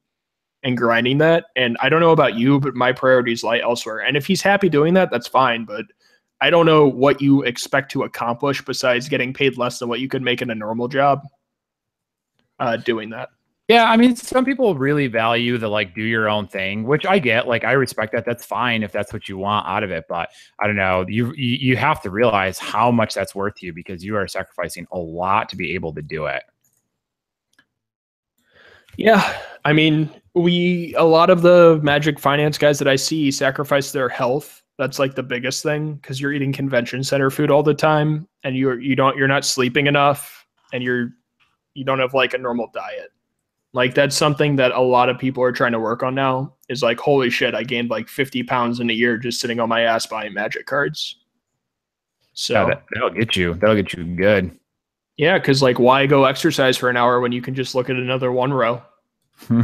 and 0.63 0.77
grinding 0.77 1.19
that. 1.19 1.47
And 1.57 1.77
I 1.81 1.89
don't 1.89 2.01
know 2.01 2.11
about 2.11 2.35
you, 2.35 2.61
but 2.61 2.75
my 2.75 2.93
priorities 2.93 3.45
lie 3.45 3.61
elsewhere. 3.61 3.99
And 4.01 4.17
if 4.17 4.27
he's 4.27 4.43
happy 4.43 4.69
doing 4.69 4.95
that, 4.95 5.11
that's 5.11 5.27
fine. 5.27 5.65
But 5.65 5.87
I 6.41 6.51
don't 6.51 6.67
know 6.67 6.87
what 6.87 7.21
you 7.21 7.43
expect 7.43 7.91
to 7.93 8.05
accomplish 8.05 8.65
besides 8.65 9.09
getting 9.09 9.33
paid 9.33 9.59
less 9.59 9.79
than 9.79 9.89
what 9.89 10.01
you 10.01 10.09
could 10.09 10.23
make 10.23 10.41
in 10.43 10.51
a 10.51 10.55
normal 10.55 10.89
job 10.89 11.23
uh, 12.59 12.77
doing 12.77 13.11
that. 13.11 13.29
Yeah, 13.71 13.89
I 13.89 13.97
mean, 13.97 14.17
some 14.17 14.45
people 14.45 14.75
really 14.75 15.07
value 15.07 15.57
the 15.57 15.69
like 15.69 15.95
do 15.95 16.03
your 16.03 16.29
own 16.29 16.49
thing, 16.49 16.83
which 16.83 17.07
I 17.07 17.21
get. 17.21 17.47
Like, 17.47 17.63
I 17.63 17.71
respect 17.71 18.13
that. 18.15 18.25
That's 18.25 18.45
fine 18.45 18.83
if 18.83 18.91
that's 18.91 19.13
what 19.13 19.29
you 19.29 19.39
want 19.39 19.69
out 19.69 19.85
of 19.85 19.93
it. 19.93 20.07
But 20.09 20.29
I 20.59 20.67
don't 20.67 20.75
know. 20.75 21.05
You 21.07 21.33
you, 21.37 21.57
you 21.57 21.77
have 21.77 22.03
to 22.03 22.11
realize 22.11 22.59
how 22.59 22.91
much 22.91 23.15
that's 23.15 23.33
worth 23.33 23.55
to 23.57 23.67
you 23.67 23.73
because 23.73 24.05
you 24.05 24.17
are 24.17 24.27
sacrificing 24.27 24.89
a 24.91 24.99
lot 24.99 25.49
to 25.51 25.57
be 25.57 25.73
able 25.77 25.95
to 25.95 26.03
do 26.03 26.27
it. 26.27 26.43
Yeah, 28.97 29.39
I 29.65 29.73
mean, 29.73 30.11
we 30.35 30.93
a 30.99 31.05
lot 31.05 31.31
of 31.31 31.43
the 31.43 31.79
Magic 31.81 32.19
Finance 32.19 32.59
guys 32.59 32.81
that 32.81 32.89
I 32.89 32.97
see 32.97 33.31
sacrifice 33.31 33.93
their 33.93 34.09
health. 34.09 34.65
That's 34.81 34.99
like 34.99 35.15
the 35.15 35.23
biggest 35.23 35.63
thing 35.63 35.97
because 35.97 36.23
you're 36.23 36.33
eating 36.33 36.55
convention 36.55 37.05
center 37.05 37.29
food 37.29 37.51
all 37.51 37.63
the 37.63 37.75
time, 37.75 38.27
and 38.45 38.57
you're 38.57 38.81
you 38.81 38.97
don't 38.97 39.15
you're 39.15 39.29
not 39.29 39.45
sleeping 39.45 39.87
enough, 39.87 40.47
and 40.73 40.83
you're 40.83 41.11
you 41.75 41.85
don't 41.85 41.99
have 41.99 42.15
like 42.15 42.33
a 42.33 42.39
normal 42.39 42.71
diet. 42.73 43.13
Like 43.75 43.95
that's 43.95 44.17
something 44.17 44.57
that 44.57 44.73
a 44.73 44.81
lot 44.81 45.11
of 45.11 45.19
people 45.19 45.43
are 45.43 45.53
trying 45.53 45.73
to 45.73 45.79
work 45.79 46.03
on 46.03 46.15
now. 46.15 46.55
Is 46.71 46.83
like, 46.83 46.99
holy 46.99 47.29
shit, 47.29 47.55
I 47.55 47.63
gained 47.63 47.91
like 47.91 48.09
50 48.09 48.43
pounds 48.45 48.81
in 48.81 48.89
a 48.89 48.95
year 48.95 49.19
just 49.19 49.39
sitting 49.39 49.61
on 49.61 49.69
my 49.69 49.83
ass 49.83 50.07
buying 50.07 50.33
Magic 50.33 50.65
cards. 50.65 51.19
So 52.33 52.55
Yeah, 52.55 52.65
that, 52.65 52.85
that'll 52.95 53.11
get 53.11 53.37
you. 53.37 53.53
That'll 53.57 53.77
get 53.77 53.93
you 53.93 54.03
good. 54.05 54.59
yeah, 55.19 55.37
because 55.37 55.63
like, 55.63 55.79
why 55.79 56.07
go 56.07 56.25
exercise 56.25 56.79
for 56.79 56.89
an 56.89 56.97
hour 56.97 57.21
when 57.21 57.33
you 57.33 57.43
can 57.43 57.55
just 57.55 57.75
look 57.75 57.91
at 57.91 57.97
another 57.97 58.33
one 58.33 58.51
row? 58.51 58.81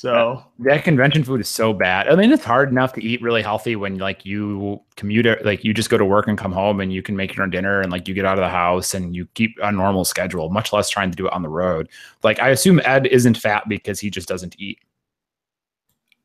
So 0.00 0.42
That 0.60 0.82
convention 0.82 1.24
food 1.24 1.42
is 1.42 1.48
so 1.48 1.74
bad. 1.74 2.08
I 2.08 2.16
mean, 2.16 2.32
it's 2.32 2.42
hard 2.42 2.70
enough 2.70 2.94
to 2.94 3.04
eat 3.04 3.20
really 3.20 3.42
healthy 3.42 3.76
when 3.76 3.98
like 3.98 4.24
you 4.24 4.80
commute, 4.96 5.26
like 5.44 5.62
you 5.62 5.74
just 5.74 5.90
go 5.90 5.98
to 5.98 6.06
work 6.06 6.26
and 6.26 6.38
come 6.38 6.52
home 6.52 6.80
and 6.80 6.90
you 6.90 7.02
can 7.02 7.16
make 7.16 7.36
your 7.36 7.44
own 7.44 7.50
dinner 7.50 7.82
and 7.82 7.92
like 7.92 8.08
you 8.08 8.14
get 8.14 8.24
out 8.24 8.38
of 8.38 8.42
the 8.42 8.48
house 8.48 8.94
and 8.94 9.14
you 9.14 9.26
keep 9.34 9.58
a 9.62 9.70
normal 9.70 10.06
schedule, 10.06 10.48
much 10.48 10.72
less 10.72 10.88
trying 10.88 11.10
to 11.10 11.16
do 11.16 11.26
it 11.26 11.32
on 11.34 11.42
the 11.42 11.50
road. 11.50 11.90
Like 12.22 12.40
I 12.40 12.48
assume 12.48 12.80
Ed 12.82 13.08
isn't 13.08 13.36
fat 13.36 13.68
because 13.68 14.00
he 14.00 14.08
just 14.08 14.26
doesn't 14.26 14.56
eat. 14.58 14.78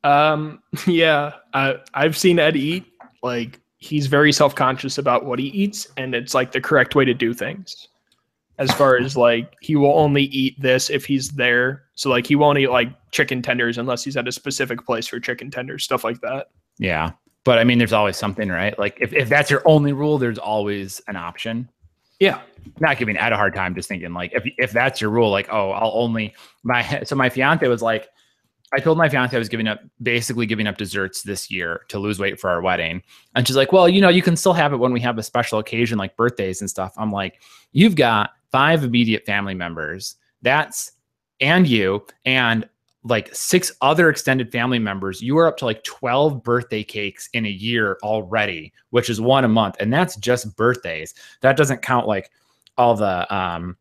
Um, 0.05 0.63
yeah, 0.87 1.33
I, 1.53 1.75
I've 1.93 2.17
seen 2.17 2.39
Ed 2.39 2.55
eat. 2.55 2.85
Like, 3.23 3.59
he's 3.77 4.07
very 4.07 4.31
self 4.31 4.55
conscious 4.55 4.97
about 4.97 5.25
what 5.25 5.37
he 5.37 5.47
eats, 5.47 5.89
and 5.97 6.15
it's 6.15 6.33
like 6.33 6.53
the 6.53 6.61
correct 6.61 6.95
way 6.95 7.03
to 7.03 7.13
do 7.13 7.33
things. 7.33 7.89
As 8.57 8.71
far 8.71 8.97
as 8.97 9.17
like, 9.17 9.55
he 9.61 9.75
will 9.75 9.97
only 9.97 10.23
eat 10.23 10.59
this 10.61 10.89
if 10.89 11.05
he's 11.05 11.29
there. 11.31 11.83
So, 11.95 12.09
like, 12.09 12.25
he 12.25 12.35
won't 12.35 12.57
eat 12.57 12.69
like 12.69 12.89
chicken 13.11 13.41
tenders 13.41 13.77
unless 13.77 14.03
he's 14.03 14.17
at 14.17 14.27
a 14.27 14.31
specific 14.31 14.85
place 14.85 15.07
for 15.07 15.19
chicken 15.19 15.51
tenders, 15.51 15.83
stuff 15.83 16.03
like 16.03 16.21
that. 16.21 16.47
Yeah. 16.77 17.11
But 17.45 17.59
I 17.59 17.63
mean, 17.63 17.77
there's 17.77 17.93
always 17.93 18.17
something, 18.17 18.49
right? 18.49 18.77
Like 18.77 18.97
if, 18.99 19.13
if 19.13 19.29
that's 19.29 19.49
your 19.49 19.61
only 19.65 19.93
rule, 19.93 20.17
there's 20.17 20.39
always 20.39 20.99
an 21.07 21.15
option. 21.15 21.69
Yeah. 22.19 22.41
Not 22.79 22.97
giving 22.97 23.17
Ed 23.17 23.33
a 23.33 23.37
hard 23.37 23.53
time, 23.53 23.75
just 23.75 23.87
thinking 23.87 24.13
like 24.13 24.33
if 24.33 24.43
if 24.57 24.71
that's 24.71 24.99
your 24.99 25.11
rule, 25.11 25.29
like, 25.29 25.47
oh, 25.51 25.71
I'll 25.71 25.91
only 25.93 26.33
my 26.63 27.03
so 27.05 27.15
my 27.15 27.29
fiance 27.29 27.67
was 27.67 27.83
like, 27.83 28.09
I 28.73 28.79
told 28.79 28.97
my 28.97 29.07
fiance 29.07 29.35
I 29.35 29.39
was 29.39 29.47
giving 29.47 29.67
up 29.67 29.79
basically 30.01 30.47
giving 30.47 30.65
up 30.65 30.77
desserts 30.77 31.21
this 31.21 31.51
year 31.51 31.85
to 31.89 31.99
lose 31.99 32.17
weight 32.17 32.39
for 32.39 32.49
our 32.49 32.61
wedding. 32.61 33.03
And 33.35 33.45
she's 33.45 33.55
like, 33.55 33.71
Well, 33.71 33.87
you 33.87 34.01
know, 34.01 34.09
you 34.09 34.23
can 34.23 34.35
still 34.35 34.53
have 34.53 34.73
it 34.73 34.77
when 34.77 34.91
we 34.91 34.99
have 35.01 35.19
a 35.19 35.23
special 35.23 35.59
occasion 35.59 35.99
like 35.99 36.17
birthdays 36.17 36.61
and 36.61 36.69
stuff. 36.69 36.93
I'm 36.97 37.11
like, 37.11 37.41
you've 37.73 37.95
got 37.95 38.31
five 38.55 38.85
immediate 38.85 39.25
family 39.25 39.53
members. 39.53 40.15
That's 40.41 40.93
and 41.41 41.67
you 41.67 42.05
and 42.23 42.65
like 43.03 43.35
six 43.35 43.69
other 43.81 44.09
extended 44.09 44.49
family 44.49 44.79
members, 44.79 45.21
you 45.21 45.37
are 45.37 45.45
up 45.45 45.57
to 45.57 45.65
like 45.65 45.83
12 45.83 46.41
birthday 46.41 46.81
cakes 46.81 47.27
in 47.33 47.45
a 47.45 47.49
year 47.49 47.97
already, 48.01 48.71
which 48.91 49.09
is 49.09 49.19
one 49.19 49.43
a 49.43 49.49
month. 49.49 49.75
And 49.81 49.91
that's 49.91 50.15
just 50.15 50.55
birthdays. 50.55 51.13
That 51.41 51.57
doesn't 51.57 51.81
count 51.81 52.07
like 52.07 52.31
all 52.77 52.95
the 52.95 53.35
um, 53.35 53.75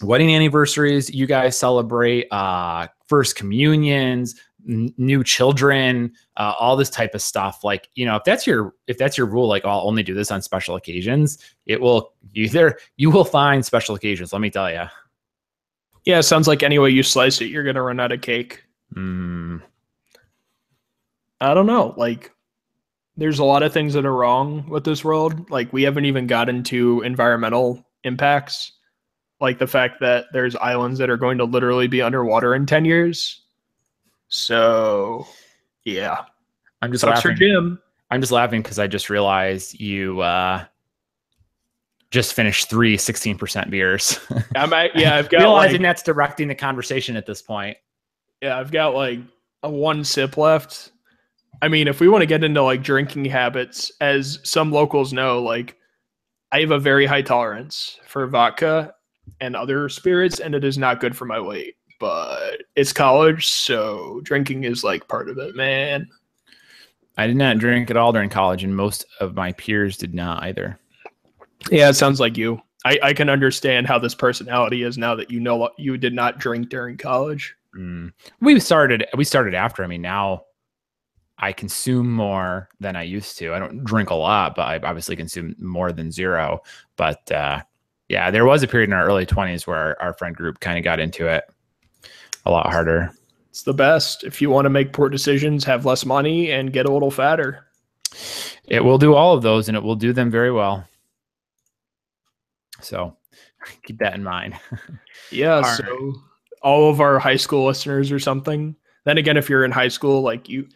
wedding 0.00 0.32
anniversaries 0.32 1.12
you 1.12 1.26
guys 1.26 1.58
celebrate, 1.58 2.28
uh, 2.30 2.86
first 3.08 3.34
communions, 3.34 4.40
n- 4.68 4.92
new 4.96 5.24
children, 5.24 6.12
uh, 6.36 6.54
all 6.58 6.76
this 6.76 6.90
type 6.90 7.14
of 7.14 7.22
stuff. 7.22 7.64
Like, 7.64 7.88
you 7.94 8.04
know, 8.04 8.16
if 8.16 8.24
that's 8.24 8.46
your 8.46 8.74
if 8.86 8.98
that's 8.98 9.16
your 9.16 9.26
rule, 9.26 9.48
like 9.48 9.64
I'll 9.64 9.86
only 9.86 10.02
do 10.02 10.14
this 10.14 10.30
on 10.30 10.42
special 10.42 10.76
occasions, 10.76 11.38
it 11.66 11.80
will 11.80 12.12
either 12.34 12.78
you 12.96 13.10
will 13.10 13.24
find 13.24 13.64
special 13.64 13.94
occasions, 13.94 14.32
let 14.32 14.40
me 14.40 14.50
tell 14.50 14.70
you. 14.70 14.84
Yeah, 16.04 16.18
it 16.18 16.24
sounds 16.24 16.46
like 16.46 16.62
any 16.62 16.78
way 16.78 16.90
you 16.90 17.02
slice 17.02 17.40
it, 17.40 17.46
you're 17.46 17.64
going 17.64 17.76
to 17.76 17.82
run 17.82 17.98
out 17.98 18.12
of 18.12 18.20
cake. 18.20 18.62
Mm, 18.94 19.62
I 21.40 21.54
don't 21.54 21.66
know. 21.66 21.94
Like, 21.96 22.30
there's 23.16 23.38
a 23.38 23.44
lot 23.44 23.62
of 23.62 23.72
things 23.72 23.94
that 23.94 24.04
are 24.04 24.14
wrong 24.14 24.68
with 24.68 24.84
this 24.84 25.02
world. 25.02 25.50
Like, 25.50 25.72
we 25.72 25.82
haven't 25.82 26.04
even 26.04 26.26
gotten 26.26 26.62
to 26.64 27.00
environmental 27.02 27.86
impacts, 28.04 28.72
like 29.40 29.58
the 29.58 29.66
fact 29.66 30.00
that 30.00 30.26
there's 30.32 30.56
islands 30.56 30.98
that 30.98 31.10
are 31.10 31.16
going 31.16 31.38
to 31.38 31.44
literally 31.44 31.86
be 31.86 32.02
underwater 32.02 32.54
in 32.54 32.66
10 32.66 32.84
years. 32.84 33.43
So, 34.28 35.26
Yeah. 35.84 36.24
I'm 36.82 36.92
just 36.92 37.02
Sucks 37.02 37.22
for 37.22 37.28
laughing. 37.30 37.48
Jim. 37.48 37.80
I'm 38.10 38.20
just 38.20 38.32
laughing 38.32 38.62
because 38.62 38.78
I 38.78 38.86
just 38.86 39.08
realized 39.08 39.80
you 39.80 40.20
uh, 40.20 40.64
just 42.10 42.34
finished 42.34 42.68
three 42.68 42.96
16% 42.96 43.70
beers. 43.70 44.20
I 44.54 44.66
might, 44.66 44.94
yeah, 44.94 45.16
I've 45.16 45.28
got 45.30 45.40
Realizing 45.40 45.76
like, 45.76 45.82
that's 45.82 46.02
directing 46.02 46.48
the 46.48 46.54
conversation 46.54 47.16
at 47.16 47.26
this 47.26 47.40
point. 47.42 47.76
yeah, 48.42 48.58
I've 48.58 48.70
got 48.70 48.94
like 48.94 49.20
a 49.62 49.70
one 49.70 50.04
sip 50.04 50.36
left. 50.36 50.92
I 51.62 51.68
mean, 51.68 51.88
if 51.88 52.00
we 52.00 52.08
want 52.08 52.20
to 52.22 52.26
get 52.26 52.44
into 52.44 52.62
like 52.62 52.82
drinking 52.82 53.24
habits, 53.26 53.90
as 54.00 54.38
some 54.42 54.70
locals 54.70 55.12
know, 55.12 55.42
like 55.42 55.76
I 56.52 56.60
have 56.60 56.70
a 56.70 56.78
very 56.78 57.06
high 57.06 57.22
tolerance 57.22 57.98
for 58.06 58.26
vodka 58.26 58.94
and 59.40 59.56
other 59.56 59.88
spirits, 59.88 60.38
and 60.40 60.54
it 60.54 60.64
is 60.64 60.76
not 60.76 61.00
good 61.00 61.16
for 61.16 61.24
my 61.24 61.40
weight. 61.40 61.76
But 62.04 62.64
it's 62.76 62.92
college, 62.92 63.46
so 63.46 64.20
drinking 64.24 64.64
is 64.64 64.84
like 64.84 65.08
part 65.08 65.30
of 65.30 65.38
it, 65.38 65.56
man. 65.56 66.06
I 67.16 67.26
did 67.26 67.36
not 67.38 67.56
drink 67.56 67.90
at 67.90 67.96
all 67.96 68.12
during 68.12 68.28
college, 68.28 68.62
and 68.62 68.76
most 68.76 69.06
of 69.20 69.34
my 69.34 69.52
peers 69.52 69.96
did 69.96 70.12
not 70.12 70.42
either. 70.42 70.78
Yeah, 71.70 71.88
it 71.88 71.94
sounds 71.94 72.20
like 72.20 72.36
you. 72.36 72.60
I, 72.84 72.98
I 73.02 73.12
can 73.14 73.30
understand 73.30 73.86
how 73.86 73.98
this 73.98 74.14
personality 74.14 74.82
is 74.82 74.98
now 74.98 75.14
that 75.14 75.30
you 75.30 75.40
know 75.40 75.70
you 75.78 75.96
did 75.96 76.12
not 76.12 76.38
drink 76.38 76.68
during 76.68 76.98
college. 76.98 77.56
Mm. 77.74 78.12
We 78.42 78.60
started. 78.60 79.06
We 79.16 79.24
started 79.24 79.54
after. 79.54 79.82
I 79.82 79.86
mean, 79.86 80.02
now 80.02 80.44
I 81.38 81.52
consume 81.52 82.12
more 82.12 82.68
than 82.80 82.96
I 82.96 83.04
used 83.04 83.38
to. 83.38 83.54
I 83.54 83.58
don't 83.58 83.82
drink 83.82 84.10
a 84.10 84.14
lot, 84.14 84.56
but 84.56 84.68
I 84.68 84.86
obviously 84.86 85.16
consume 85.16 85.56
more 85.58 85.90
than 85.90 86.12
zero. 86.12 86.60
But 86.96 87.32
uh, 87.32 87.62
yeah, 88.10 88.30
there 88.30 88.44
was 88.44 88.62
a 88.62 88.68
period 88.68 88.90
in 88.90 88.92
our 88.92 89.06
early 89.06 89.24
twenties 89.24 89.66
where 89.66 89.78
our, 89.78 90.02
our 90.02 90.12
friend 90.12 90.36
group 90.36 90.60
kind 90.60 90.76
of 90.76 90.84
got 90.84 91.00
into 91.00 91.28
it 91.28 91.44
a 92.46 92.50
lot 92.50 92.70
harder. 92.70 93.12
It's 93.50 93.62
the 93.62 93.74
best. 93.74 94.24
If 94.24 94.42
you 94.42 94.50
want 94.50 94.64
to 94.66 94.70
make 94.70 94.92
poor 94.92 95.08
decisions, 95.08 95.64
have 95.64 95.86
less 95.86 96.04
money, 96.04 96.50
and 96.50 96.72
get 96.72 96.86
a 96.86 96.92
little 96.92 97.10
fatter. 97.10 97.66
It 98.66 98.84
will 98.84 98.98
do 98.98 99.14
all 99.14 99.34
of 99.34 99.42
those, 99.42 99.68
and 99.68 99.76
it 99.76 99.82
will 99.82 99.96
do 99.96 100.12
them 100.12 100.30
very 100.30 100.50
well. 100.50 100.86
So 102.80 103.16
keep 103.84 103.98
that 103.98 104.14
in 104.14 104.22
mind. 104.22 104.54
Yeah. 105.30 105.56
All 105.56 105.64
so 105.64 106.14
all 106.62 106.90
of 106.90 107.00
our 107.00 107.18
high 107.18 107.36
school 107.36 107.66
listeners 107.66 108.12
or 108.12 108.18
something. 108.18 108.76
Then 109.04 109.18
again, 109.18 109.36
if 109.36 109.48
you're 109.48 109.64
in 109.64 109.70
high 109.70 109.88
school, 109.88 110.22
like 110.22 110.48
you, 110.48 110.68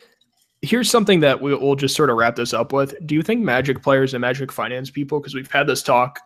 here's 0.63 0.91
something 0.91 1.21
that 1.21 1.41
we, 1.41 1.55
we'll 1.55 1.77
just 1.77 1.95
sort 1.95 2.11
of 2.11 2.17
wrap 2.17 2.35
this 2.35 2.55
up 2.55 2.73
with. 2.73 2.95
Do 3.07 3.15
you 3.15 3.23
think 3.23 3.43
Magic 3.43 3.83
players 3.83 4.15
and 4.15 4.21
Magic 4.21 4.51
finance 4.51 4.91
people, 4.91 5.21
because 5.21 5.35
we've 5.35 5.51
had 5.51 5.67
this 5.67 5.83
talk 5.83 6.21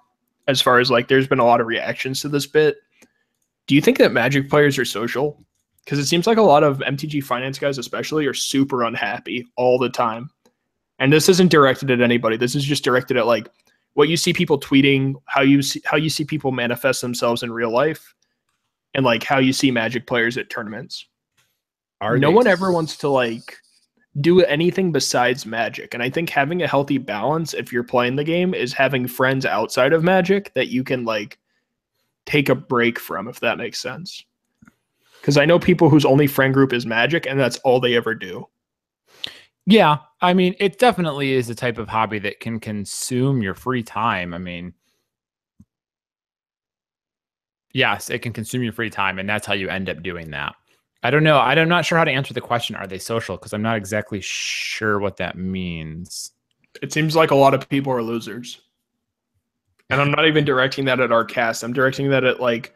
as 0.49 0.61
far 0.61 0.78
as 0.80 0.90
like 0.90 1.09
there's 1.09 1.26
been 1.26 1.38
a 1.38 1.45
lot 1.45 1.61
of 1.61 1.66
reactions 1.66 2.20
to 2.20 2.28
this 2.28 2.47
bit. 2.47 2.76
Do 3.67 3.75
you 3.75 3.81
think 3.81 3.99
that 3.99 4.13
Magic 4.13 4.51
players 4.51 4.79
are 4.79 4.85
social? 4.85 5.43
Because 5.85 5.99
it 5.99 6.07
seems 6.07 6.27
like 6.27 6.39
a 6.39 6.43
lot 6.43 6.63
of 6.63 6.79
MTG 6.79 7.23
finance 7.25 7.59
guys, 7.59 7.79
especially, 7.79 8.27
are 8.27 8.35
super 8.35 8.85
unhappy 8.85 9.47
all 9.57 9.79
the 9.79 9.89
time. 9.89 10.31
And 10.99 11.13
this 11.13 11.29
isn't 11.29 11.51
directed 11.51 11.91
at 11.91 12.01
anybody. 12.01 12.37
This 12.37 12.55
is 12.55 12.65
just 12.65 12.85
directed 12.85 13.17
at 13.17 13.27
like 13.27 13.49
what 13.95 14.09
you 14.09 14.17
see 14.17 14.33
people 14.33 14.59
tweeting, 14.59 15.15
how 15.27 15.43
you 15.43 15.63
see 15.63 15.83
how 15.85 15.97
you 15.97 16.09
see 16.09 16.25
people 16.25 16.53
manifest 16.53 17.01
themselves 17.01 17.43
in 17.43 17.53
real 17.53 17.71
life, 17.71 18.15
and 18.95 19.05
like 19.05 19.25
how 19.25 19.39
you 19.39 19.53
see 19.53 19.71
Magic 19.71 20.07
players 20.07 20.37
at 20.37 20.51
tournaments. 20.51 21.07
Are 22.01 22.19
no 22.19 22.31
one 22.31 22.47
ever 22.47 22.73
wants 22.73 22.97
to 22.99 23.09
like 23.09 23.59
do 24.21 24.41
anything 24.43 24.93
besides 24.93 25.47
Magic, 25.47 25.95
and 25.95 26.03
I 26.03 26.11
think 26.11 26.31
having 26.31 26.63
a 26.63 26.69
healthy 26.69 26.99
balance 26.99 27.55
if 27.55 27.73
you're 27.73 27.83
playing 27.83 28.17
the 28.17 28.25
game 28.25 28.55
is 28.55 28.73
having 28.73 29.07
friends 29.07 29.45
outside 29.45 29.93
of 29.93 30.05
Magic 30.05 30.53
that 30.55 30.69
you 30.69 30.85
can 30.85 31.05
like 31.05 31.39
take 32.27 32.49
a 32.49 32.55
break 32.55 32.99
from, 32.99 33.29
if 33.29 33.41
that 33.41 33.59
makes 33.59 33.79
sense. 33.81 34.25
Because 35.20 35.37
I 35.37 35.45
know 35.45 35.59
people 35.59 35.89
whose 35.89 36.05
only 36.05 36.27
friend 36.27 36.53
group 36.53 36.73
is 36.73 36.85
Magic, 36.87 37.27
and 37.27 37.39
that's 37.39 37.59
all 37.59 37.81
they 37.81 37.95
ever 37.95 38.14
do. 38.14 38.49
Yeah, 39.66 39.99
I 40.20 40.35
mean, 40.35 40.57
it 40.59 40.79
definitely 40.81 41.33
is 41.33 41.49
a 41.49 41.55
type 41.55 41.79
of 41.79 41.89
hobby 41.89 42.18
that 42.20 42.41
can 42.41 42.59
consume 42.59 43.43
your 43.43 43.55
free 43.55 43.85
time. 43.85 44.35
I 44.35 44.39
mean, 44.39 44.75
yes, 47.73 48.11
it 48.11 48.20
can 48.20 48.33
consume 48.33 48.64
your 48.64 48.73
free 48.73 48.91
time, 48.91 49.20
and 49.20 49.29
that's 49.29 49.47
how 49.47 49.55
you 49.55 49.68
end 49.68 49.89
up 49.89 50.03
doing 50.03 50.31
that. 50.31 50.57
I 51.05 51.11
don't 51.11 51.23
know. 51.23 51.39
I'm 51.39 51.68
not 51.68 51.85
sure 51.85 51.99
how 51.99 52.05
to 52.05 52.11
answer 52.11 52.35
the 52.35 52.41
question. 52.41 52.75
Are 52.75 52.89
they 52.89 52.99
social? 52.99 53.37
Because 53.37 53.53
I'm 53.53 53.62
not 53.62 53.77
exactly 53.77 54.20
sure 54.20 54.99
what 54.99 55.16
that 55.18 55.37
means. 55.37 56.33
It 56.81 56.93
seems 56.93 57.14
like 57.14 57.31
a 57.31 57.37
lot 57.37 57.55
of 57.55 57.68
people 57.68 57.93
are 57.93 58.03
losers. 58.03 58.62
And 59.93 60.01
I'm 60.01 60.11
not 60.11 60.26
even 60.26 60.47
directing 60.47 60.86
that 60.86 61.01
at 61.01 61.12
our 61.12 61.24
cast. 61.24 61.62
I'm 61.62 61.74
directing 61.74 62.09
that 62.11 62.24
at 62.24 62.40
like 62.40 62.74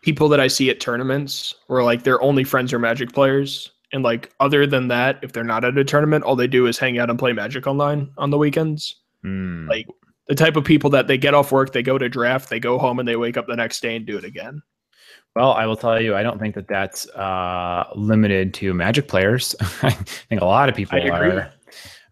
people 0.00 0.26
that 0.30 0.40
I 0.40 0.46
see 0.46 0.70
at 0.70 0.80
tournaments 0.80 1.54
where 1.66 1.82
like 1.82 2.04
their 2.04 2.20
only 2.22 2.44
friends 2.44 2.72
are 2.72 2.78
magic 2.78 3.12
players. 3.12 3.72
And 3.92 4.02
like 4.02 4.32
other 4.40 4.66
than 4.66 4.88
that, 4.88 5.18
if 5.20 5.32
they're 5.32 5.44
not 5.44 5.64
at 5.66 5.76
a 5.76 5.84
tournament, 5.84 6.24
all 6.24 6.34
they 6.34 6.46
do 6.46 6.66
is 6.66 6.78
hang 6.78 6.98
out 6.98 7.10
and 7.10 7.18
play 7.18 7.34
magic 7.34 7.66
online 7.66 8.10
on 8.16 8.30
the 8.30 8.38
weekends. 8.38 8.96
Hmm. 9.22 9.68
Like 9.68 9.86
the 10.28 10.34
type 10.34 10.56
of 10.56 10.64
people 10.64 10.88
that 10.90 11.08
they 11.08 11.18
get 11.18 11.34
off 11.34 11.52
work, 11.52 11.72
they 11.72 11.82
go 11.82 11.98
to 11.98 12.08
draft, 12.08 12.48
they 12.48 12.58
go 12.58 12.78
home 12.78 12.98
and 12.98 13.06
they 13.06 13.16
wake 13.16 13.36
up 13.36 13.46
the 13.46 13.56
next 13.56 13.82
day 13.82 13.94
and 13.94 14.06
do 14.06 14.16
it 14.16 14.24
again. 14.24 14.62
Well, 15.34 15.52
I 15.52 15.66
will 15.66 15.76
tell 15.76 16.00
you, 16.00 16.16
I 16.16 16.22
don't 16.22 16.38
think 16.38 16.54
that 16.54 16.68
that's 16.68 17.06
uh, 17.10 17.84
limited 17.94 18.54
to 18.54 18.72
Magic 18.72 19.08
players. 19.08 19.54
I 19.82 19.90
think 19.90 20.40
a 20.40 20.46
lot 20.46 20.70
of 20.70 20.74
people 20.74 20.98
are 20.98 21.52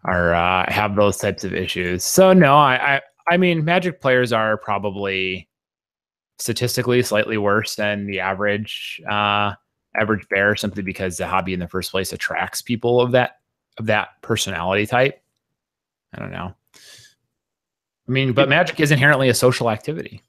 are 0.03 0.35
uh, 0.35 0.71
have 0.71 0.95
those 0.95 1.17
types 1.17 1.43
of 1.43 1.51
issues. 1.51 2.03
So 2.03 2.31
no, 2.31 2.55
I, 2.55 2.97
I 2.97 3.01
I 3.27 3.37
mean, 3.37 3.65
Magic 3.65 4.01
players 4.01 4.31
are 4.31 4.57
probably 4.57 5.47
statistically 6.37 7.01
slightly 7.01 7.37
worse 7.37 7.75
than 7.75 8.05
the 8.05 8.19
average 8.19 9.01
uh, 9.09 9.53
average 9.95 10.27
bear, 10.29 10.55
simply 10.55 10.83
because 10.83 11.17
the 11.17 11.27
hobby 11.27 11.53
in 11.53 11.59
the 11.59 11.67
first 11.67 11.91
place 11.91 12.13
attracts 12.13 12.61
people 12.61 13.01
of 13.01 13.11
that 13.11 13.39
of 13.77 13.87
that 13.87 14.21
personality 14.21 14.85
type. 14.85 15.21
I 16.13 16.19
don't 16.19 16.31
know. 16.31 16.53
I 18.07 18.11
mean, 18.11 18.33
but 18.33 18.49
Magic 18.49 18.79
is 18.79 18.91
inherently 18.91 19.29
a 19.29 19.33
social 19.33 19.69
activity. 19.69 20.21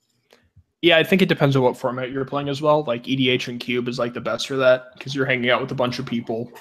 Yeah, 0.83 0.99
I 0.99 1.05
think 1.05 1.23
it 1.23 1.29
depends 1.29 1.57
on 1.57 1.63
what 1.63 1.77
format 1.77 2.11
you're 2.11 2.25
playing 2.25 2.49
as 2.49 2.63
well. 2.63 2.85
Like 2.85 3.05
EDH 3.05 3.49
and 3.49 3.61
Cube 3.61 3.89
is 3.89 3.99
like 3.99 4.15
the 4.15 4.21
best 4.21 4.47
for 4.47 4.57
that 4.57 4.95
because 4.95 5.15
you're 5.15 5.27
hanging 5.27 5.51
out 5.51 5.61
with 5.61 5.73
a 5.73 5.75
bunch 5.75 5.99
of 5.99 6.07
people. 6.07 6.53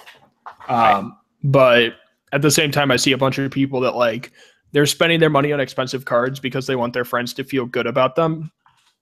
Um, 0.67 1.17
But 1.43 1.95
at 2.31 2.41
the 2.41 2.51
same 2.51 2.71
time, 2.71 2.91
I 2.91 2.95
see 2.95 3.11
a 3.11 3.17
bunch 3.17 3.37
of 3.37 3.51
people 3.51 3.79
that 3.81 3.95
like 3.95 4.31
they're 4.75 4.85
spending 4.85 5.19
their 5.19 5.29
money 5.29 5.53
on 5.53 5.61
expensive 5.61 6.03
cards 6.03 6.39
because 6.39 6.67
they 6.67 6.75
want 6.75 6.93
their 6.93 7.05
friends 7.05 7.33
to 7.35 7.43
feel 7.45 7.65
good 7.65 7.87
about 7.87 8.15
them, 8.15 8.51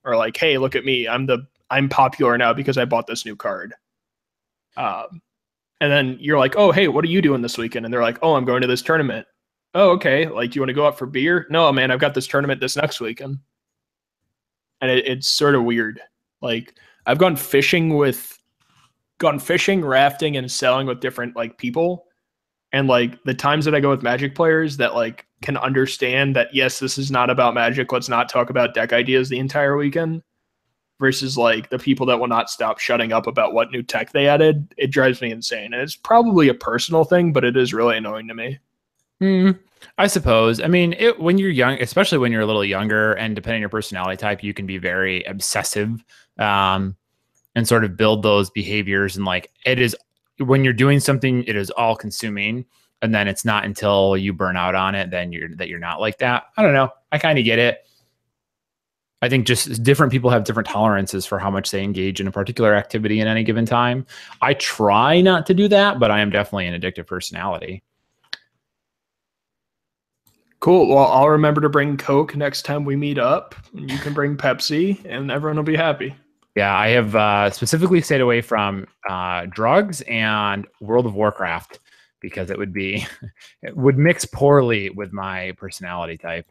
or 0.04 0.16
like, 0.16 0.36
hey, 0.36 0.56
look 0.56 0.76
at 0.76 0.84
me, 0.84 1.08
I'm 1.08 1.26
the 1.26 1.46
I'm 1.68 1.88
popular 1.88 2.38
now 2.38 2.52
because 2.52 2.78
I 2.78 2.84
bought 2.84 3.08
this 3.08 3.26
new 3.26 3.34
card. 3.34 3.74
Um, 4.76 5.20
and 5.80 5.90
then 5.90 6.16
you're 6.20 6.38
like, 6.38 6.54
oh, 6.56 6.70
hey, 6.70 6.88
what 6.88 7.04
are 7.04 7.08
you 7.08 7.20
doing 7.20 7.42
this 7.42 7.58
weekend? 7.58 7.84
And 7.84 7.92
they're 7.92 8.02
like, 8.02 8.18
oh, 8.22 8.34
I'm 8.34 8.44
going 8.44 8.60
to 8.60 8.68
this 8.68 8.82
tournament. 8.82 9.26
Oh, 9.74 9.90
okay. 9.90 10.28
Like, 10.28 10.54
you 10.54 10.60
want 10.60 10.68
to 10.68 10.74
go 10.74 10.86
out 10.86 10.96
for 10.96 11.06
beer? 11.06 11.46
No, 11.50 11.72
man, 11.72 11.90
I've 11.90 11.98
got 11.98 12.14
this 12.14 12.28
tournament 12.28 12.60
this 12.60 12.76
next 12.76 13.00
weekend 13.00 13.38
and 14.80 14.90
it, 14.90 15.06
it's 15.06 15.30
sort 15.30 15.54
of 15.54 15.64
weird. 15.64 16.00
Like 16.42 16.74
I've 17.06 17.18
gone 17.18 17.36
fishing 17.36 17.96
with, 17.96 18.38
gone 19.18 19.38
fishing, 19.38 19.84
rafting, 19.84 20.36
and 20.36 20.50
sailing 20.50 20.86
with 20.86 21.00
different 21.00 21.34
like 21.34 21.58
people, 21.58 22.06
and 22.74 22.88
like 22.88 23.22
the 23.22 23.34
times 23.34 23.64
that 23.64 23.74
I 23.74 23.78
go 23.80 23.90
with 23.90 24.02
Magic 24.02 24.34
players 24.34 24.76
that 24.78 24.96
like 24.96 25.26
can 25.42 25.56
understand 25.56 26.34
that 26.34 26.52
yes, 26.52 26.80
this 26.80 26.98
is 26.98 27.08
not 27.08 27.30
about 27.30 27.54
Magic. 27.54 27.92
Let's 27.92 28.08
not 28.08 28.28
talk 28.28 28.50
about 28.50 28.74
deck 28.74 28.92
ideas 28.92 29.28
the 29.28 29.38
entire 29.38 29.76
weekend. 29.76 30.22
Versus 31.00 31.36
like 31.36 31.70
the 31.70 31.78
people 31.78 32.06
that 32.06 32.18
will 32.18 32.28
not 32.28 32.48
stop 32.50 32.78
shutting 32.78 33.12
up 33.12 33.26
about 33.26 33.52
what 33.52 33.70
new 33.70 33.82
tech 33.82 34.12
they 34.12 34.26
added. 34.26 34.72
It 34.76 34.88
drives 34.88 35.20
me 35.20 35.30
insane, 35.30 35.72
and 35.72 35.82
it's 35.82 35.96
probably 35.96 36.48
a 36.48 36.54
personal 36.54 37.04
thing, 37.04 37.32
but 37.32 37.44
it 37.44 37.56
is 37.56 37.74
really 37.74 37.96
annoying 37.96 38.28
to 38.28 38.34
me. 38.34 38.58
Hmm. 39.20 39.50
I 39.98 40.06
suppose. 40.06 40.60
I 40.60 40.68
mean, 40.68 40.94
it, 40.94 41.18
when 41.20 41.36
you're 41.36 41.50
young, 41.50 41.80
especially 41.80 42.18
when 42.18 42.32
you're 42.32 42.42
a 42.42 42.46
little 42.46 42.64
younger, 42.64 43.12
and 43.14 43.34
depending 43.34 43.58
on 43.58 43.62
your 43.62 43.68
personality 43.70 44.16
type, 44.16 44.42
you 44.42 44.54
can 44.54 44.66
be 44.66 44.78
very 44.78 45.24
obsessive, 45.24 46.02
um, 46.38 46.96
and 47.54 47.68
sort 47.68 47.84
of 47.84 47.96
build 47.96 48.22
those 48.22 48.50
behaviors. 48.50 49.16
And 49.16 49.24
like, 49.24 49.50
it 49.66 49.80
is 49.80 49.96
when 50.38 50.64
you're 50.64 50.72
doing 50.72 51.00
something, 51.00 51.44
it 51.44 51.56
is 51.56 51.70
all 51.70 51.96
consuming, 51.96 52.64
and 53.02 53.14
then 53.14 53.28
it's 53.28 53.44
not 53.44 53.64
until 53.64 54.16
you 54.16 54.32
burn 54.32 54.56
out 54.56 54.74
on 54.74 54.94
it, 54.94 55.10
then 55.10 55.32
you're 55.32 55.54
that 55.56 55.68
you're 55.68 55.78
not 55.78 56.00
like 56.00 56.18
that. 56.18 56.44
I 56.56 56.62
don't 56.62 56.74
know. 56.74 56.90
I 57.12 57.18
kind 57.18 57.38
of 57.38 57.44
get 57.44 57.58
it. 57.58 57.78
I 59.22 59.28
think 59.30 59.46
just 59.46 59.82
different 59.82 60.12
people 60.12 60.28
have 60.28 60.44
different 60.44 60.68
tolerances 60.68 61.24
for 61.24 61.38
how 61.38 61.50
much 61.50 61.70
they 61.70 61.82
engage 61.82 62.20
in 62.20 62.26
a 62.26 62.30
particular 62.30 62.74
activity 62.74 63.20
in 63.20 63.26
any 63.26 63.42
given 63.42 63.64
time. 63.64 64.04
I 64.42 64.52
try 64.54 65.22
not 65.22 65.46
to 65.46 65.54
do 65.54 65.66
that, 65.68 65.98
but 65.98 66.10
I 66.10 66.20
am 66.20 66.28
definitely 66.28 66.66
an 66.66 66.78
addictive 66.78 67.06
personality. 67.06 67.82
Cool. 70.60 70.88
Well, 70.88 71.06
I'll 71.06 71.30
remember 71.30 71.60
to 71.62 71.68
bring 71.68 71.96
Coke 71.96 72.36
next 72.36 72.62
time 72.62 72.84
we 72.84 72.96
meet 72.96 73.18
up. 73.18 73.54
You 73.72 73.98
can 73.98 74.12
bring 74.12 74.36
Pepsi, 74.36 75.02
and 75.04 75.30
everyone 75.30 75.56
will 75.56 75.62
be 75.62 75.76
happy. 75.76 76.14
Yeah, 76.54 76.76
I 76.76 76.88
have 76.88 77.16
uh, 77.16 77.50
specifically 77.50 78.00
stayed 78.00 78.20
away 78.20 78.40
from 78.40 78.86
uh, 79.08 79.46
drugs 79.46 80.02
and 80.02 80.66
World 80.80 81.06
of 81.06 81.14
Warcraft 81.14 81.80
because 82.20 82.50
it 82.50 82.58
would 82.58 82.72
be 82.72 83.06
it 83.62 83.76
would 83.76 83.98
mix 83.98 84.24
poorly 84.24 84.90
with 84.90 85.12
my 85.12 85.52
personality 85.56 86.16
type. 86.16 86.46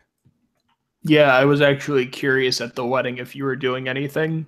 Yeah, 1.04 1.34
I 1.36 1.46
was 1.46 1.62
actually 1.62 2.06
curious 2.06 2.62
at 2.62 2.76
the 2.76 2.86
wedding 2.86 3.18
if 3.18 3.36
you 3.36 3.44
were 3.44 3.56
doing 3.56 3.88
anything 3.88 4.46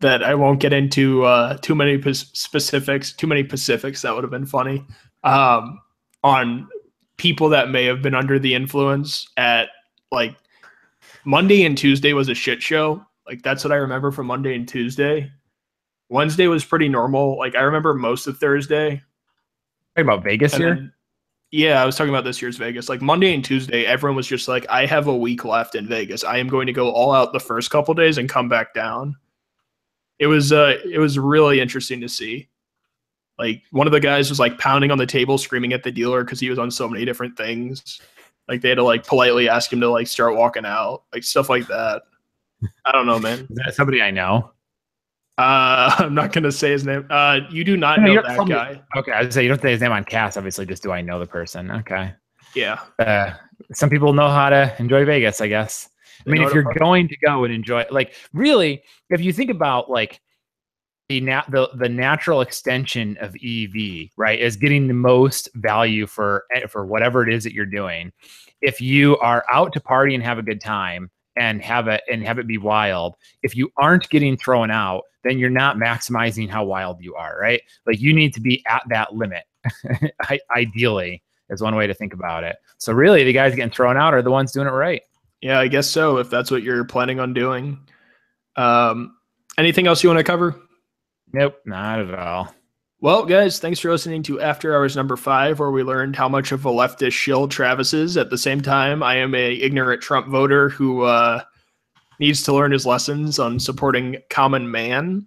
that 0.00 0.22
I 0.22 0.34
won't 0.34 0.60
get 0.60 0.72
into 0.72 1.24
uh, 1.24 1.56
too 1.58 1.74
many 1.74 2.00
specifics, 2.12 3.12
too 3.12 3.26
many 3.26 3.42
specifics 3.46 4.02
That 4.02 4.14
would 4.14 4.24
have 4.24 4.30
been 4.30 4.44
funny. 4.46 4.84
um, 5.22 5.80
on 6.22 6.68
people 7.16 7.48
that 7.50 7.70
may 7.70 7.84
have 7.84 8.02
been 8.02 8.14
under 8.14 8.38
the 8.38 8.54
influence 8.54 9.28
at 9.36 9.68
like 10.10 10.34
Monday 11.24 11.64
and 11.64 11.76
Tuesday 11.78 12.12
was 12.12 12.28
a 12.28 12.34
shit 12.34 12.62
show. 12.62 13.04
Like 13.26 13.42
that's 13.42 13.64
what 13.64 13.72
I 13.72 13.76
remember 13.76 14.10
from 14.10 14.26
Monday 14.26 14.54
and 14.54 14.68
Tuesday. 14.68 15.30
Wednesday 16.08 16.46
was 16.46 16.64
pretty 16.64 16.88
normal. 16.88 17.38
Like 17.38 17.54
I 17.54 17.62
remember 17.62 17.94
most 17.94 18.26
of 18.26 18.38
Thursday. 18.38 19.02
Talking 19.96 20.08
about 20.08 20.24
Vegas 20.24 20.52
And 20.54 20.62
here. 20.62 20.74
then- 20.74 20.92
yeah, 21.50 21.80
I 21.80 21.86
was 21.86 21.94
talking 21.96 22.12
about 22.12 22.24
this 22.24 22.42
year's 22.42 22.56
Vegas. 22.56 22.88
Like 22.88 23.00
Monday 23.00 23.32
and 23.32 23.44
Tuesday, 23.44 23.86
everyone 23.86 24.16
was 24.16 24.26
just 24.26 24.48
like, 24.48 24.66
I 24.68 24.86
have 24.86 25.06
a 25.06 25.16
week 25.16 25.44
left 25.44 25.76
in 25.76 25.86
Vegas. 25.86 26.24
I 26.24 26.38
am 26.38 26.48
going 26.48 26.66
to 26.66 26.72
go 26.72 26.90
all 26.90 27.12
out 27.12 27.32
the 27.32 27.38
first 27.38 27.70
couple 27.70 27.94
days 27.94 28.18
and 28.18 28.28
come 28.28 28.48
back 28.48 28.74
down. 28.74 29.14
It 30.18 30.26
was 30.26 30.52
uh 30.52 30.78
it 30.84 30.98
was 30.98 31.16
really 31.18 31.60
interesting 31.60 32.00
to 32.00 32.08
see. 32.08 32.48
Like 33.38 33.62
one 33.70 33.86
of 33.86 33.92
the 33.92 34.00
guys 34.00 34.30
was 34.30 34.40
like 34.40 34.58
pounding 34.58 34.90
on 34.90 34.98
the 34.98 35.06
table, 35.06 35.38
screaming 35.38 35.72
at 35.72 35.84
the 35.84 35.92
dealer 35.92 36.24
because 36.24 36.40
he 36.40 36.50
was 36.50 36.58
on 36.58 36.70
so 36.72 36.88
many 36.88 37.04
different 37.04 37.36
things. 37.36 38.00
Like 38.48 38.60
they 38.60 38.68
had 38.70 38.76
to 38.76 38.84
like 38.84 39.06
politely 39.06 39.48
ask 39.48 39.72
him 39.72 39.80
to 39.80 39.88
like 39.88 40.08
start 40.08 40.34
walking 40.36 40.66
out, 40.66 41.04
like 41.12 41.22
stuff 41.22 41.48
like 41.48 41.66
that. 41.68 42.02
I 42.84 42.92
don't 42.92 43.06
know, 43.06 43.18
man. 43.18 43.40
Is 43.50 43.56
that 43.64 43.74
somebody 43.74 44.02
I 44.02 44.10
know? 44.10 44.50
Uh, 45.38 45.94
I'm 45.98 46.14
not 46.14 46.32
gonna 46.32 46.52
say 46.52 46.70
his 46.70 46.84
name. 46.84 47.06
Uh, 47.10 47.40
you 47.50 47.64
do 47.64 47.76
not 47.76 48.00
No, 48.00 48.14
know 48.14 48.22
that 48.22 48.36
somebody- 48.36 48.74
guy. 48.76 48.82
Okay, 48.96 49.12
I 49.12 49.22
was 49.24 49.34
say 49.34 49.42
you 49.42 49.48
don't 49.48 49.60
say 49.60 49.72
his 49.72 49.80
name 49.80 49.92
on 49.92 50.04
cast. 50.04 50.36
Obviously, 50.36 50.66
just 50.66 50.82
do 50.82 50.92
I 50.92 51.00
know 51.00 51.18
the 51.18 51.26
person? 51.26 51.70
Okay. 51.70 52.12
Yeah, 52.54 52.78
Uh, 53.00 53.32
some 53.72 53.90
people 53.90 54.12
know 54.12 54.28
how 54.28 54.48
to 54.48 54.72
enjoy 54.78 55.04
Vegas, 55.04 55.40
I 55.40 55.48
guess. 55.48 55.88
I 56.24 56.30
mean, 56.30 56.42
if 56.42 56.54
you're 56.54 56.62
going 56.78 57.08
to 57.08 57.16
go 57.16 57.42
and 57.42 57.52
enjoy, 57.52 57.84
like, 57.90 58.14
really, 58.32 58.84
if 59.10 59.20
you 59.20 59.32
think 59.32 59.50
about 59.50 59.90
like 59.90 60.20
the 61.08 61.20
nat 61.20 61.46
the 61.50 61.68
the 61.74 61.88
natural 61.88 62.42
extension 62.42 63.16
of 63.20 63.34
EV, 63.44 64.08
right, 64.16 64.38
is 64.40 64.56
getting 64.56 64.86
the 64.86 64.94
most 64.94 65.48
value 65.56 66.06
for 66.06 66.44
eh, 66.54 66.66
for 66.68 66.86
whatever 66.86 67.26
it 67.26 67.34
is 67.34 67.42
that 67.42 67.52
you're 67.52 67.66
doing. 67.66 68.12
If 68.62 68.80
you 68.80 69.18
are 69.18 69.44
out 69.52 69.72
to 69.72 69.80
party 69.80 70.14
and 70.14 70.22
have 70.22 70.38
a 70.38 70.42
good 70.42 70.60
time 70.60 71.10
and 71.36 71.62
have 71.62 71.88
it 71.88 72.02
and 72.10 72.24
have 72.24 72.38
it 72.38 72.46
be 72.46 72.58
wild, 72.58 73.16
if 73.42 73.56
you 73.56 73.70
aren't 73.76 74.08
getting 74.10 74.36
thrown 74.36 74.70
out, 74.70 75.02
then 75.24 75.38
you're 75.38 75.50
not 75.50 75.76
maximizing 75.76 76.48
how 76.48 76.64
wild 76.64 77.02
you 77.02 77.14
are, 77.14 77.38
right? 77.40 77.62
Like 77.86 78.00
you 78.00 78.12
need 78.12 78.34
to 78.34 78.40
be 78.40 78.64
at 78.66 78.82
that 78.88 79.14
limit, 79.14 79.44
ideally, 80.56 81.22
is 81.50 81.62
one 81.62 81.76
way 81.76 81.86
to 81.86 81.94
think 81.94 82.12
about 82.12 82.44
it. 82.44 82.56
So 82.78 82.92
really, 82.92 83.24
the 83.24 83.32
guys 83.32 83.54
getting 83.54 83.72
thrown 83.72 83.96
out 83.96 84.14
are 84.14 84.22
the 84.22 84.30
ones 84.30 84.52
doing 84.52 84.66
it 84.66 84.70
right. 84.70 85.02
yeah, 85.40 85.58
I 85.58 85.68
guess 85.68 85.88
so. 85.88 86.18
If 86.18 86.30
that's 86.30 86.50
what 86.50 86.62
you're 86.62 86.84
planning 86.84 87.20
on 87.20 87.32
doing. 87.32 87.78
Um, 88.56 89.16
anything 89.58 89.86
else 89.86 90.02
you 90.02 90.08
want 90.08 90.18
to 90.18 90.24
cover? 90.24 90.60
Nope, 91.32 91.56
not 91.64 92.00
at 92.00 92.14
all. 92.14 92.54
Well, 93.04 93.26
guys, 93.26 93.58
thanks 93.58 93.80
for 93.80 93.90
listening 93.90 94.22
to 94.22 94.40
After 94.40 94.74
Hours 94.74 94.96
number 94.96 95.14
five, 95.18 95.58
where 95.58 95.70
we 95.70 95.82
learned 95.82 96.16
how 96.16 96.26
much 96.26 96.52
of 96.52 96.64
a 96.64 96.70
leftist 96.70 97.12
shill 97.12 97.46
Travis 97.46 97.92
is. 97.92 98.16
At 98.16 98.30
the 98.30 98.38
same 98.38 98.62
time, 98.62 99.02
I 99.02 99.16
am 99.16 99.34
a 99.34 99.56
ignorant 99.56 100.00
Trump 100.00 100.28
voter 100.28 100.70
who 100.70 101.02
uh, 101.02 101.42
needs 102.18 102.42
to 102.44 102.54
learn 102.54 102.72
his 102.72 102.86
lessons 102.86 103.38
on 103.38 103.60
supporting 103.60 104.16
common 104.30 104.70
man. 104.70 105.26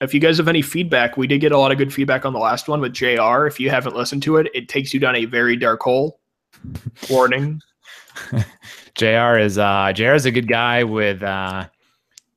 If 0.00 0.14
you 0.14 0.20
guys 0.20 0.36
have 0.36 0.46
any 0.46 0.62
feedback, 0.62 1.16
we 1.16 1.26
did 1.26 1.40
get 1.40 1.50
a 1.50 1.58
lot 1.58 1.72
of 1.72 1.78
good 1.78 1.92
feedback 1.92 2.24
on 2.24 2.32
the 2.32 2.38
last 2.38 2.68
one 2.68 2.80
with 2.80 2.92
JR. 2.92 3.44
If 3.44 3.58
you 3.58 3.70
haven't 3.70 3.96
listened 3.96 4.22
to 4.22 4.36
it, 4.36 4.46
it 4.54 4.68
takes 4.68 4.94
you 4.94 5.00
down 5.00 5.16
a 5.16 5.24
very 5.24 5.56
dark 5.56 5.82
hole. 5.82 6.20
Warning. 7.10 7.60
Jr. 8.94 9.36
is 9.36 9.58
uh 9.58 9.92
Jr. 9.92 10.14
is 10.14 10.26
a 10.26 10.30
good 10.30 10.46
guy 10.46 10.84
with 10.84 11.24
uh 11.24 11.66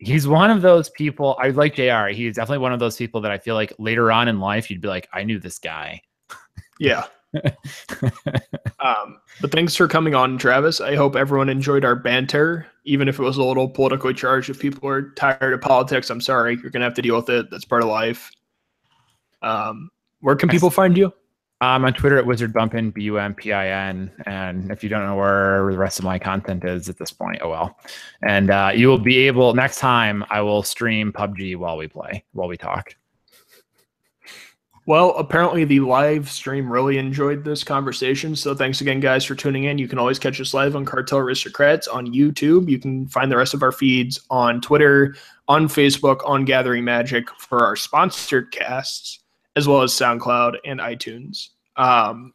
he's 0.06 0.28
one 0.28 0.52
of 0.52 0.62
those 0.62 0.90
people 0.90 1.38
I 1.40 1.50
like 1.50 1.76
Jr. 1.76 2.08
He's 2.08 2.36
definitely 2.36 2.60
one 2.60 2.74
of 2.74 2.80
those 2.80 2.98
people 2.98 3.22
that 3.22 3.32
I 3.32 3.38
feel 3.38 3.56
like 3.56 3.74
later 3.78 4.12
on 4.12 4.28
in 4.28 4.40
life 4.40 4.70
you'd 4.70 4.82
be 4.82 4.88
like, 4.88 5.08
I 5.14 5.24
knew 5.24 5.40
this 5.40 5.60
guy. 5.60 6.02
Yeah. 6.80 7.06
um, 8.80 9.20
but 9.42 9.52
thanks 9.52 9.76
for 9.76 9.88
coming 9.88 10.14
on, 10.14 10.38
Travis. 10.38 10.82
I 10.82 10.96
hope 10.96 11.16
everyone 11.16 11.50
enjoyed 11.50 11.84
our 11.84 11.96
banter, 11.96 12.68
even 12.86 13.08
if 13.08 13.20
it 13.20 13.24
was 13.24 13.38
a 13.38 13.44
little 13.44 13.68
politically 13.68 14.14
charged. 14.14 14.50
If 14.50 14.60
people 14.60 14.88
are 14.88 15.10
tired 15.12 15.54
of 15.54 15.62
politics, 15.62 16.10
I'm 16.10 16.22
sorry. 16.22 16.60
You're 16.62 16.72
gonna 16.72 16.86
have 16.86 16.94
to 16.96 17.02
deal 17.02 17.16
with 17.16 17.30
it. 17.30 17.50
That's 17.50 17.66
part 17.66 17.82
of 17.82 17.90
life. 17.90 18.32
Um, 19.42 19.90
where 20.20 20.36
can 20.36 20.50
people 20.50 20.70
find 20.70 20.98
you? 20.98 21.12
I'm 21.64 21.86
on 21.86 21.94
Twitter 21.94 22.18
at 22.18 22.26
Wizard 22.26 22.54
Bumpin, 22.54 22.92
B 22.92 23.04
U 23.04 23.18
M 23.18 23.34
P 23.34 23.54
I 23.54 23.90
N. 23.90 24.12
And 24.26 24.72
if 24.72 24.84
you 24.84 24.90
don't 24.90 25.06
know 25.06 25.16
where 25.16 25.72
the 25.72 25.78
rest 25.78 26.00
of 26.00 26.06
my 26.06 26.20
content 26.20 26.64
is 26.66 26.90
at 26.90 26.98
this 26.98 27.12
point, 27.12 27.40
oh 27.42 27.50
well. 27.50 27.80
And 28.22 28.50
uh, 28.50 28.72
you 28.74 28.88
will 28.88 29.00
be 29.00 29.28
able 29.28 29.54
next 29.54 29.80
time 29.80 30.24
I 30.30 30.42
will 30.42 30.64
stream 30.64 31.12
PUBG 31.12 31.56
while 31.58 31.78
we 31.78 31.88
play, 31.88 32.24
while 32.34 32.48
we 32.48 32.58
talk. 32.58 32.96
Well, 34.86 35.12
apparently 35.12 35.64
the 35.64 35.80
live 35.80 36.30
stream 36.30 36.70
really 36.70 36.98
enjoyed 36.98 37.46
this 37.46 37.64
conversation. 37.64 38.36
So 38.36 38.54
thanks 38.54 38.82
again, 38.82 39.00
guys, 39.00 39.24
for 39.24 39.34
tuning 39.34 39.64
in. 39.64 39.78
You 39.78 39.88
can 39.88 39.98
always 39.98 40.20
catch 40.20 40.42
us 40.42 40.54
live 40.54 40.76
on 40.76 40.84
Cartel 40.84 41.20
Aristocrats 41.20 41.88
on 41.88 42.08
YouTube. 42.08 42.70
You 42.70 42.80
can 42.80 43.08
find 43.08 43.32
the 43.32 43.38
rest 43.38 43.54
of 43.54 43.64
our 43.64 43.72
feeds 43.72 44.20
on 44.30 44.60
Twitter, 44.60 45.16
on 45.48 45.70
Facebook, 45.70 46.20
on 46.26 46.44
Gathering 46.44 46.84
Magic 46.84 47.30
for 47.40 47.66
our 47.66 47.78
sponsored 47.78 48.52
casts, 48.52 49.20
as 49.56 49.70
well 49.70 49.84
as 49.84 49.94
SoundCloud 49.94 50.58
and 50.66 50.82
iTunes. 50.82 51.52
Um, 51.76 52.34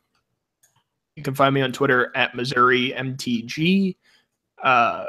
you 1.17 1.23
can 1.23 1.35
find 1.35 1.55
me 1.55 1.63
on 1.63 1.73
Twitter 1.73 2.13
at 2.15 2.35
Missouri 2.35 2.95
MTG. 2.97 3.97
Uh, 4.63 5.05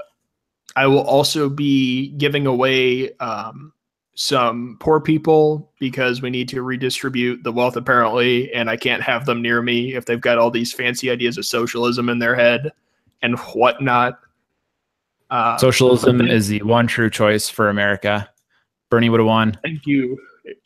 I 0.76 0.88
will 0.88 1.02
also 1.02 1.50
be 1.50 2.10
giving 2.12 2.48
away 2.48 3.14
um, 3.18 3.74
some 4.20 4.76
poor 4.82 5.00
people 5.00 5.72
because 5.80 6.22
we 6.22 6.30
need 6.30 6.50
to 6.50 6.62
redistribute 6.62 7.42
the 7.42 7.52
wealth 7.54 7.78
apparently 7.78 8.54
and 8.54 8.70
i 8.70 8.76
can't 8.76 9.02
have 9.02 9.26
them 9.26 9.42
near 9.42 9.62
me 9.62 9.96
if 9.96 10.04
they've 10.04 10.20
got 10.20 10.38
all 10.38 10.52
these 10.52 10.74
fancy 10.74 11.10
ideas 11.10 11.38
of 11.38 11.46
socialism 11.46 12.10
in 12.10 12.20
their 12.20 12.36
head 12.36 12.70
and 13.22 13.40
whatnot 13.40 14.20
uh, 15.32 15.56
Socialism 15.58 16.20
is 16.20 16.50
the 16.50 16.62
one 16.64 16.88
true 16.88 17.08
choice 17.08 17.50
for 17.50 17.70
America. 17.70 18.28
Bernie 18.90 19.10
would 19.10 19.22
have 19.22 19.28
won. 19.28 19.58
thank 19.64 19.86
you 19.86 20.18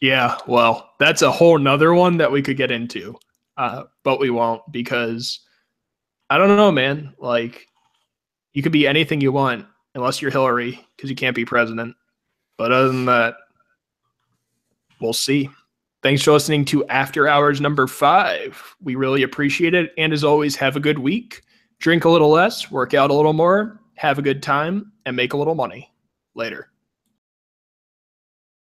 yeah 0.02 0.36
well 0.48 0.90
that's 1.00 1.22
a 1.22 1.32
whole 1.32 1.60
nother 1.60 1.94
one 1.94 2.18
that 2.18 2.32
we 2.32 2.42
could 2.42 2.58
get 2.58 2.72
into 2.72 3.16
uh, 3.58 3.84
but 4.04 4.20
we 4.20 4.30
won't 4.30 4.62
because 4.72 5.40
i 6.30 6.38
don't 6.38 6.56
know 6.56 6.72
man 6.72 7.14
like 7.20 7.68
you 8.54 8.62
could 8.62 8.72
be 8.72 8.88
anything 8.88 9.22
you 9.22 9.32
want 9.32 9.66
unless 9.96 10.22
you're 10.22 10.32
hillary 10.32 10.80
because 10.96 11.10
you 11.10 11.16
can't 11.16 11.36
be 11.36 11.46
president 11.46 11.96
but 12.58 12.72
other 12.72 12.88
than 12.88 13.06
that 13.06 13.36
we'll 15.00 15.14
see 15.14 15.50
Thanks 16.04 16.22
for 16.22 16.34
listening 16.34 16.66
to 16.66 16.86
After 16.88 17.30
Hours 17.30 17.62
number 17.62 17.88
five. 17.88 18.62
We 18.82 18.96
really 18.96 19.24
appreciate 19.24 19.74
it. 19.74 19.94
And 19.98 20.12
as 20.12 20.26
always, 20.26 20.54
have 20.58 20.76
a 20.76 20.82
good 20.82 21.00
week. 21.00 21.44
Drink 21.80 22.04
a 22.04 22.10
little 22.10 22.30
less, 22.30 22.70
work 22.70 22.94
out 22.94 23.10
a 23.10 23.14
little 23.14 23.32
more, 23.32 23.80
have 23.96 24.20
a 24.20 24.22
good 24.22 24.44
time, 24.44 24.92
and 25.06 25.16
make 25.16 25.32
a 25.32 25.38
little 25.38 25.56
money. 25.56 25.94
Later. 26.36 26.73